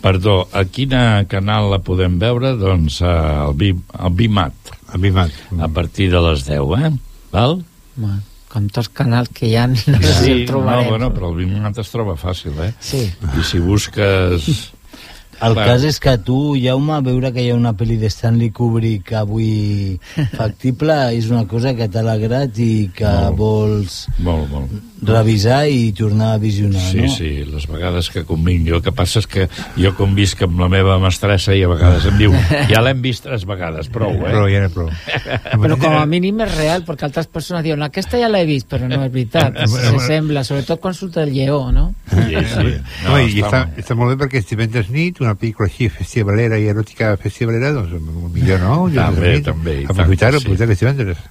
Perdó, 0.02 0.48
a 0.52 0.64
quina 0.66 1.24
canal 1.26 1.70
la 1.70 1.80
podem 1.80 2.18
veure? 2.20 2.52
Doncs 2.56 3.00
al, 3.02 3.54
Bi, 3.54 3.72
al 3.98 4.12
Bimat. 4.12 4.52
Al 4.92 5.00
Bimat. 5.00 5.30
A 5.60 5.68
partir 5.68 6.10
de 6.12 6.20
les 6.30 6.44
10, 6.46 6.60
eh? 6.78 6.90
Val? 7.32 7.64
Bueno, 7.96 8.20
com 8.52 8.68
tots 8.72 8.88
canals 8.94 9.28
que 9.34 9.48
hi 9.50 9.56
ha, 9.58 9.66
no 9.66 9.76
sé 9.76 9.96
si 10.00 10.12
Sí, 10.24 10.30
el 10.32 10.40
no, 10.44 10.46
trobarem. 10.52 10.88
bueno, 10.88 11.08
però 11.14 11.30
el 11.32 11.40
Bimat 11.44 11.78
es 11.82 11.90
troba 11.90 12.14
fàcil, 12.16 12.54
eh? 12.62 12.72
Sí. 12.80 13.02
I 13.40 13.42
si 13.44 13.58
busques... 13.58 14.46
El 15.42 15.52
Clar. 15.52 15.66
cas 15.66 15.82
és 15.84 15.98
que 16.00 16.16
tu, 16.24 16.54
Jaume, 16.56 17.00
veure 17.04 17.32
que 17.34 17.42
hi 17.44 17.50
ha 17.52 17.56
una 17.58 17.74
pel·li 17.76 17.98
de 18.00 18.08
Stanley 18.08 18.50
Kubrick 18.56 19.12
avui 19.18 19.98
factible 20.38 20.94
és 21.16 21.28
una 21.30 21.44
cosa 21.48 21.74
que 21.76 21.88
t'ha 21.92 22.00
alegrat 22.00 22.56
i 22.62 22.88
que 22.96 23.04
Molt. 23.04 23.36
vols 23.36 23.96
Molt, 24.24 24.48
molt. 24.50 24.72
revisar 25.06 25.66
i 25.68 25.90
tornar 25.92 26.32
a 26.34 26.38
visionar, 26.40 26.80
Sí, 26.90 27.02
no? 27.04 27.10
sí, 27.12 27.30
les 27.44 27.66
vegades 27.68 28.08
que 28.10 28.24
convinc 28.24 28.66
jo. 28.68 28.76
El 28.80 28.82
que 28.86 28.92
passa 28.96 29.20
és 29.20 29.26
que 29.28 29.48
jo 29.76 29.92
convisc 29.98 30.40
amb 30.46 30.58
la 30.60 30.70
meva 30.72 30.96
mestressa 31.02 31.54
i 31.54 31.62
a 31.66 31.68
vegades 31.68 32.06
em 32.08 32.16
diu 32.20 32.32
ja 32.70 32.80
l'hem 32.84 33.02
vist 33.04 33.24
tres 33.28 33.44
vegades, 33.48 33.88
prou, 33.92 34.14
eh? 34.16 34.30
Prou, 34.32 34.48
ja 34.48 34.62
era 34.64 34.70
prou. 34.72 34.88
Però 35.66 35.76
com 35.80 35.96
a 36.00 36.06
mínim 36.08 36.40
és 36.46 36.56
real, 36.56 36.84
perquè 36.88 37.08
altres 37.10 37.28
persones 37.28 37.64
diuen 37.66 37.82
aquesta 37.86 38.18
ja 38.20 38.28
l'he 38.32 38.44
vist, 38.48 38.66
però 38.70 38.88
no 38.88 39.02
és 39.04 39.12
veritat. 39.12 39.60
Se 39.76 39.98
sembla, 40.06 40.42
sobretot 40.48 40.80
quan 40.80 40.94
surt 40.96 41.16
el 41.22 41.32
lleó, 41.34 41.66
no? 41.72 41.90
Sí, 42.10 42.32
sí. 42.54 42.72
No, 43.04 43.12
No, 43.12 43.20
i 43.20 43.40
està 43.42 43.66
està, 43.76 43.94
molt- 43.98 44.14
bé 44.16 44.18
perquè 44.24 44.40
divendres 44.46 44.88
nit, 44.90 45.18
una 45.26 45.36
pel·lícula 45.38 45.68
així 45.70 45.90
festivalera 45.92 46.58
i 46.62 46.68
eròtica 46.72 47.14
festivalera, 47.20 47.72
doncs 47.76 47.96
millor 48.34 48.62
no? 48.62 48.76
També, 48.94 49.32
nit, 49.36 49.48
també, 49.50 49.80
tant 49.82 49.94
Aprofitar-ho, 49.94 50.40
sí. 50.40 50.46
aprofitar 50.46 50.70
els 50.72 50.84
divendres. 50.84 51.26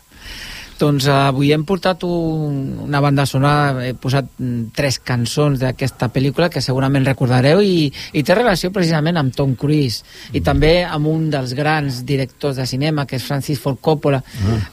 Doncs 0.79 1.05
uh, 1.07 1.29
avui 1.29 1.53
hem 1.55 1.63
portat 1.63 2.03
un, 2.03 2.55
una 2.83 2.99
banda 2.99 3.23
sonora, 3.25 3.85
he 3.85 3.93
posat 3.95 4.27
mm, 4.37 4.73
tres 4.75 4.97
cançons 4.99 5.61
d'aquesta 5.61 6.09
pel·lícula 6.11 6.49
que 6.51 6.59
segurament 6.63 7.05
recordareu 7.07 7.61
i, 7.63 7.87
i 8.11 8.23
té 8.27 8.35
relació 8.35 8.71
precisament 8.75 9.15
amb 9.21 9.31
Tom 9.35 9.53
Cruise 9.59 10.03
i 10.35 10.41
també 10.43 10.83
amb 10.83 11.07
un 11.07 11.29
dels 11.31 11.53
grans 11.55 12.01
directors 12.07 12.59
de 12.59 12.65
cinema 12.67 13.05
que 13.07 13.15
és 13.15 13.23
Francis 13.23 13.61
Ford 13.63 13.79
Coppola. 13.79 14.19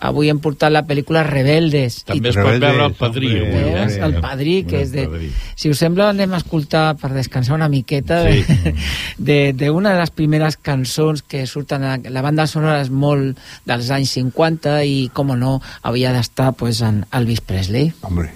Avui 0.00 0.30
hem 0.32 0.40
portat 0.42 0.72
la 0.74 0.82
pel·lícula 0.88 1.22
Rebeldes. 1.28 2.00
També 2.09 2.32
es 2.32 2.38
pot 2.40 2.59
veure 2.62 2.88
el 2.90 2.96
padrí. 2.98 3.30
hombre, 3.38 3.62
eh? 3.62 3.74
Veus? 3.78 3.98
El 4.09 4.18
padrí, 4.20 4.57
que 4.66 4.82
és 4.82 4.92
de... 4.94 5.07
Padrí. 5.07 5.30
Si 5.55 5.70
us 5.70 5.78
sembla, 5.78 6.11
anem 6.11 6.34
a 6.34 6.40
escoltar, 6.42 6.96
per 6.98 7.12
descansar 7.14 7.55
una 7.59 7.70
miqueta, 7.72 8.22
Sí. 8.22 8.42
de, 9.18 9.53
de 9.53 9.70
una 9.70 9.92
de 9.94 10.00
les 10.00 10.11
primeres 10.11 10.57
cançons 10.57 11.22
que 11.22 11.46
surten... 11.46 11.84
A, 11.86 11.96
la 12.11 12.22
banda 12.24 12.46
sonora 12.50 12.80
és 12.82 12.90
molt 12.90 13.38
dels 13.68 13.90
anys 13.94 14.16
50 14.18 14.76
i, 14.88 14.96
com 15.14 15.32
no, 15.38 15.57
havia 15.93 16.12
d'estar 16.14 16.55
pues, 16.57 16.80
en 16.80 17.05
Elvis 17.12 17.43
Presley. 17.45 17.93
Hombre. 18.03 18.32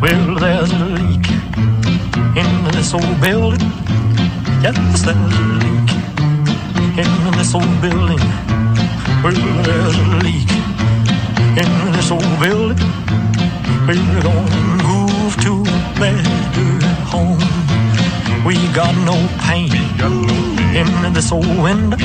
Well, 0.00 0.34
there's 0.40 0.72
a 0.72 0.84
leak 0.98 1.26
in 2.34 2.50
this 2.72 2.92
old 2.94 3.20
building. 3.20 3.70
Yes, 4.62 5.04
there's 5.04 5.06
a 5.06 5.46
leak 5.62 5.90
in 6.98 7.12
this 7.38 7.54
old 7.54 7.80
building. 7.80 8.24
Well, 9.22 9.38
there's 9.62 9.96
a 9.96 10.08
leak 10.26 10.50
in 11.62 11.92
this 11.92 12.10
old 12.10 12.34
building. 12.42 12.90
We're 13.86 14.22
gonna 14.22 14.82
move 14.82 15.36
to 15.44 15.62
a 15.62 15.78
better 16.00 16.86
home. 17.06 17.69
We 18.46 18.56
got 18.72 18.94
no 19.04 19.16
pain 19.40 19.70
in 20.74 21.12
this 21.12 21.30
old 21.30 21.46
window. 21.46 21.96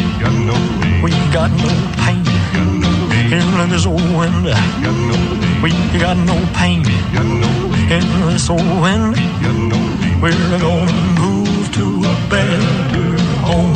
We 1.02 1.12
got 1.32 1.52
no 1.52 1.72
pain 2.04 2.26
in 3.32 3.70
this 3.70 3.86
old 3.86 4.02
window. 4.02 4.54
We 5.64 5.72
got 5.98 6.18
no 6.18 6.36
pain 6.54 6.84
in 7.90 8.06
this 8.28 8.50
old 8.50 8.62
window. 8.82 9.22
We're 10.22 10.60
gonna 10.60 10.92
move 11.20 11.74
to 11.74 11.86
a 12.04 12.16
better 12.30 12.62
home. 13.42 13.74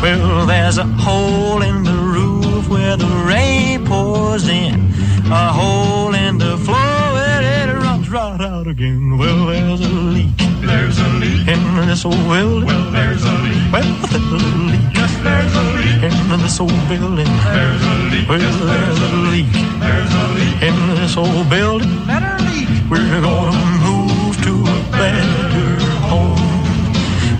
Well, 0.00 0.46
there's 0.46 0.78
a 0.78 0.84
hole 0.84 1.62
in 1.62 1.82
the 1.82 1.92
roof 1.92 2.68
where 2.68 2.96
the 2.96 3.08
rain 3.26 3.84
pours 3.84 4.48
in, 4.48 4.92
a 5.26 5.52
hole 5.52 6.14
in 6.14 6.38
the 6.38 6.56
floor 6.58 7.12
where 7.14 7.42
it 7.42 7.74
runs 7.74 8.08
right 8.08 8.40
out 8.40 8.68
again. 8.68 9.18
Well, 9.18 9.46
there's 9.46 9.80
a 9.80 9.88
leak. 9.88 10.47
There's 10.68 10.98
a 10.98 11.08
leak 11.20 11.48
in 11.48 11.86
this 11.88 12.04
old 12.04 12.14
building. 12.28 12.66
Well, 12.66 12.90
there's 12.92 13.24
a 13.24 13.32
leak. 13.44 13.72
Well, 13.72 13.88
there's 14.12 14.32
a 14.32 14.40
leak. 14.68 14.84
Yes, 14.94 15.12
there's 15.24 15.54
a 15.56 15.64
leak 15.76 16.02
in 16.04 16.40
this 16.40 16.60
old 16.60 16.88
building. 16.88 17.32
There's 17.56 17.84
a 17.84 17.94
leak. 18.12 18.28
Well, 18.28 18.38
there's 18.38 19.00
a 19.00 19.10
leak. 19.32 19.52
There's 19.80 20.12
a 20.12 20.24
leak 20.36 20.62
in 20.68 20.76
this 21.00 21.16
old 21.16 21.48
building. 21.48 22.06
Let 22.06 22.22
her 22.22 22.38
leak. 22.52 22.68
We're 22.90 23.20
gonna 23.20 23.56
move 23.88 24.36
to 24.44 24.52
a 24.60 24.78
better 24.92 25.80
home. 26.10 26.36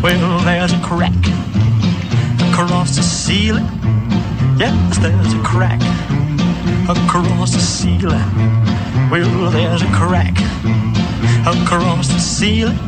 Well, 0.03 0.41
there's 0.49 0.73
a 0.73 0.81
crack 0.81 1.13
across 2.51 2.97
the 2.97 3.03
ceiling. 3.03 3.69
Yes, 4.59 4.99
there's 4.99 5.33
a 5.35 5.43
crack 5.43 5.83
across 6.89 7.53
the 7.53 7.61
ceiling. 7.61 8.31
Well, 9.11 9.51
there's 9.51 9.83
a 9.83 9.91
crack 9.93 10.37
across 11.49 12.09
the 12.09 12.19
ceiling. 12.19 12.79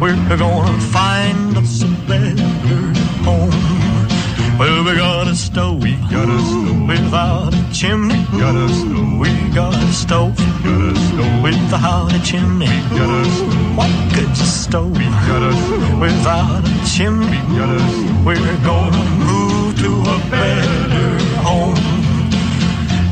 We're 0.00 0.16
gonna 0.36 0.80
find 0.80 1.56
us 1.56 1.82
a 1.82 1.88
better 2.08 2.42
home. 3.22 3.50
Well, 4.58 4.84
we 4.84 4.96
got 4.96 5.28
a 5.28 5.36
stove, 5.36 5.82
we 5.82 5.94
got 6.10 6.28
a 6.28 6.38
stove 6.40 6.88
without 6.88 7.54
a 7.54 7.72
chimney. 7.72 8.26
We 8.32 8.40
Got 8.40 8.56
a 8.56 8.68
stove, 8.68 9.18
we 9.18 9.30
got 9.54 9.74
a 9.74 9.92
stove, 9.92 10.36
got 10.64 10.82
a 10.82 10.96
stove 10.96 11.42
without 11.42 12.12
a 12.12 12.20
chimney. 12.24 12.66
Got 12.98 13.10
a 13.10 13.30
stove, 13.30 13.76
what 13.76 13.92
good's 14.14 14.40
a 14.40 14.46
stove? 14.46 14.96
We 14.98 15.04
got 15.30 15.42
a 15.42 15.52
stove 15.52 16.00
without 16.00 16.64
a 16.66 16.86
chimney. 16.92 17.40
Got 17.58 17.70
a 17.76 17.80
stove, 17.80 18.26
we're 18.26 18.62
gonna 18.64 19.04
move 19.22 19.78
to 19.82 19.90
a 20.14 20.18
better 20.30 21.10
home. 21.46 21.78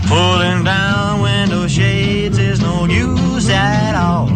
Pulling 0.09 0.65
down 0.65 1.23
window 1.23 1.69
shades 1.69 2.39
is 2.39 2.61
no 2.61 2.87
use 2.87 3.49
at 3.49 3.95
all. 3.95 4.36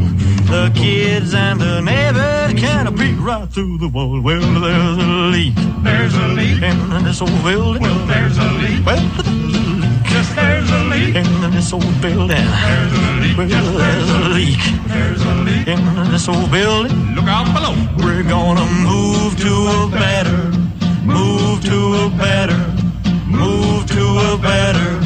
The 0.51 0.72
kids 0.74 1.32
and 1.32 1.61
the 1.61 1.80
neighbors 1.80 2.61
can't 2.61 2.98
peek 2.98 3.16
right 3.20 3.48
through 3.48 3.78
the 3.78 3.88
wall. 3.88 4.20
Well, 4.20 4.40
there's 4.40 4.96
a 4.96 5.07
leak. 5.30 5.55
There's 5.84 6.14
a 6.16 6.26
leak 6.26 6.61
in 6.61 7.05
this 7.05 7.22
old 7.22 7.42
building. 7.44 7.82
Well, 7.82 8.07
there's 8.07 8.36
a 8.36 8.51
leak. 8.59 8.84
Well, 8.84 8.98
there's 9.14 9.28
a 9.28 9.70
leak. 9.78 10.03
Yes, 10.11 10.34
there's 10.34 10.70
a 10.70 10.82
leak 10.90 11.14
in 11.14 11.51
this 11.53 11.72
old 11.72 12.01
building. 12.03 12.28
There's 12.28 12.92
a 12.92 13.12
leak. 13.22 13.36
Well, 13.38 13.46
there's 13.46 14.11
a 14.11 14.18
leak. 14.34 14.62
There's 14.88 15.22
a 15.22 15.34
leak 15.46 15.68
in 15.68 16.11
this 16.11 16.28
old 16.28 16.51
building. 16.51 17.14
Look 17.14 17.28
out 17.28 17.46
below. 17.55 17.74
We're 18.05 18.24
gonna 18.24 18.66
move 18.82 19.38
to 19.38 19.53
a 19.78 19.88
better, 19.88 20.51
move 21.07 21.62
to 21.62 21.78
a 21.94 22.11
better, 22.18 22.59
move 23.28 23.86
to 23.86 24.34
a 24.34 24.38
better. 24.42 25.01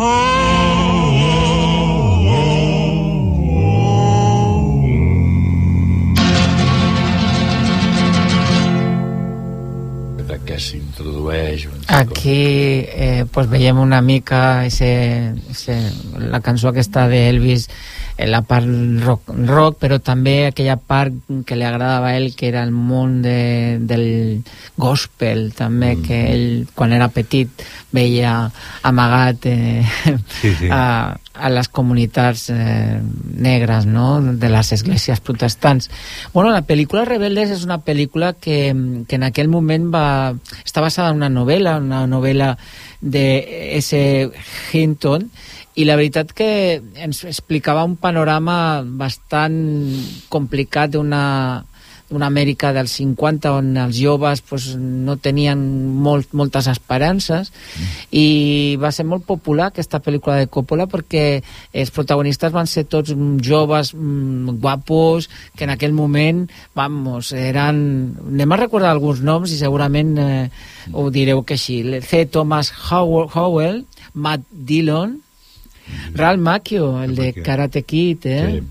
de 0.00 0.59
què 11.00 11.08
s'introdueix 11.08 11.66
un 11.66 11.80
Aquí 11.88 12.84
eh, 12.86 13.24
pues 13.32 13.48
veiem 13.48 13.78
una 13.78 14.00
mica 14.00 14.66
ese, 14.66 15.34
ese, 15.50 15.78
la 16.18 16.40
cançó 16.40 16.68
aquesta 16.70 17.08
d'Elvis 17.08 17.68
en 18.20 18.30
la 18.30 18.42
part 18.42 18.66
rock, 19.00 19.30
rock, 19.48 19.78
però 19.80 19.96
també 20.04 20.50
aquella 20.50 20.76
part 20.76 21.14
que 21.48 21.56
li 21.56 21.64
agradava 21.64 22.10
a 22.10 22.18
ell, 22.18 22.34
que 22.36 22.50
era 22.50 22.62
el 22.66 22.70
món 22.70 23.22
de, 23.24 23.78
del 23.80 24.42
gospel, 24.76 25.54
també, 25.56 25.94
mm. 25.96 26.04
que 26.04 26.18
ell, 26.34 26.66
quan 26.76 26.92
era 26.92 27.08
petit, 27.08 27.64
veia 27.96 28.34
amagat 28.84 29.48
eh, 29.48 29.80
Sí, 30.40 30.52
sí. 30.58 30.68
a, 30.68 31.16
a 31.40 31.50
les 31.52 31.68
comunitats 31.68 32.48
eh, 32.52 33.00
negres, 33.34 33.86
no?, 33.86 34.20
de 34.20 34.50
les 34.52 34.72
esglésies 34.76 35.20
protestants. 35.24 35.90
Bueno, 36.34 36.52
la 36.52 36.66
pel·lícula 36.68 37.06
Rebeldes 37.08 37.54
és 37.56 37.64
una 37.64 37.80
pel·lícula 37.84 38.34
que, 38.34 38.58
que 39.08 39.18
en 39.18 39.24
aquell 39.26 39.48
moment 39.52 39.88
va, 39.94 40.34
està 40.64 40.84
basada 40.84 41.10
en 41.10 41.22
una 41.22 41.32
novel·la, 41.32 41.78
una 41.80 42.04
novel·la 42.10 42.52
de 43.00 43.24
S. 43.80 43.96
Hinton, 44.72 45.30
i 45.80 45.86
la 45.86 45.96
veritat 45.96 46.34
que 46.36 46.50
ens 47.00 47.22
explicava 47.24 47.86
un 47.86 47.96
panorama 47.96 48.82
bastant 48.84 49.56
complicat 50.28 50.92
d'una 50.96 51.22
una 52.10 52.28
Amèrica 52.30 52.72
dels 52.74 52.92
50 52.98 53.52
on 53.54 53.70
els 53.80 53.98
joves 54.00 54.42
pues, 54.46 54.70
no 54.76 55.16
tenien 55.22 55.60
molt, 56.02 56.32
moltes 56.36 56.66
esperances 56.70 57.50
mm. 57.52 58.00
i 58.16 58.26
va 58.82 58.90
ser 58.94 59.06
molt 59.08 59.26
popular 59.28 59.70
aquesta 59.70 60.00
pel·lícula 60.02 60.40
de 60.40 60.50
Coppola 60.50 60.88
perquè 60.90 61.24
els 61.72 61.92
protagonistes 61.94 62.52
van 62.54 62.68
ser 62.70 62.86
tots 62.90 63.14
joves 63.46 63.94
mm, 63.94 64.58
guapos 64.62 65.30
que 65.56 65.66
en 65.68 65.74
aquell 65.76 65.94
moment 65.94 66.46
vamos, 66.74 67.32
eren 67.36 67.80
anem 68.26 68.52
a 68.52 68.60
recordar 68.64 68.92
alguns 68.94 69.22
noms 69.22 69.54
i 69.54 69.60
segurament 69.60 70.16
eh, 70.18 70.44
ho 70.92 71.08
direu 71.14 71.44
que 71.46 71.58
així 71.58 71.80
C. 72.02 72.26
Thomas 72.26 72.72
Howell, 72.90 73.30
Howell 73.34 73.84
Matt 74.14 74.46
Dillon 74.50 75.18
Ralph 76.14 76.40
Macchio, 76.40 77.02
el 77.02 77.16
de 77.16 77.32
Karate 77.42 77.82
Kid, 77.82 78.26
¿eh? 78.26 78.62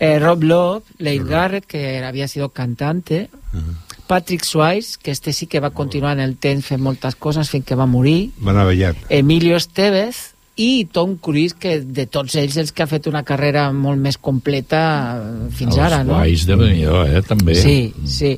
Eh, 0.00 0.18
Rob 0.18 0.42
Love, 0.42 0.84
Leigh 0.98 1.24
Garrett, 1.24 1.66
que 1.66 2.02
había 2.02 2.26
sido 2.26 2.48
cantante, 2.48 3.28
Patrick 4.06 4.42
Swayze, 4.44 4.98
que 5.00 5.10
este 5.10 5.34
sí 5.34 5.46
que 5.46 5.60
va 5.60 5.70
continuar 5.70 6.18
en 6.18 6.24
el 6.24 6.36
temps 6.36 6.64
fent 6.66 6.80
moltes 6.80 7.14
coses 7.14 7.50
fins 7.52 7.66
que 7.68 7.76
va 7.76 7.86
morir, 7.86 8.32
Van. 8.40 8.58
Emilio 9.08 9.54
Estevez 9.60 10.32
i 10.56 10.86
Tom 10.90 11.14
Cruise, 11.20 11.54
que 11.54 11.78
de 11.84 12.08
tots 12.08 12.34
ells 12.40 12.56
els 12.56 12.72
que 12.72 12.82
ha 12.82 12.88
fet 12.88 13.06
una 13.06 13.22
carrera 13.28 13.68
molt 13.76 14.00
més 14.00 14.18
completa 14.18 14.80
fins 15.52 15.76
Els 15.76 15.84
ara, 15.84 16.02
no? 16.02 16.16
guais 16.16 16.48
de 16.48 16.56
Benidó, 16.56 17.04
eh, 17.04 17.22
també. 17.22 17.54
Sí, 17.60 17.94
sí. 18.08 18.34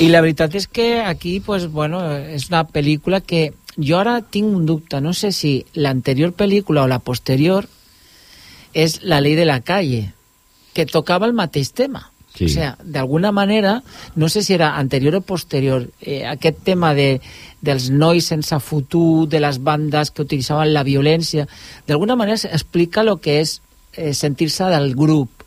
I 0.00 0.08
la 0.08 0.24
veritat 0.24 0.56
és 0.56 0.66
que 0.66 1.02
aquí, 1.04 1.38
pues, 1.44 1.68
bueno, 1.70 2.02
és 2.16 2.48
una 2.48 2.64
pel·lícula 2.66 3.20
que 3.20 3.52
jo 3.76 4.00
ara 4.00 4.22
tinc 4.22 4.48
un 4.50 4.66
dubte, 4.66 5.00
no 5.04 5.12
sé 5.12 5.32
si 5.36 5.58
l'anterior 5.74 6.32
pel·lícula 6.32 6.88
o 6.88 6.90
la 6.90 6.98
posterior 6.98 7.68
és 8.74 9.02
La 9.02 9.20
ley 9.20 9.34
de 9.34 9.46
la 9.48 9.60
calle, 9.60 10.12
que 10.74 10.86
tocava 10.86 11.26
el 11.26 11.34
mateix 11.34 11.72
tema. 11.72 12.10
Sí. 12.34 12.44
O 12.44 12.48
sea, 12.48 12.76
d'alguna 12.84 13.32
manera, 13.32 13.82
no 14.14 14.28
sé 14.28 14.44
si 14.44 14.54
era 14.54 14.76
anterior 14.78 15.16
o 15.16 15.20
posterior, 15.26 15.88
eh, 16.00 16.22
aquest 16.26 16.60
tema 16.62 16.92
de, 16.94 17.20
dels 17.60 17.88
nois 17.90 18.28
sense 18.30 18.54
futur, 18.62 19.26
de 19.26 19.40
les 19.42 19.58
bandes 19.58 20.12
que 20.12 20.22
utilitzaven 20.22 20.70
la 20.74 20.84
violència, 20.86 21.48
d'alguna 21.88 22.14
manera 22.14 22.38
explica 22.52 23.02
el 23.02 23.16
que 23.18 23.40
és 23.40 23.58
eh, 23.94 24.14
sentir-se 24.14 24.70
del 24.70 24.94
grup. 24.94 25.37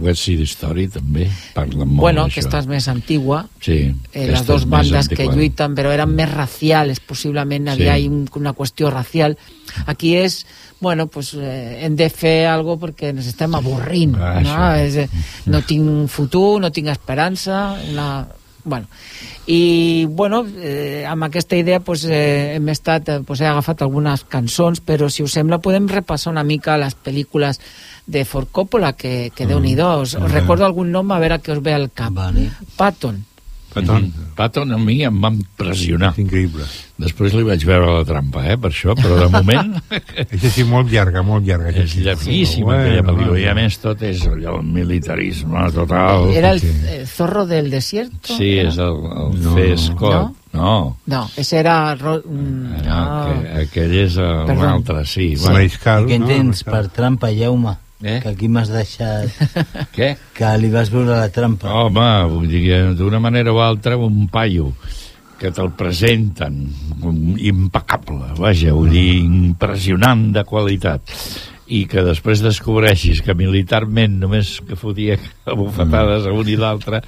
West 0.00 0.22
Side 0.24 0.46
Story 0.48 0.86
també 0.88 1.26
parla 1.54 1.84
molt 1.84 2.00
bueno, 2.00 2.22
d'això. 2.24 2.38
aquesta 2.38 2.58
és 2.62 2.66
més 2.70 2.88
antigua, 2.88 3.46
Sí, 3.60 3.94
eh, 4.12 4.26
les 4.30 4.46
dues 4.46 4.64
bandes 4.66 5.08
que 5.08 5.26
lluiten, 5.26 5.74
però 5.76 5.92
eren 5.92 6.14
més 6.14 6.30
racials, 6.32 7.00
possiblement 7.00 7.66
Sí. 7.66 7.72
havia 7.72 7.96
sí. 7.96 8.08
un, 8.08 8.28
una 8.36 8.54
qüestió 8.54 8.90
racial. 8.90 9.36
Aquí 9.86 10.14
és, 10.16 10.46
bueno, 10.80 11.06
pues, 11.06 11.34
eh, 11.34 11.84
hem 11.84 11.94
de 11.96 12.08
fer 12.10 12.46
algo 12.46 12.78
perquè 12.78 13.10
ens 13.12 13.26
estem 13.26 13.54
avorrint, 13.54 14.16
Ah, 14.16 14.40
no? 14.40 14.74
És, 14.76 14.96
eh, 14.96 15.08
no 15.46 15.60
tinc 15.62 16.08
futur, 16.08 16.60
no 16.60 16.70
tinc 16.72 16.88
esperança, 16.88 17.76
una... 17.90 18.26
Bueno, 18.64 18.86
i 19.50 20.06
bueno, 20.08 20.46
eh, 20.62 21.04
amb 21.04 21.24
aquesta 21.24 21.56
idea 21.56 21.80
pues, 21.80 22.04
eh, 22.04 22.54
hem 22.54 22.68
estat, 22.68 23.08
eh, 23.08 23.20
pues, 23.26 23.40
he 23.40 23.46
agafat 23.46 23.82
algunes 23.82 24.22
cançons, 24.30 24.78
però 24.80 25.08
si 25.10 25.24
us 25.24 25.32
sembla 25.32 25.58
podem 25.58 25.88
repassar 25.88 26.30
una 26.30 26.44
mica 26.44 26.76
les 26.78 26.94
pel·lícules 26.94 27.58
de 28.06 28.24
Ford 28.24 28.48
Coppola, 28.50 28.92
que, 28.94 29.30
que 29.34 29.46
déu-n'hi-do, 29.46 30.00
us, 30.02 30.14
us 30.18 30.32
recordo 30.32 30.64
algun 30.66 30.90
nom 30.90 31.10
a 31.12 31.20
veure 31.22 31.38
què 31.40 31.52
us 31.56 31.62
ve 31.62 31.74
al 31.74 31.90
cap. 31.94 32.12
Vale. 32.12 32.48
Patton. 32.76 33.20
Patton. 33.72 34.02
Mm. 34.10 34.32
Patton 34.36 34.72
a 34.74 34.76
mi 34.76 34.98
em 35.06 35.16
va 35.22 35.30
impressionar. 35.32 36.10
Increïble. 36.20 36.66
Després 37.00 37.32
li 37.32 37.40
vaig 37.46 37.62
veure 37.64 37.86
la 37.94 38.02
trampa, 38.04 38.42
eh, 38.52 38.58
per 38.60 38.68
això, 38.68 38.92
però 38.98 39.16
de 39.22 39.28
moment 39.32 39.70
És 40.34 40.44
així 40.44 40.62
molt 40.68 40.90
llarga, 40.92 41.22
molt 41.24 41.46
llarga. 41.48 41.72
és 41.80 41.94
llarguíssima 41.96 42.66
Bueno, 42.66 42.82
aquella 42.82 43.02
pel·lícula. 43.06 43.28
bueno. 43.30 43.38
I 43.40 43.46
a 43.48 43.54
més 43.56 43.78
tot 43.80 44.02
és 44.04 44.20
allò, 44.28 44.58
el 44.60 44.66
militarisme 44.74 45.64
total. 45.72 46.28
Era 46.36 46.50
el 46.52 46.60
eh, 46.62 47.06
zorro 47.06 47.46
del 47.46 47.70
desierto. 47.70 48.36
Sí, 48.36 48.58
era? 48.58 48.68
és 48.68 48.76
el, 48.76 48.92
el 48.92 49.40
No. 49.40 49.56
no. 49.56 49.78
Scott. 49.78 50.36
No, 50.52 50.96
No, 51.06 51.30
ese 51.38 51.56
era... 51.62 51.94
Ro... 51.94 52.18
mm, 52.26 52.82
no, 52.84 52.92
ah. 52.92 53.40
que, 53.40 53.62
aquell 53.62 53.94
és 54.04 54.18
el- 54.20 54.52
un 54.52 54.64
altre, 54.68 55.06
sí. 55.06 55.30
Sí. 55.34 55.46
Bueno, 55.46 55.54
Mariscal, 55.62 56.04
I 56.04 56.12
què 56.12 56.18
no? 56.20 56.26
tens 56.28 56.44
Mariscal. 56.66 56.74
per 56.74 56.88
trampa, 56.92 57.32
Jaume? 57.32 57.72
Eh? 58.02 58.18
Que 58.22 58.32
aquí 58.34 58.50
m'has 58.50 58.72
deixat... 58.72 59.30
què? 59.96 60.12
Que 60.34 60.50
li 60.58 60.72
vas 60.72 60.90
veure 60.92 61.14
la 61.14 61.30
trampa. 61.34 61.70
Home, 61.84 62.08
vull 62.32 62.50
dir 62.50 62.64
que 62.66 62.82
d'una 62.98 63.22
manera 63.22 63.54
o 63.54 63.62
altra 63.62 63.96
un 63.96 64.26
paio 64.32 64.72
que 65.42 65.50
te'l 65.50 65.72
presenten 65.74 66.60
impecable, 67.42 68.28
vaja, 68.38 68.74
vull 68.76 68.92
dir, 68.94 69.22
impressionant 69.24 70.28
de 70.36 70.44
qualitat 70.46 71.14
i 71.72 71.84
que 71.88 72.04
després 72.04 72.42
descobreixis 72.44 73.22
que 73.24 73.34
militarment 73.38 74.18
només 74.22 74.54
que 74.66 74.78
fotia 74.78 75.16
bufetades 75.62 76.28
a 76.28 76.34
un 76.36 76.50
i 76.50 76.56
l'altre, 76.58 77.02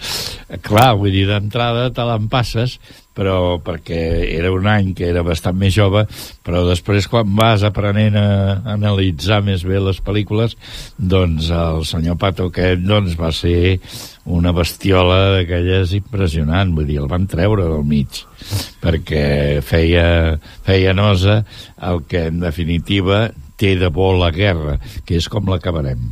clar, 0.64 0.94
vull 0.98 1.14
dir, 1.14 1.26
d'entrada 1.30 1.90
te 1.94 2.06
l'empasses, 2.08 2.78
però 3.14 3.60
perquè 3.62 3.98
era 4.34 4.50
un 4.52 4.66
any 4.68 4.90
que 4.98 5.06
era 5.06 5.22
bastant 5.26 5.56
més 5.58 5.74
jove, 5.76 6.04
però 6.44 6.64
després 6.66 7.06
quan 7.10 7.30
vas 7.38 7.62
aprenent 7.66 8.18
a 8.18 8.26
analitzar 8.74 9.40
més 9.46 9.62
bé 9.66 9.78
les 9.80 10.00
pel·lícules, 10.04 10.56
doncs 10.98 11.50
el 11.54 11.86
senyor 11.88 12.18
Pato 12.20 12.48
aquest 12.50 12.82
doncs, 12.84 13.14
va 13.20 13.30
ser 13.34 13.78
una 14.34 14.52
bestiola 14.56 15.36
d'aquelles 15.36 15.94
impressionant, 15.98 16.74
vull 16.74 16.88
dir, 16.90 16.98
el 17.02 17.08
van 17.10 17.28
treure 17.30 17.68
del 17.70 17.86
mig, 17.86 18.24
perquè 18.82 19.24
feia, 19.64 20.06
feia 20.66 20.94
nosa 20.96 21.42
el 21.86 22.02
que 22.10 22.26
en 22.32 22.42
definitiva 22.42 23.28
té 23.60 23.76
de 23.78 23.90
bo 23.94 24.10
la 24.18 24.32
guerra, 24.34 24.78
que 25.06 25.20
és 25.20 25.28
com 25.30 25.46
l'acabarem. 25.48 26.08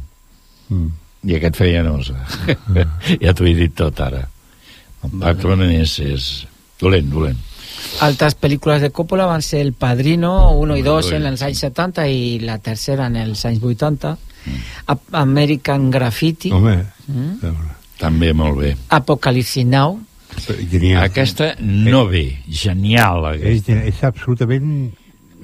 Mm. 0.70 0.92
I 1.22 1.36
aquest 1.38 1.58
feia 1.58 1.82
nosa. 1.86 2.16
ja 3.22 3.34
t'ho 3.34 3.46
he 3.46 3.54
dit 3.58 3.74
tot 3.78 3.98
ara. 4.02 4.24
El 5.02 5.18
Patton 5.18 5.62
és, 5.66 5.98
és 6.02 6.26
dolent, 6.82 7.08
dolent. 7.12 7.38
Altres 8.02 8.34
pel·lícules 8.40 8.80
de 8.82 8.90
Coppola 8.94 9.26
van 9.30 9.42
ser 9.42 9.60
El 9.62 9.72
Padrino 9.78 10.50
1 10.58 10.76
i 10.80 10.82
2 10.82 11.10
Ui. 11.12 11.16
en 11.18 11.26
els 11.30 11.42
anys 11.46 11.58
70 11.64 12.06
i 12.10 12.38
la 12.42 12.58
tercera 12.58 13.06
en 13.06 13.16
els 13.22 13.44
anys 13.48 13.62
80. 13.62 14.16
A- 14.90 14.98
American 15.22 15.90
Graffiti. 15.90 16.50
Home, 16.52 16.78
Mm. 17.06 17.38
També 17.98 18.32
molt 18.34 18.58
bé. 18.58 18.76
Apocalypse 18.88 19.64
Now. 19.64 20.00
genial. 20.70 21.02
Aquesta 21.04 21.54
no 21.60 22.06
ve, 22.08 22.38
genial. 22.48 23.34
És, 23.36 23.60
Aquesta. 23.62 23.84
és 23.86 24.02
absolutament 24.04 24.92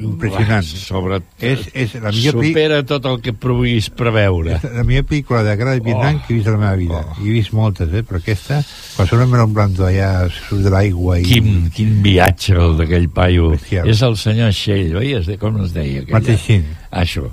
impressionant. 0.01 0.65
Uah, 0.65 0.81
sobre... 0.81 1.19
És, 1.41 1.67
és 1.75 1.95
la 1.99 2.13
millor 2.15 2.39
pel·lícula 2.39 2.49
Supera 2.49 2.79
tot 2.87 3.09
el 3.11 3.21
que 3.25 3.33
puguis 3.35 3.89
preveure. 3.91 4.57
És 4.59 4.67
la 4.79 4.85
millor 4.89 5.05
pel·lícula 5.11 5.43
de 5.47 5.57
guerra 5.61 5.75
de 5.79 5.85
Vietnam 5.87 6.19
Oh. 6.19 6.23
que 6.27 6.33
he 6.35 6.37
vist 6.39 6.49
a 6.49 6.55
la 6.55 6.61
meva 6.63 6.77
vida. 6.81 7.03
Oh. 7.03 7.19
I 7.23 7.29
he 7.29 7.35
vist 7.39 7.53
moltes, 7.57 7.93
eh? 7.93 8.03
però 8.07 8.21
aquesta, 8.23 8.61
quan 8.97 9.09
surt 9.11 9.23
en 9.27 9.31
Melon 9.35 9.53
Blando 9.57 9.87
allà 9.89 10.11
surt 10.31 10.63
de 10.65 10.71
l'aigua 10.75 11.19
i... 11.21 11.27
Quin, 11.29 11.69
quin 11.75 11.99
viatge 12.05 12.55
el 12.59 12.77
d'aquell 12.79 13.09
paio. 13.15 13.51
Bestial. 13.57 13.89
És 13.91 14.03
el 14.07 14.17
senyor 14.21 14.53
Shell, 14.55 14.97
oi? 15.03 15.13
Es 15.19 15.27
de, 15.31 15.37
com 15.39 15.61
es 15.65 15.75
deia? 15.77 16.03
aquell? 16.05 16.15
Mateixín. 16.19 16.65
Això. 16.91 17.27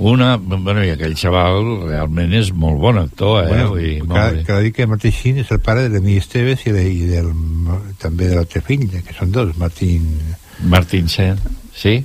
Una, 0.00 0.38
bueno, 0.40 0.80
i 0.80 0.88
aquell 0.94 1.12
xaval 1.12 1.66
realment 1.90 2.32
és 2.32 2.48
molt 2.56 2.78
bon 2.80 2.96
actor, 2.96 3.42
eh? 3.44 3.48
Bueno, 3.50 3.66
Vull 3.74 3.82
dir, 3.84 3.96
que, 4.00 4.06
molt 4.08 4.48
bé. 4.48 4.70
que 4.72 4.86
Martín 4.88 5.40
és 5.42 5.50
el 5.52 5.60
pare 5.60 5.82
de 5.84 5.90
l'Emili 5.98 6.16
Esteves 6.22 6.62
i, 6.64 6.72
de, 6.72 6.84
i 6.88 7.02
del, 7.10 7.28
també 8.00 8.30
de 8.30 8.38
l'altre 8.38 8.62
fill, 8.64 8.86
que 8.88 9.12
són 9.18 9.30
dos, 9.30 9.52
Martín... 9.60 10.06
Martín 10.64 11.08
Sen, 11.08 11.36
sí? 11.80 12.00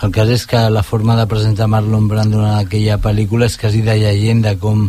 El 0.00 0.12
cas 0.14 0.30
és 0.32 0.46
que 0.48 0.60
la 0.72 0.82
forma 0.86 1.16
de 1.18 1.26
presentar 1.28 1.68
Marlon 1.68 2.06
Brando 2.08 2.40
en 2.40 2.54
aquella 2.62 2.96
pel·lícula 3.02 3.50
és 3.50 3.58
quasi 3.60 3.82
de 3.84 3.98
llegenda, 4.00 4.54
com 4.62 4.86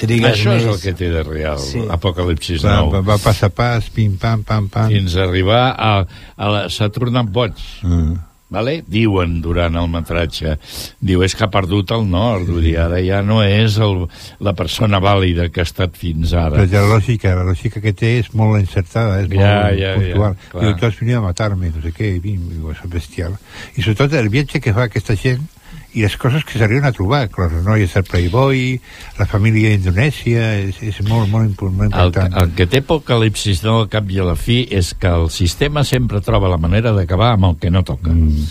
trigues 0.00 0.32
Això 0.32 0.54
més... 0.54 0.62
és 0.64 0.70
el 0.72 0.80
que 0.80 0.94
té 0.96 1.10
de 1.12 1.22
real, 1.26 1.60
Sí. 1.60 1.82
Apocalipsis 1.92 2.64
Va, 2.64 2.78
nou. 2.80 2.94
va, 2.94 3.02
va 3.12 3.18
pas 3.20 3.42
a 3.44 3.50
pas, 3.52 3.90
pim, 3.92 4.16
pam, 4.20 4.46
pam, 4.48 4.70
pam. 4.72 4.88
Fins 4.88 5.16
a 5.18 5.26
arribar 5.26 5.62
a, 5.76 5.92
a 6.36 6.50
la... 6.54 6.66
s'ha 6.72 6.88
tornat 6.94 7.28
boig. 7.28 7.60
Mm. 7.84 8.16
Vale? 8.50 8.80
Diuen 8.90 9.36
durant 9.44 9.76
el 9.78 9.86
metratge 9.92 10.56
diu 10.98 11.22
és 11.22 11.36
que 11.38 11.44
ha 11.46 11.50
perdut 11.54 11.92
el 11.94 12.02
nord 12.10 12.48
vull 12.50 12.64
dir, 12.66 12.76
ara 12.82 12.98
ja 13.04 13.20
no 13.22 13.40
és 13.46 13.76
el, 13.78 14.08
la 14.42 14.54
persona 14.58 14.98
vàlida 14.98 15.46
que 15.54 15.62
ha 15.62 15.68
estat 15.68 15.94
fins 15.94 16.32
ara 16.34 16.56
Però 16.58 16.66
ja 16.72 16.82
la 16.82 16.96
lògica, 16.96 17.36
la 17.38 17.46
lògica 17.46 17.80
que 17.84 17.92
té 17.94 18.16
és 18.24 18.32
molt 18.34 18.58
encertada, 18.58 19.20
és 19.22 19.30
Ja, 19.30 19.54
molt 19.70 19.78
ja, 19.78 19.94
puntual. 20.00 20.34
ja, 20.34 20.50
clar. 20.50 20.64
Diu, 20.64 20.74
tu 20.80 20.86
has 20.90 20.98
venit 20.98 21.20
a 21.20 21.22
matar-me, 21.28 21.70
no 21.70 21.82
sé 21.84 21.94
què, 21.94 22.10
i 22.16 22.20
vinc, 22.26 22.42
diu, 22.56 22.72
és 22.74 22.82
bestial. 22.90 23.38
I 23.76 23.82
sobretot 23.86 24.18
el 24.18 24.28
viatge 24.34 24.58
que 24.60 24.74
fa 24.74 24.88
aquesta 24.90 25.14
gent 25.14 25.46
i 25.94 26.02
les 26.04 26.16
coses 26.16 26.44
que 26.46 26.58
s'arriben 26.58 26.84
a 26.86 26.92
trobar, 26.94 27.24
clar, 27.32 27.48
les 27.52 27.64
noies 27.66 27.92
del 27.94 28.04
Playboy, 28.06 28.80
la 29.18 29.26
família 29.26 29.72
d'Indonèsia, 29.72 30.44
és, 30.68 30.76
és 30.86 31.00
molt, 31.08 31.28
molt, 31.32 31.56
molt 31.60 31.90
el, 31.90 32.10
important. 32.12 32.36
el 32.42 32.52
que 32.54 32.66
té 32.70 32.78
Apocalipsis 32.84 33.64
no 33.66 33.80
al 33.80 33.88
cap 33.90 34.08
i 34.10 34.20
a 34.22 34.26
la 34.30 34.36
fi 34.38 34.60
és 34.70 34.92
que 34.94 35.10
el 35.10 35.30
sistema 35.34 35.82
sempre 35.84 36.20
troba 36.22 36.48
la 36.52 36.58
manera 36.62 36.92
d'acabar 36.94 37.32
amb 37.34 37.50
el 37.50 37.56
que 37.58 37.70
no 37.74 37.82
toca 37.82 38.10
mm. 38.14 38.46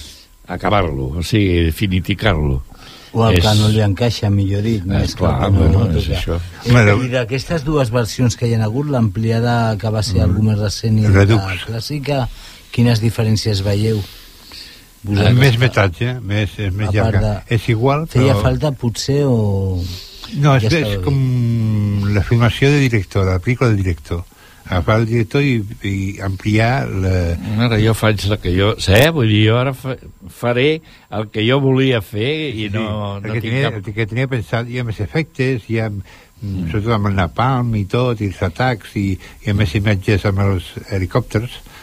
acabar-lo, 0.48 1.14
o 1.20 1.24
sigui, 1.24 1.72
finiticar-lo 1.72 2.64
O 3.12 3.24
el 3.26 3.40
És- 3.40 3.42
que 3.42 3.56
no 3.58 3.70
li 3.74 3.80
encaixa, 3.82 4.30
millor 4.30 4.62
dit. 4.62 4.84
Eh, 4.84 4.86
més 4.86 5.16
que 5.16 5.24
clar, 5.24 5.48
el 5.48 5.54
que 5.56 5.58
bueno, 5.64 5.80
no 5.80 5.98
és 5.98 6.06
toca. 6.06 6.20
això. 6.20 6.36
I, 6.68 6.72
Bueno. 6.76 6.94
I 7.02 7.08
d'aquestes 7.10 7.64
dues 7.66 7.90
versions 7.90 8.36
que 8.38 8.46
hi 8.46 8.54
ha 8.54 8.64
hagut, 8.68 8.86
l'ampliada 8.86 9.76
que 9.82 9.90
va 9.90 10.04
ser 10.06 10.22
algú 10.22 10.44
més 10.46 10.60
recent 10.60 11.00
i 11.00 11.08
Redux. 11.08 11.42
la 11.42 11.58
clàssica, 11.66 12.28
quines 12.72 13.02
diferències 13.02 13.64
veieu? 13.66 13.98
Vosaltres, 15.04 15.38
més 15.40 15.58
metatge, 15.62 16.14
més, 16.22 16.56
és 16.60 16.74
més 16.76 16.90
llarga. 16.94 17.20
de- 17.48 17.56
És 17.56 17.70
igual, 17.72 18.08
Feia 18.12 18.34
però... 18.34 18.42
falta 18.50 18.72
potser 18.76 19.22
o... 19.26 19.82
No, 20.38 20.56
és, 20.58 20.66
Ja 20.70 20.82
és 20.84 21.00
com 21.04 21.16
la 22.14 22.22
filmació 22.22 22.70
de 22.70 22.80
director, 22.84 23.26
la 23.26 23.40
pel·lícula 23.40 23.72
de 23.72 23.80
director. 23.80 24.26
Agafar 24.70 25.00
el 25.00 25.08
director 25.10 25.42
i, 25.42 25.56
i 25.88 25.94
ampliar 26.22 26.84
la... 26.86 27.14
Ara 27.66 27.80
jo 27.82 27.96
faig 27.98 28.22
el 28.28 28.36
que 28.44 28.52
jo 28.54 28.76
sé, 28.78 29.00
vull 29.16 29.32
dir, 29.32 29.40
jo 29.48 29.56
ara 29.58 29.72
fa, 29.74 29.96
faré 30.30 30.82
el 31.10 31.26
que 31.34 31.42
jo 31.48 31.58
volia 31.64 32.04
fer 32.06 32.52
i 32.54 32.68
no, 32.70 32.84
no 33.18 33.24
perquè 33.24 33.40
tinc 33.42 33.56
tenia, 33.56 33.72
cap... 33.72 33.90
que 33.96 34.06
tenia 34.12 34.28
pensat, 34.30 34.70
hi 34.70 34.78
ha 34.78 34.86
més 34.86 35.00
efectes, 35.02 35.66
hi 35.72 35.80
ha, 35.82 35.88
mm. 35.90 36.68
sobretot 36.70 36.94
amb 37.00 37.10
el 37.10 37.18
napalm 37.18 37.74
i 37.82 37.86
tot, 37.90 38.22
i 38.22 38.30
els 38.30 38.44
atacs, 38.46 38.94
i, 39.02 39.16
i 39.48 39.50
a 39.50 39.58
més 39.58 39.74
imatges 39.80 40.28
amb 40.30 40.46
els 40.46 40.70
helicòpters, 40.92 41.58
Mm. 41.64 41.76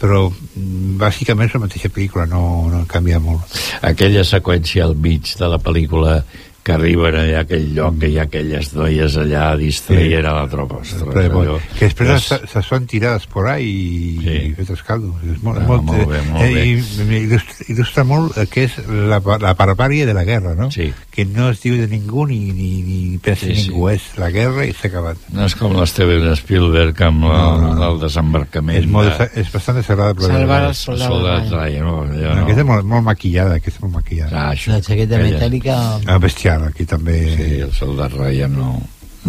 Però 0.00 0.24
mm, 0.28 0.96
bàsicament 1.00 1.50
és 1.50 1.56
la 1.56 1.64
mateixa 1.64 1.90
pel·lícula, 1.92 2.26
no, 2.30 2.42
no 2.72 2.84
canvia 2.90 3.20
molt. 3.22 3.58
Aquella 3.86 4.24
seqüència 4.26 4.86
al 4.86 4.96
mig 4.98 5.34
de 5.38 5.50
la 5.50 5.60
pel·lícula 5.62 6.22
que 6.62 6.72
arriben 6.76 7.16
allà 7.18 7.38
a 7.40 7.42
aquell 7.42 7.72
lloc 7.74 7.96
que 7.98 8.08
hi 8.12 8.18
ha 8.20 8.22
aquelles 8.28 8.68
noies 8.76 9.16
allà 9.18 9.48
a 9.50 9.56
distraient 9.58 10.26
a 10.26 10.32
la 10.36 10.44
tropa. 10.48 10.76
Ostres, 10.82 11.02
Però, 11.02 11.40
allò 11.42 11.56
que 11.78 11.88
després 11.88 12.10
és- 12.14 12.26
se, 12.28 12.38
se 12.46 12.62
són 12.62 12.86
tirades 12.86 13.26
por 13.26 13.48
ahí 13.50 13.66
i, 13.66 14.18
sí. 14.22 14.36
i 14.50 14.52
fet 14.54 14.70
escaldo. 14.76 15.14
És 15.26 15.42
molt, 15.42 15.58
Ah, 15.62 15.66
molt, 15.66 15.82
molt 15.82 16.06
bé, 16.08 16.20
molt 16.30 16.44
eh, 16.44 16.52
bé. 16.54 16.64
I, 16.66 16.76
i 16.76 17.22
il·lustra, 17.26 17.66
il·lustra 17.68 18.04
molt 18.06 18.38
que 18.50 18.64
és 18.68 18.76
la, 18.88 19.18
la 19.42 19.54
barbàrie 19.58 20.06
de 20.06 20.14
la 20.14 20.22
guerra, 20.24 20.54
no? 20.54 20.70
Sí. 20.70 20.92
Que 21.10 21.24
no 21.26 21.50
es 21.50 21.60
diu 21.62 21.74
de 21.76 21.88
ningú 21.90 22.26
ni, 22.26 22.38
ni, 22.52 22.70
ni 22.86 23.18
pensa 23.18 23.46
Sí, 23.46 23.54
sí, 23.56 23.62
sí. 23.64 23.68
ningú, 23.70 23.88
és 23.90 24.06
la 24.22 24.30
guerra 24.30 24.64
i 24.64 24.72
s'ha 24.72 24.86
acabat. 24.88 25.18
No 25.34 25.44
és 25.50 25.54
com 25.58 25.74
l'Steven 25.76 26.30
Spielberg 26.38 27.02
amb 27.02 27.24
la, 27.26 27.40
No, 27.42 27.58
no, 27.60 27.74
no. 27.74 27.90
el 27.90 28.00
desembarcament. 28.00 28.78
És, 28.78 28.86
molt, 28.86 29.18
de- 29.18 29.30
és 29.42 29.50
bastant 29.52 29.76
desagradable. 29.82 30.26
Salvar 30.30 30.62
el 30.62 30.68
el 30.68 30.74
soldado 30.74 31.18
soldat 31.18 31.50
Ryan. 31.50 31.58
Ryan. 31.58 31.84
No, 31.84 32.04
No, 32.06 32.34
no. 32.36 32.42
aquesta 32.44 32.60
és 32.60 32.66
molt, 32.66 32.84
molt 32.84 33.04
maquillada, 33.04 33.56
aquesta 33.58 33.78
és 33.78 33.82
molt 33.82 33.94
maquillada. 33.98 34.30
Ah, 34.46 34.52
això, 34.54 34.70
La 34.72 34.80
jaqueta 34.80 35.18
metàl·lica... 35.18 35.76
Ah, 36.06 36.18
bestial, 36.18 36.51
aquí 36.68 36.84
també. 36.88 37.18
Sí, 37.36 37.60
el 37.60 37.72
soldat 37.72 38.12
Ryan 38.18 38.58
no... 38.58 38.72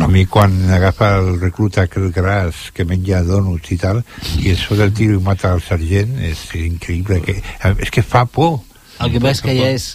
A 0.01 0.07
mi 0.09 0.25
quan 0.25 0.55
agafa 0.73 1.11
el 1.19 1.35
recluta 1.39 1.83
aquell 1.85 2.09
gras 2.11 2.71
que 2.73 2.81
menja 2.83 3.19
donuts 3.21 3.75
i 3.75 3.77
tal 3.77 3.99
i 4.41 4.49
es 4.49 4.63
fot 4.65 4.79
el 4.81 4.89
tiro 4.97 5.19
i 5.19 5.21
mata 5.21 5.51
el 5.53 5.61
sergent 5.61 6.15
és 6.17 6.41
increïble 6.57 7.19
que, 7.21 7.35
és 7.77 7.93
que 7.93 8.01
fa 8.01 8.23
por 8.25 8.63
El 8.97 9.13
que 9.13 9.21
passa 9.21 9.35
és 9.37 9.43
que 9.45 9.53
ja 9.59 9.69
és 9.69 9.85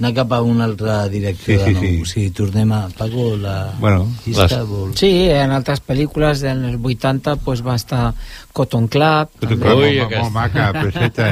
anar 0.00 0.10
cap 0.16 0.32
a 0.34 0.40
un 0.42 0.58
altre 0.60 0.94
director 1.08 1.46
Sí, 1.46 1.56
de 1.56 1.64
sí, 1.66 1.74
sí. 1.80 2.02
O 2.02 2.06
sigui, 2.10 2.30
tornem 2.34 2.72
a... 2.74 2.80
Paco, 2.98 3.36
la 3.38 3.72
Bueno, 3.78 4.08
llista 4.26 4.48
les- 4.58 4.66
vol... 4.68 4.90
Sí, 4.98 5.10
en 5.30 5.52
altres 5.54 5.80
pel·lícules 5.86 6.42
dels 6.42 6.76
80 6.82 7.36
pues, 7.44 7.62
va 7.64 7.76
estar 7.78 8.12
Cotton 8.52 8.88
Club. 8.90 9.30
També. 9.40 9.56
molt, 9.62 9.84
Ui, 9.84 9.98
molt, 10.00 10.16
molt 10.18 10.34
maca, 10.34 10.68
preseta 10.74 11.30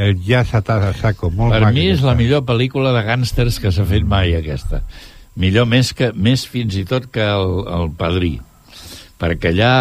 el 0.00 0.16
jazz 0.24 0.54
atà 0.56 0.78
a 0.88 0.92
saco, 0.96 1.28
molt 1.30 1.52
Per 1.52 1.60
maca 1.66 1.72
mi 1.76 1.86
és 1.90 1.98
aquesta. 1.98 2.08
la 2.08 2.14
millor 2.18 2.44
pel·lícula 2.48 2.94
de 2.96 3.04
gàngsters 3.04 3.60
que 3.60 3.72
s'ha 3.72 3.84
fet 3.88 4.04
mai, 4.08 4.32
aquesta. 4.38 4.80
Millor 5.40 5.68
més, 5.70 5.92
que, 5.96 6.10
més 6.16 6.46
fins 6.48 6.74
i 6.80 6.86
tot 6.88 7.06
que 7.12 7.22
el, 7.24 7.52
el 7.68 7.92
Padrí. 7.96 8.38
Perquè 9.20 9.50
allà, 9.52 9.72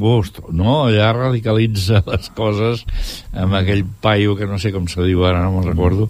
ust, 0.00 0.38
no, 0.56 0.86
allà 0.88 1.10
radicalitza 1.12 2.00
les 2.10 2.30
coses 2.32 2.86
amb 3.36 3.52
aquell 3.60 3.84
paio 4.00 4.32
que 4.38 4.48
no 4.48 4.56
sé 4.58 4.72
com 4.72 4.88
se 4.88 5.04
diu 5.04 5.20
ara, 5.28 5.42
no 5.44 5.52
me'n 5.58 5.68
recordo, 5.68 6.08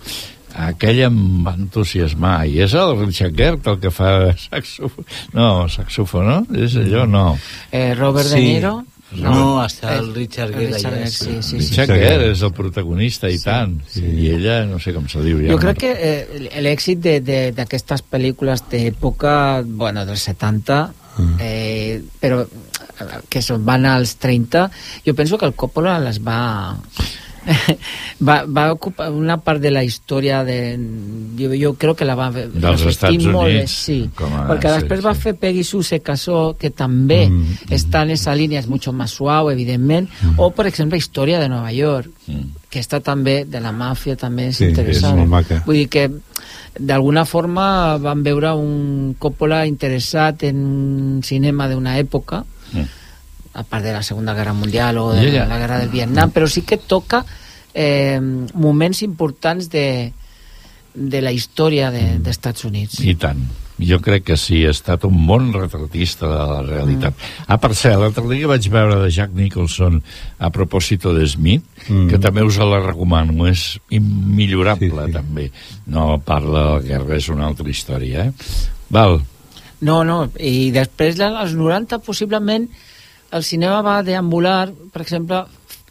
aquell 0.57 1.03
em 1.05 1.17
va 1.45 1.53
entusiasmar 1.59 2.47
i 2.49 2.61
és 2.65 2.73
el 2.75 2.95
Richard 3.05 3.35
Gere 3.37 3.59
el 3.73 3.79
que 3.83 3.91
fa 3.93 4.33
saxofon 4.41 5.05
no, 5.37 5.69
saxofon, 5.69 6.27
no? 6.27 6.37
És 6.65 6.77
allò, 6.81 7.05
no 7.07 7.27
Eh, 7.71 7.95
Robert 7.95 8.29
De 8.31 8.37
Sí. 8.39 8.45
Niro. 8.55 8.85
No, 9.17 9.61
hasta 9.63 9.95
el 10.01 10.09
Richard 10.17 10.51
Gere 10.53 10.73
Richard 10.75 10.95
Gere, 10.97 11.11
sí. 11.11 11.25
sí, 11.25 11.43
sí, 11.43 11.61
sí. 11.63 11.69
Richard 11.71 11.93
Gere 11.95 12.31
és 12.33 12.41
el 12.43 12.51
protagonista 12.53 13.29
i 13.31 13.39
tant 13.39 13.77
i 14.03 14.31
ella 14.35 14.65
no 14.67 14.81
sé 14.83 14.93
com 14.97 15.07
se 15.09 15.23
diu 15.23 15.39
ja 15.45 15.53
Jo 15.53 15.55
no 15.55 15.63
crec 15.63 15.79
que 15.85 15.93
eh, 15.95 16.61
l'èxit 16.65 16.99
de- 17.05 17.21
de- 17.21 17.53
d'aquestes 17.55 18.03
pel·lícules 18.11 18.65
d'època, 18.69 19.63
bueno, 19.65 20.03
dels 20.09 20.27
70, 20.27 20.81
eh, 21.39 22.03
però 22.21 22.43
eh, 22.43 23.21
que 23.31 23.41
són, 23.47 23.63
van 23.65 23.87
als 23.87 24.17
30, 24.19 24.67
jo 25.07 25.15
penso 25.15 25.39
que 25.39 25.47
el 25.47 25.55
Coppola 25.55 26.01
les 26.03 26.19
va... 26.21 26.77
va, 28.21 28.45
va 28.49 28.73
ocupar 28.73 29.11
una 29.13 29.37
part 29.39 29.61
de 29.63 29.71
la 29.71 29.83
història 29.85 30.43
de, 30.45 30.57
jo, 31.39 31.51
jo 31.55 31.73
crec 31.79 31.99
que 32.01 32.05
la 32.09 32.15
va 32.19 32.31
Dels 32.35 32.83
Estats 32.91 33.27
molt 33.27 33.51
Units, 33.53 33.73
sí, 33.87 33.99
com 34.17 34.33
a- 34.35 34.47
perquè 34.51 34.73
sí, 34.73 34.81
després 34.81 35.01
sí. 35.01 35.07
va 35.07 35.15
fer 35.15 35.35
Peggy 35.39 35.65
Sue 35.65 35.85
se 35.85 36.01
casó 36.01 36.57
que 36.59 36.71
també 36.71 37.27
Mm, 37.31 37.71
està 37.75 38.03
en 38.03 38.11
esa 38.11 38.35
línia 38.35 38.61
és 38.61 38.69
mucho 38.69 38.93
más 38.93 39.11
suau 39.11 39.51
evidentment 39.51 40.09
o 40.37 40.51
per 40.51 40.67
exemple 40.67 40.99
Història 40.99 41.39
de 41.41 41.49
Nova 41.49 41.73
York 41.73 42.11
Mm. 42.27 42.51
que 42.71 42.81
està 42.81 43.01
també 43.01 43.45
de 43.47 43.61
la 43.61 43.71
màfia 43.73 44.17
també 44.17 44.49
és 44.49 44.57
Sí, 44.57 44.65
és 44.65 44.71
interessant 44.71 45.17
molt 45.19 45.29
maca. 45.31 45.63
vull 45.67 45.77
dir 45.77 45.89
que 45.89 46.11
d'alguna 46.79 47.25
forma 47.25 47.97
van 47.99 48.23
veure 48.23 48.53
un 48.55 49.15
Coppola 49.19 49.65
interessat 49.67 50.43
en 50.45 51.21
cinema 51.25 51.69
d'una 51.69 51.99
època 51.99 52.45
Mm. 52.73 52.83
A 53.57 53.65
part 53.65 53.85
de 53.85 53.93
la 53.97 54.03
Segunda 54.05 54.35
Guerra 54.37 54.53
Mundial 54.53 54.99
o 55.01 55.11
de 55.17 55.25
Ja, 55.31 55.43
ja. 55.43 55.47
la 55.49 55.59
Guerra 55.59 55.79
del 55.81 55.89
Vietnam 55.89 56.31
però 56.31 56.47
sí 56.47 56.63
que 56.63 56.77
toca 56.77 57.25
eh, 57.75 58.21
moments 58.55 59.03
importants 59.03 59.71
de, 59.73 60.13
de 60.95 61.21
la 61.25 61.33
història 61.33 61.91
de- 61.91 62.19
d'Estats 62.21 62.65
Units 62.69 63.01
I 63.01 63.15
tant. 63.17 63.41
Jo 63.77 63.99
crec 64.01 64.23
que 64.25 64.37
sí, 64.41 64.63
ha 64.65 64.71
estat 64.73 65.03
un 65.05 65.19
bon 65.29 65.51
retratista 65.53 66.25
de 66.31 66.37
la 66.49 66.63
realitat. 66.65 67.13
Ah, 67.47 67.59
per 67.61 67.75
cert, 67.77 67.99
l'altre 68.01 68.23
dia 68.31 68.49
vaig 68.49 68.65
veure 68.73 68.97
de 69.03 69.11
Jack 69.13 69.35
Nicholson 69.37 69.99
a 70.41 70.49
propòsito 70.49 71.13
de 71.13 71.27
Smith, 71.29 71.63
Mm. 71.87 72.07
que 72.09 72.17
també 72.19 72.41
us 72.43 72.57
la 72.57 72.81
recomano, 72.81 73.47
és 73.47 73.79
immillorable 73.93 74.89
Sí, 74.89 75.07
sí. 75.07 75.13
també. 75.13 75.51
No 75.93 76.19
parla 76.25 76.63
de 76.63 76.73
la 76.73 76.81
guerra, 76.89 77.17
és 77.21 77.29
una 77.29 77.47
altra 77.47 77.69
història, 77.69 78.25
eh? 78.27 78.33
Val, 78.89 79.21
No, 79.85 80.03
no, 80.09 80.31
i 80.41 80.71
després 80.73 81.21
als 81.21 81.53
90 81.53 81.99
possiblement 82.01 82.65
el 83.37 83.45
cinema 83.45 83.83
va 83.87 84.01
deambular, 84.07 84.71
per 84.93 85.03
exemple, 85.05 85.45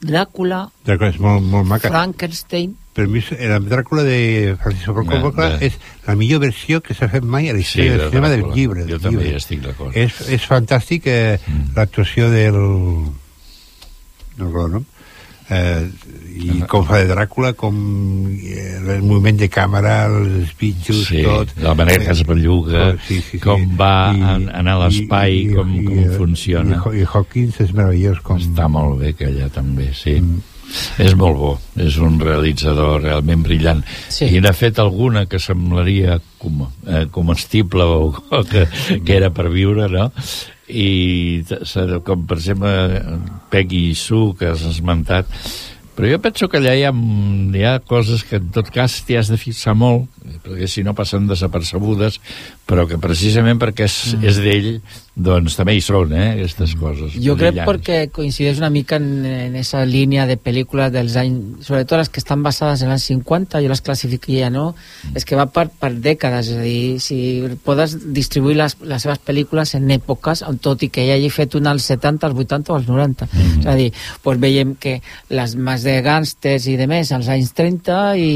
Dràcula, 0.06 0.66
Dràcula 0.86 1.10
és 1.14 1.20
molt, 1.24 1.46
molt 1.50 1.66
maca. 1.70 1.90
Frankenstein... 1.90 2.76
Per 2.96 3.08
mi, 3.12 3.20
la 3.44 3.58
Dràcula 3.60 4.04
de 4.08 4.56
Francisco 4.62 4.94
Ford 4.96 5.10
Bé, 5.10 5.18
Coppola 5.20 5.48
bé. 5.58 5.68
és 5.68 5.74
la 6.06 6.14
millor 6.16 6.40
versió 6.46 6.80
que 6.84 6.94
s'ha 6.96 7.10
fet 7.12 7.26
mai 7.28 7.50
a 7.52 7.54
la 7.56 7.60
història 7.60 7.92
Sí, 7.92 7.98
del 7.98 8.04
de 8.06 8.10
cinema 8.14 8.30
del 8.32 8.46
llibre. 8.56 8.86
Jo 8.88 8.96
del 8.96 9.02
també 9.04 9.24
llibre. 9.26 9.42
estic 9.42 9.64
d'acord. 9.66 9.98
És, 10.00 10.22
és 10.32 10.46
fantàstic 10.48 11.08
eh, 11.12 11.40
l'actuació 11.76 12.30
del... 12.32 12.56
no 12.56 14.46
recordo 14.46 14.66
el 14.68 14.72
nom. 14.78 14.86
Eh, 15.48 15.86
i 16.42 16.62
com 16.68 16.82
fa 16.88 16.98
de 17.04 17.12
Dràcula, 17.14 17.52
com 17.54 17.76
eh, 18.34 18.80
el 18.96 19.04
moviment 19.06 19.38
de 19.38 19.48
càmera, 19.50 20.08
els 20.10 20.50
bitjos, 20.58 21.04
Sí, 21.08 21.22
tot. 21.24 21.52
la 21.62 21.76
manera 21.78 22.04
que 22.04 22.12
es 22.12 22.24
belluga, 22.26 22.88
Oh, 22.96 22.98
sí, 23.08 23.20
sí, 23.22 23.38
sí. 23.38 23.40
com 23.40 23.78
va 23.78 24.12
I- 24.16 24.22
anar 24.50 24.74
a 24.74 24.88
l'espai, 24.88 25.36
i- 25.38 25.46
i- 25.46 25.54
com, 25.54 25.76
i- 25.76 25.84
com 25.86 26.00
i- 26.02 26.10
funciona. 26.18 26.82
I, 26.94 27.02
i 27.04 27.06
Hawkins 27.14 27.62
és 27.62 27.72
meravellós. 27.74 28.20
Com... 28.26 28.38
Està 28.42 28.68
molt 28.68 29.00
bé 29.00 29.14
que 29.14 29.28
allà 29.30 29.50
també, 29.54 29.92
sí. 29.94 30.18
Mm. 30.22 30.42
És 30.98 31.14
molt 31.16 31.38
bo, 31.38 31.52
és 31.78 31.96
un 32.02 32.18
realitzador 32.20 33.04
realment 33.04 33.44
brillant. 33.46 33.84
Sí. 34.10 34.26
I 34.36 34.42
n'ha 34.42 34.52
fet 34.52 34.80
alguna 34.82 35.28
que 35.30 35.38
semblaria 35.40 36.18
com, 36.42 36.66
eh, 36.88 37.06
comestible 37.12 37.84
o, 37.86 38.10
o 38.32 38.44
que, 38.50 38.66
que 39.06 39.16
era 39.16 39.30
per 39.30 39.52
viure, 39.54 39.86
no? 39.94 40.10
I 40.68 41.46
com 42.06 42.26
per 42.26 42.40
exemple 42.40 42.72
Peggy 43.54 43.94
Sue, 43.94 44.34
que 44.40 44.50
has 44.50 44.66
esmentat, 44.66 45.30
però 45.96 46.10
jo 46.12 46.20
penso 46.20 46.50
que 46.52 46.60
allà 46.60 46.76
hi 46.76 46.84
ha, 46.84 46.92
hi 46.92 47.64
ha 47.64 47.80
coses 47.88 48.26
que 48.28 48.40
en 48.42 48.52
tot 48.56 48.70
cas 48.74 49.00
t'hi 49.08 49.16
has 49.20 49.32
de 49.32 49.40
fixar 49.40 49.76
molt, 49.80 50.10
perquè 50.44 50.68
si 50.68 50.84
no 50.84 50.96
passen 50.98 51.30
desapercebudes, 51.30 52.20
però 52.68 52.84
que 52.90 53.00
precisament 53.02 53.62
perquè 53.62 53.86
és, 53.88 53.98
mm. 54.16 54.28
és 54.28 54.40
d'ell, 54.44 54.70
doncs 55.16 55.56
també 55.56 55.78
hi 55.78 55.84
són, 55.86 56.12
eh, 56.18 56.34
aquestes 56.34 56.74
coses. 56.76 57.14
Yo 57.16 57.38
creo 57.40 57.54
brillants. 57.54 57.70
porque 57.70 58.10
coincideix 58.12 58.60
una 58.60 58.70
mica 58.70 58.98
en, 59.00 59.24
en 59.26 59.56
esa 59.56 59.86
línea 59.86 60.26
de 60.28 60.36
películas 60.36 60.92
dels 60.92 61.16
anys, 61.22 61.64
sobretot 61.66 62.02
les 62.02 62.12
que 62.12 62.20
estan 62.20 62.44
basades 62.44 62.84
en 62.84 62.92
els 62.92 63.06
50, 63.08 63.62
jo 63.64 63.72
les 63.72 63.84
classificaria, 63.86 64.50
no? 64.50 64.74
És 65.16 65.24
que 65.24 65.40
va 65.40 65.48
per, 65.48 65.70
per 65.70 65.94
dècades, 65.94 66.52
és 66.52 66.60
a 66.60 66.66
dir, 66.66 67.00
si 67.00 67.20
podes 67.64 67.96
distribuir 68.12 68.58
les, 68.60 68.76
les 68.84 69.08
seves 69.08 69.24
pel·lícules 69.24 69.76
en 69.80 69.88
èpoques, 69.96 70.44
tot 70.60 70.84
i 70.84 70.92
que 70.92 71.06
ell 71.06 71.16
hagi 71.16 71.32
fet 71.32 71.56
una 71.56 71.72
als 71.72 71.88
70, 71.88 72.28
als 72.28 72.44
80 72.44 72.74
o 72.74 72.80
als 72.82 72.92
90. 72.92 73.30
Mm. 73.32 73.64
És 73.64 73.72
a 73.72 73.78
dir, 73.80 73.92
doncs 74.26 74.44
veiem 74.44 74.76
que 74.76 74.98
les 75.32 75.56
més 75.56 75.85
de 75.86 76.00
gàngsters 76.06 76.66
i 76.72 76.76
de 76.80 76.88
més 76.90 77.12
als 77.16 77.30
anys 77.32 77.54
30 77.56 78.00
i 78.18 78.32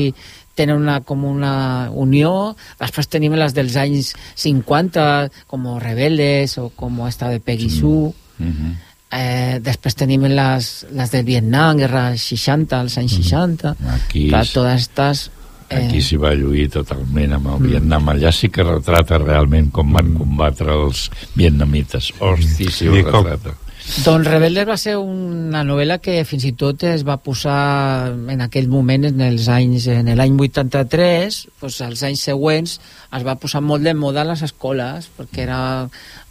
tenen 0.60 0.76
una, 0.82 1.00
com 1.08 1.24
una 1.24 1.88
unió, 1.96 2.54
després 2.82 3.08
tenim 3.08 3.34
les 3.40 3.54
dels 3.56 3.76
anys 3.80 4.14
50, 4.36 5.06
com 5.48 5.68
Rebeldes 5.80 6.58
o 6.60 6.70
com 6.76 7.02
esta 7.08 7.30
de 7.34 7.40
Peggy 7.42 7.70
Sue, 7.70 8.14
Mhm. 8.40 8.78
Eh, 9.12 9.58
després 9.66 9.96
tenim 9.98 10.22
les, 10.30 10.86
les 10.94 11.10
del 11.12 11.24
Vietnam, 11.26 11.80
guerra 11.82 12.12
60, 12.16 12.78
als 12.80 12.94
anys 13.02 13.16
60. 13.18 13.72
Aquí, 13.96 14.28
Clar, 14.30 14.44
totes 14.54 14.84
estas... 14.86 15.24
Eh, 15.70 15.80
aquí 15.88 16.00
s'hi 16.06 16.16
va 16.22 16.36
lluir 16.38 16.68
totalment 16.70 17.34
amb 17.34 17.48
el 17.56 17.66
Vietnam. 17.72 18.08
Allà 18.14 18.30
sí 18.32 18.52
que 18.54 18.62
retrata 18.64 19.18
realment 19.18 19.72
com 19.74 19.92
van 19.98 20.14
combatre 20.14 20.72
els 20.78 21.08
vietnamites. 21.36 22.12
Hosti, 22.20 22.70
sí 22.70 22.88
ho 22.88 22.96
I 23.00 23.04
com- 23.04 23.26
retrata. 23.26 23.58
Doncs 23.90 24.28
Rebeldes 24.30 24.68
va 24.70 24.76
ser 24.78 24.94
una 25.02 25.64
novel·la 25.66 25.96
que 25.98 26.20
fins 26.28 26.44
i 26.46 26.52
tot 26.54 26.84
es 26.86 27.02
va 27.08 27.16
posar 27.26 28.12
en 28.30 28.44
aquell 28.46 28.68
moment, 28.70 29.08
en 29.10 29.24
els 29.26 29.48
anys, 29.50 29.88
en 29.90 30.12
l'any 30.14 30.36
83, 30.38 31.40
doncs 31.60 31.80
als 31.88 32.04
anys 32.06 32.28
següents 32.30 32.76
es 33.18 33.26
va 33.26 33.36
posar 33.42 33.64
molt 33.66 33.84
de 33.84 33.96
moda 33.98 34.22
a 34.22 34.28
les 34.30 34.44
escoles, 34.46 35.10
perquè 35.18 35.42
era, 35.48 35.62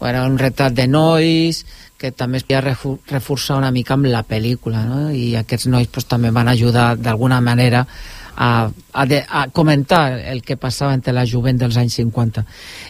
era 0.06 0.22
un 0.30 0.38
retrat 0.38 0.76
de 0.78 0.86
nois 0.86 1.64
que 1.98 2.12
també 2.14 2.38
es 2.38 2.46
podia 2.46 2.62
reforçar 2.62 3.58
una 3.58 3.72
mica 3.74 3.98
amb 3.98 4.06
la 4.06 4.22
pel·lícula, 4.22 4.84
no? 4.86 5.08
i 5.10 5.34
aquests 5.36 5.66
nois 5.66 5.90
doncs, 5.90 6.06
també 6.06 6.30
van 6.30 6.48
ajudar 6.54 6.92
d'alguna 6.94 7.42
manera 7.42 7.82
a, 7.82 8.17
a, 8.38 8.70
de, 9.10 9.24
a 9.28 9.48
comentar 9.50 10.12
el 10.30 10.42
que 10.46 10.56
passava 10.56 10.94
entre 10.94 11.12
la 11.16 11.24
jovent 11.26 11.58
dels 11.58 11.76
anys 11.80 11.96
50. 11.98 12.44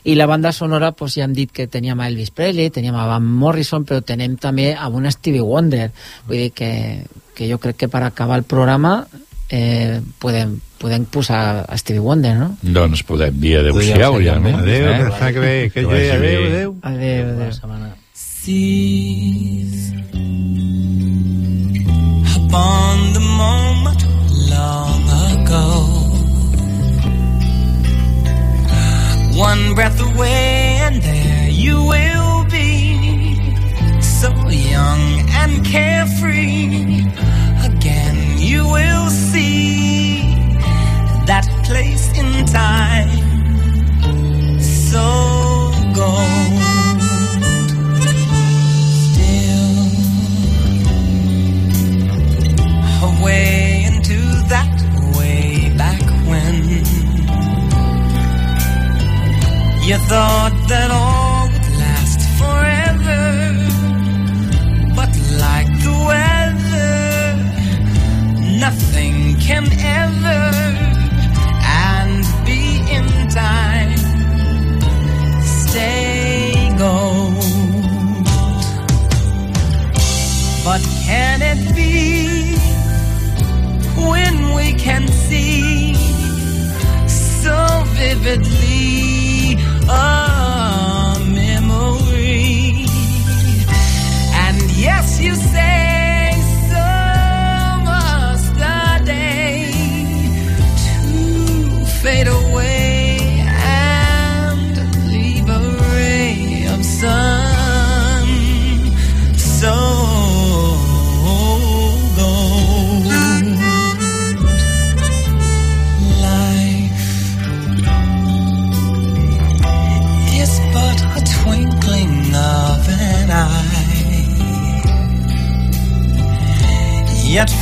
I 0.04 0.14
la 0.18 0.26
banda 0.28 0.52
sonora, 0.52 0.90
doncs, 0.92 1.14
ja 1.16 1.24
hem 1.24 1.32
dit 1.36 1.50
que 1.52 1.66
teníem 1.72 2.00
a 2.00 2.08
Elvis 2.10 2.30
Presley, 2.36 2.68
teníem 2.74 2.94
a 3.00 3.06
Van 3.08 3.24
Morrison, 3.24 3.84
però 3.88 4.02
tenem 4.04 4.36
també 4.36 4.74
a 4.76 4.88
un 4.92 5.08
Stevie 5.10 5.40
Wonder. 5.40 5.88
Vull 6.28 6.36
dir 6.44 6.50
que, 6.52 6.70
que 7.34 7.48
jo 7.48 7.56
crec 7.62 7.76
que 7.80 7.88
per 7.88 8.02
acabar 8.04 8.36
el 8.42 8.44
programa 8.44 9.06
eh, 9.48 10.00
podem, 10.20 10.58
podem 10.78 11.06
posar 11.08 11.64
a 11.64 11.78
Stevie 11.80 12.04
Wonder, 12.04 12.34
no? 12.36 12.50
Doncs 12.62 13.02
podem 13.08 13.40
dir 13.40 13.56
adeu-siau 13.62 14.20
ja, 14.20 14.36
no? 14.38 14.52
Adéu, 14.60 14.84
Eh? 14.92 14.98
setmana 15.08 15.32
que 15.32 15.40
ve. 15.40 15.70
Que 15.72 15.80
adéu, 15.80 16.20
bé. 16.20 16.36
adéu. 16.44 16.76
Adéu, 16.82 17.24
adéu. 17.32 17.96
Seas 18.48 19.92
upon 22.36 23.12
the 23.12 23.20
moment 23.36 24.02
long 24.48 24.87
ago. 25.48 25.84
One 29.34 29.74
breath 29.74 30.00
away, 30.00 30.78
and 30.86 30.96
there 31.02 31.48
you 31.48 31.76
will 31.92 32.44
be, 32.50 33.36
so 34.00 34.30
young 34.48 35.02
and 35.40 35.64
carefree. 35.64 37.04
Again, 37.70 38.38
you 38.38 38.64
will 38.66 39.08
see 39.08 40.20
that 41.26 41.46
place 41.64 42.06
in 42.18 42.46
time. 42.46 43.10
So 44.60 45.04
gold. 45.94 46.58
away 53.00 53.57
you 59.88 59.96
thought 59.96 60.52
that 60.68 60.90
all 60.90 61.48
would 61.48 61.68
last 61.80 62.20
forever, 62.36 63.24
but 64.94 65.08
like 65.44 65.70
the 65.86 65.96
weather, 66.10 66.92
nothing 68.60 69.34
can 69.40 69.64
ever 69.80 70.42
and 71.64 72.22
be 72.44 72.84
in 72.96 73.06
time. 73.30 73.96
Stay 75.40 76.68
gold. 76.76 77.42
But 80.66 80.82
can 81.06 81.40
it 81.40 81.74
be 81.74 82.58
when 84.10 84.54
we 84.54 84.74
can 84.74 85.08
see 85.08 85.94
so 87.08 87.84
vividly 87.96 89.07
a 89.90 90.17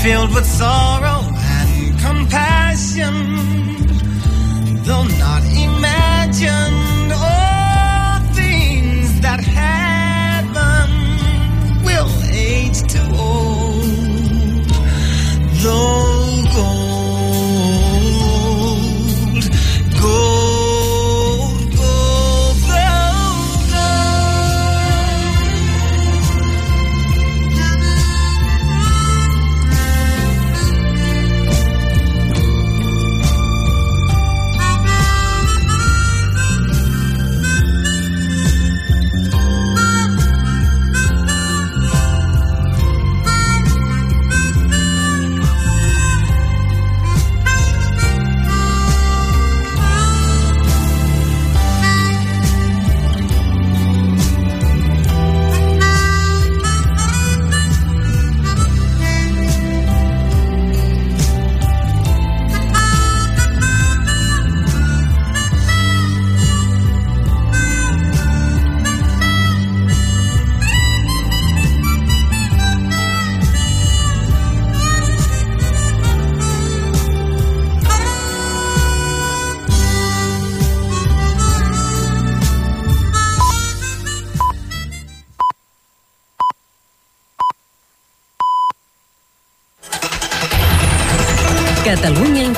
filled 0.07 0.33
with 0.37 0.47
sorrow 0.47 1.21
and 1.59 1.99
compassion, 1.99 3.15
though 4.85 5.03
not 5.19 5.43
imagined. 5.67 6.76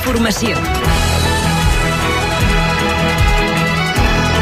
Informació. 0.08 0.67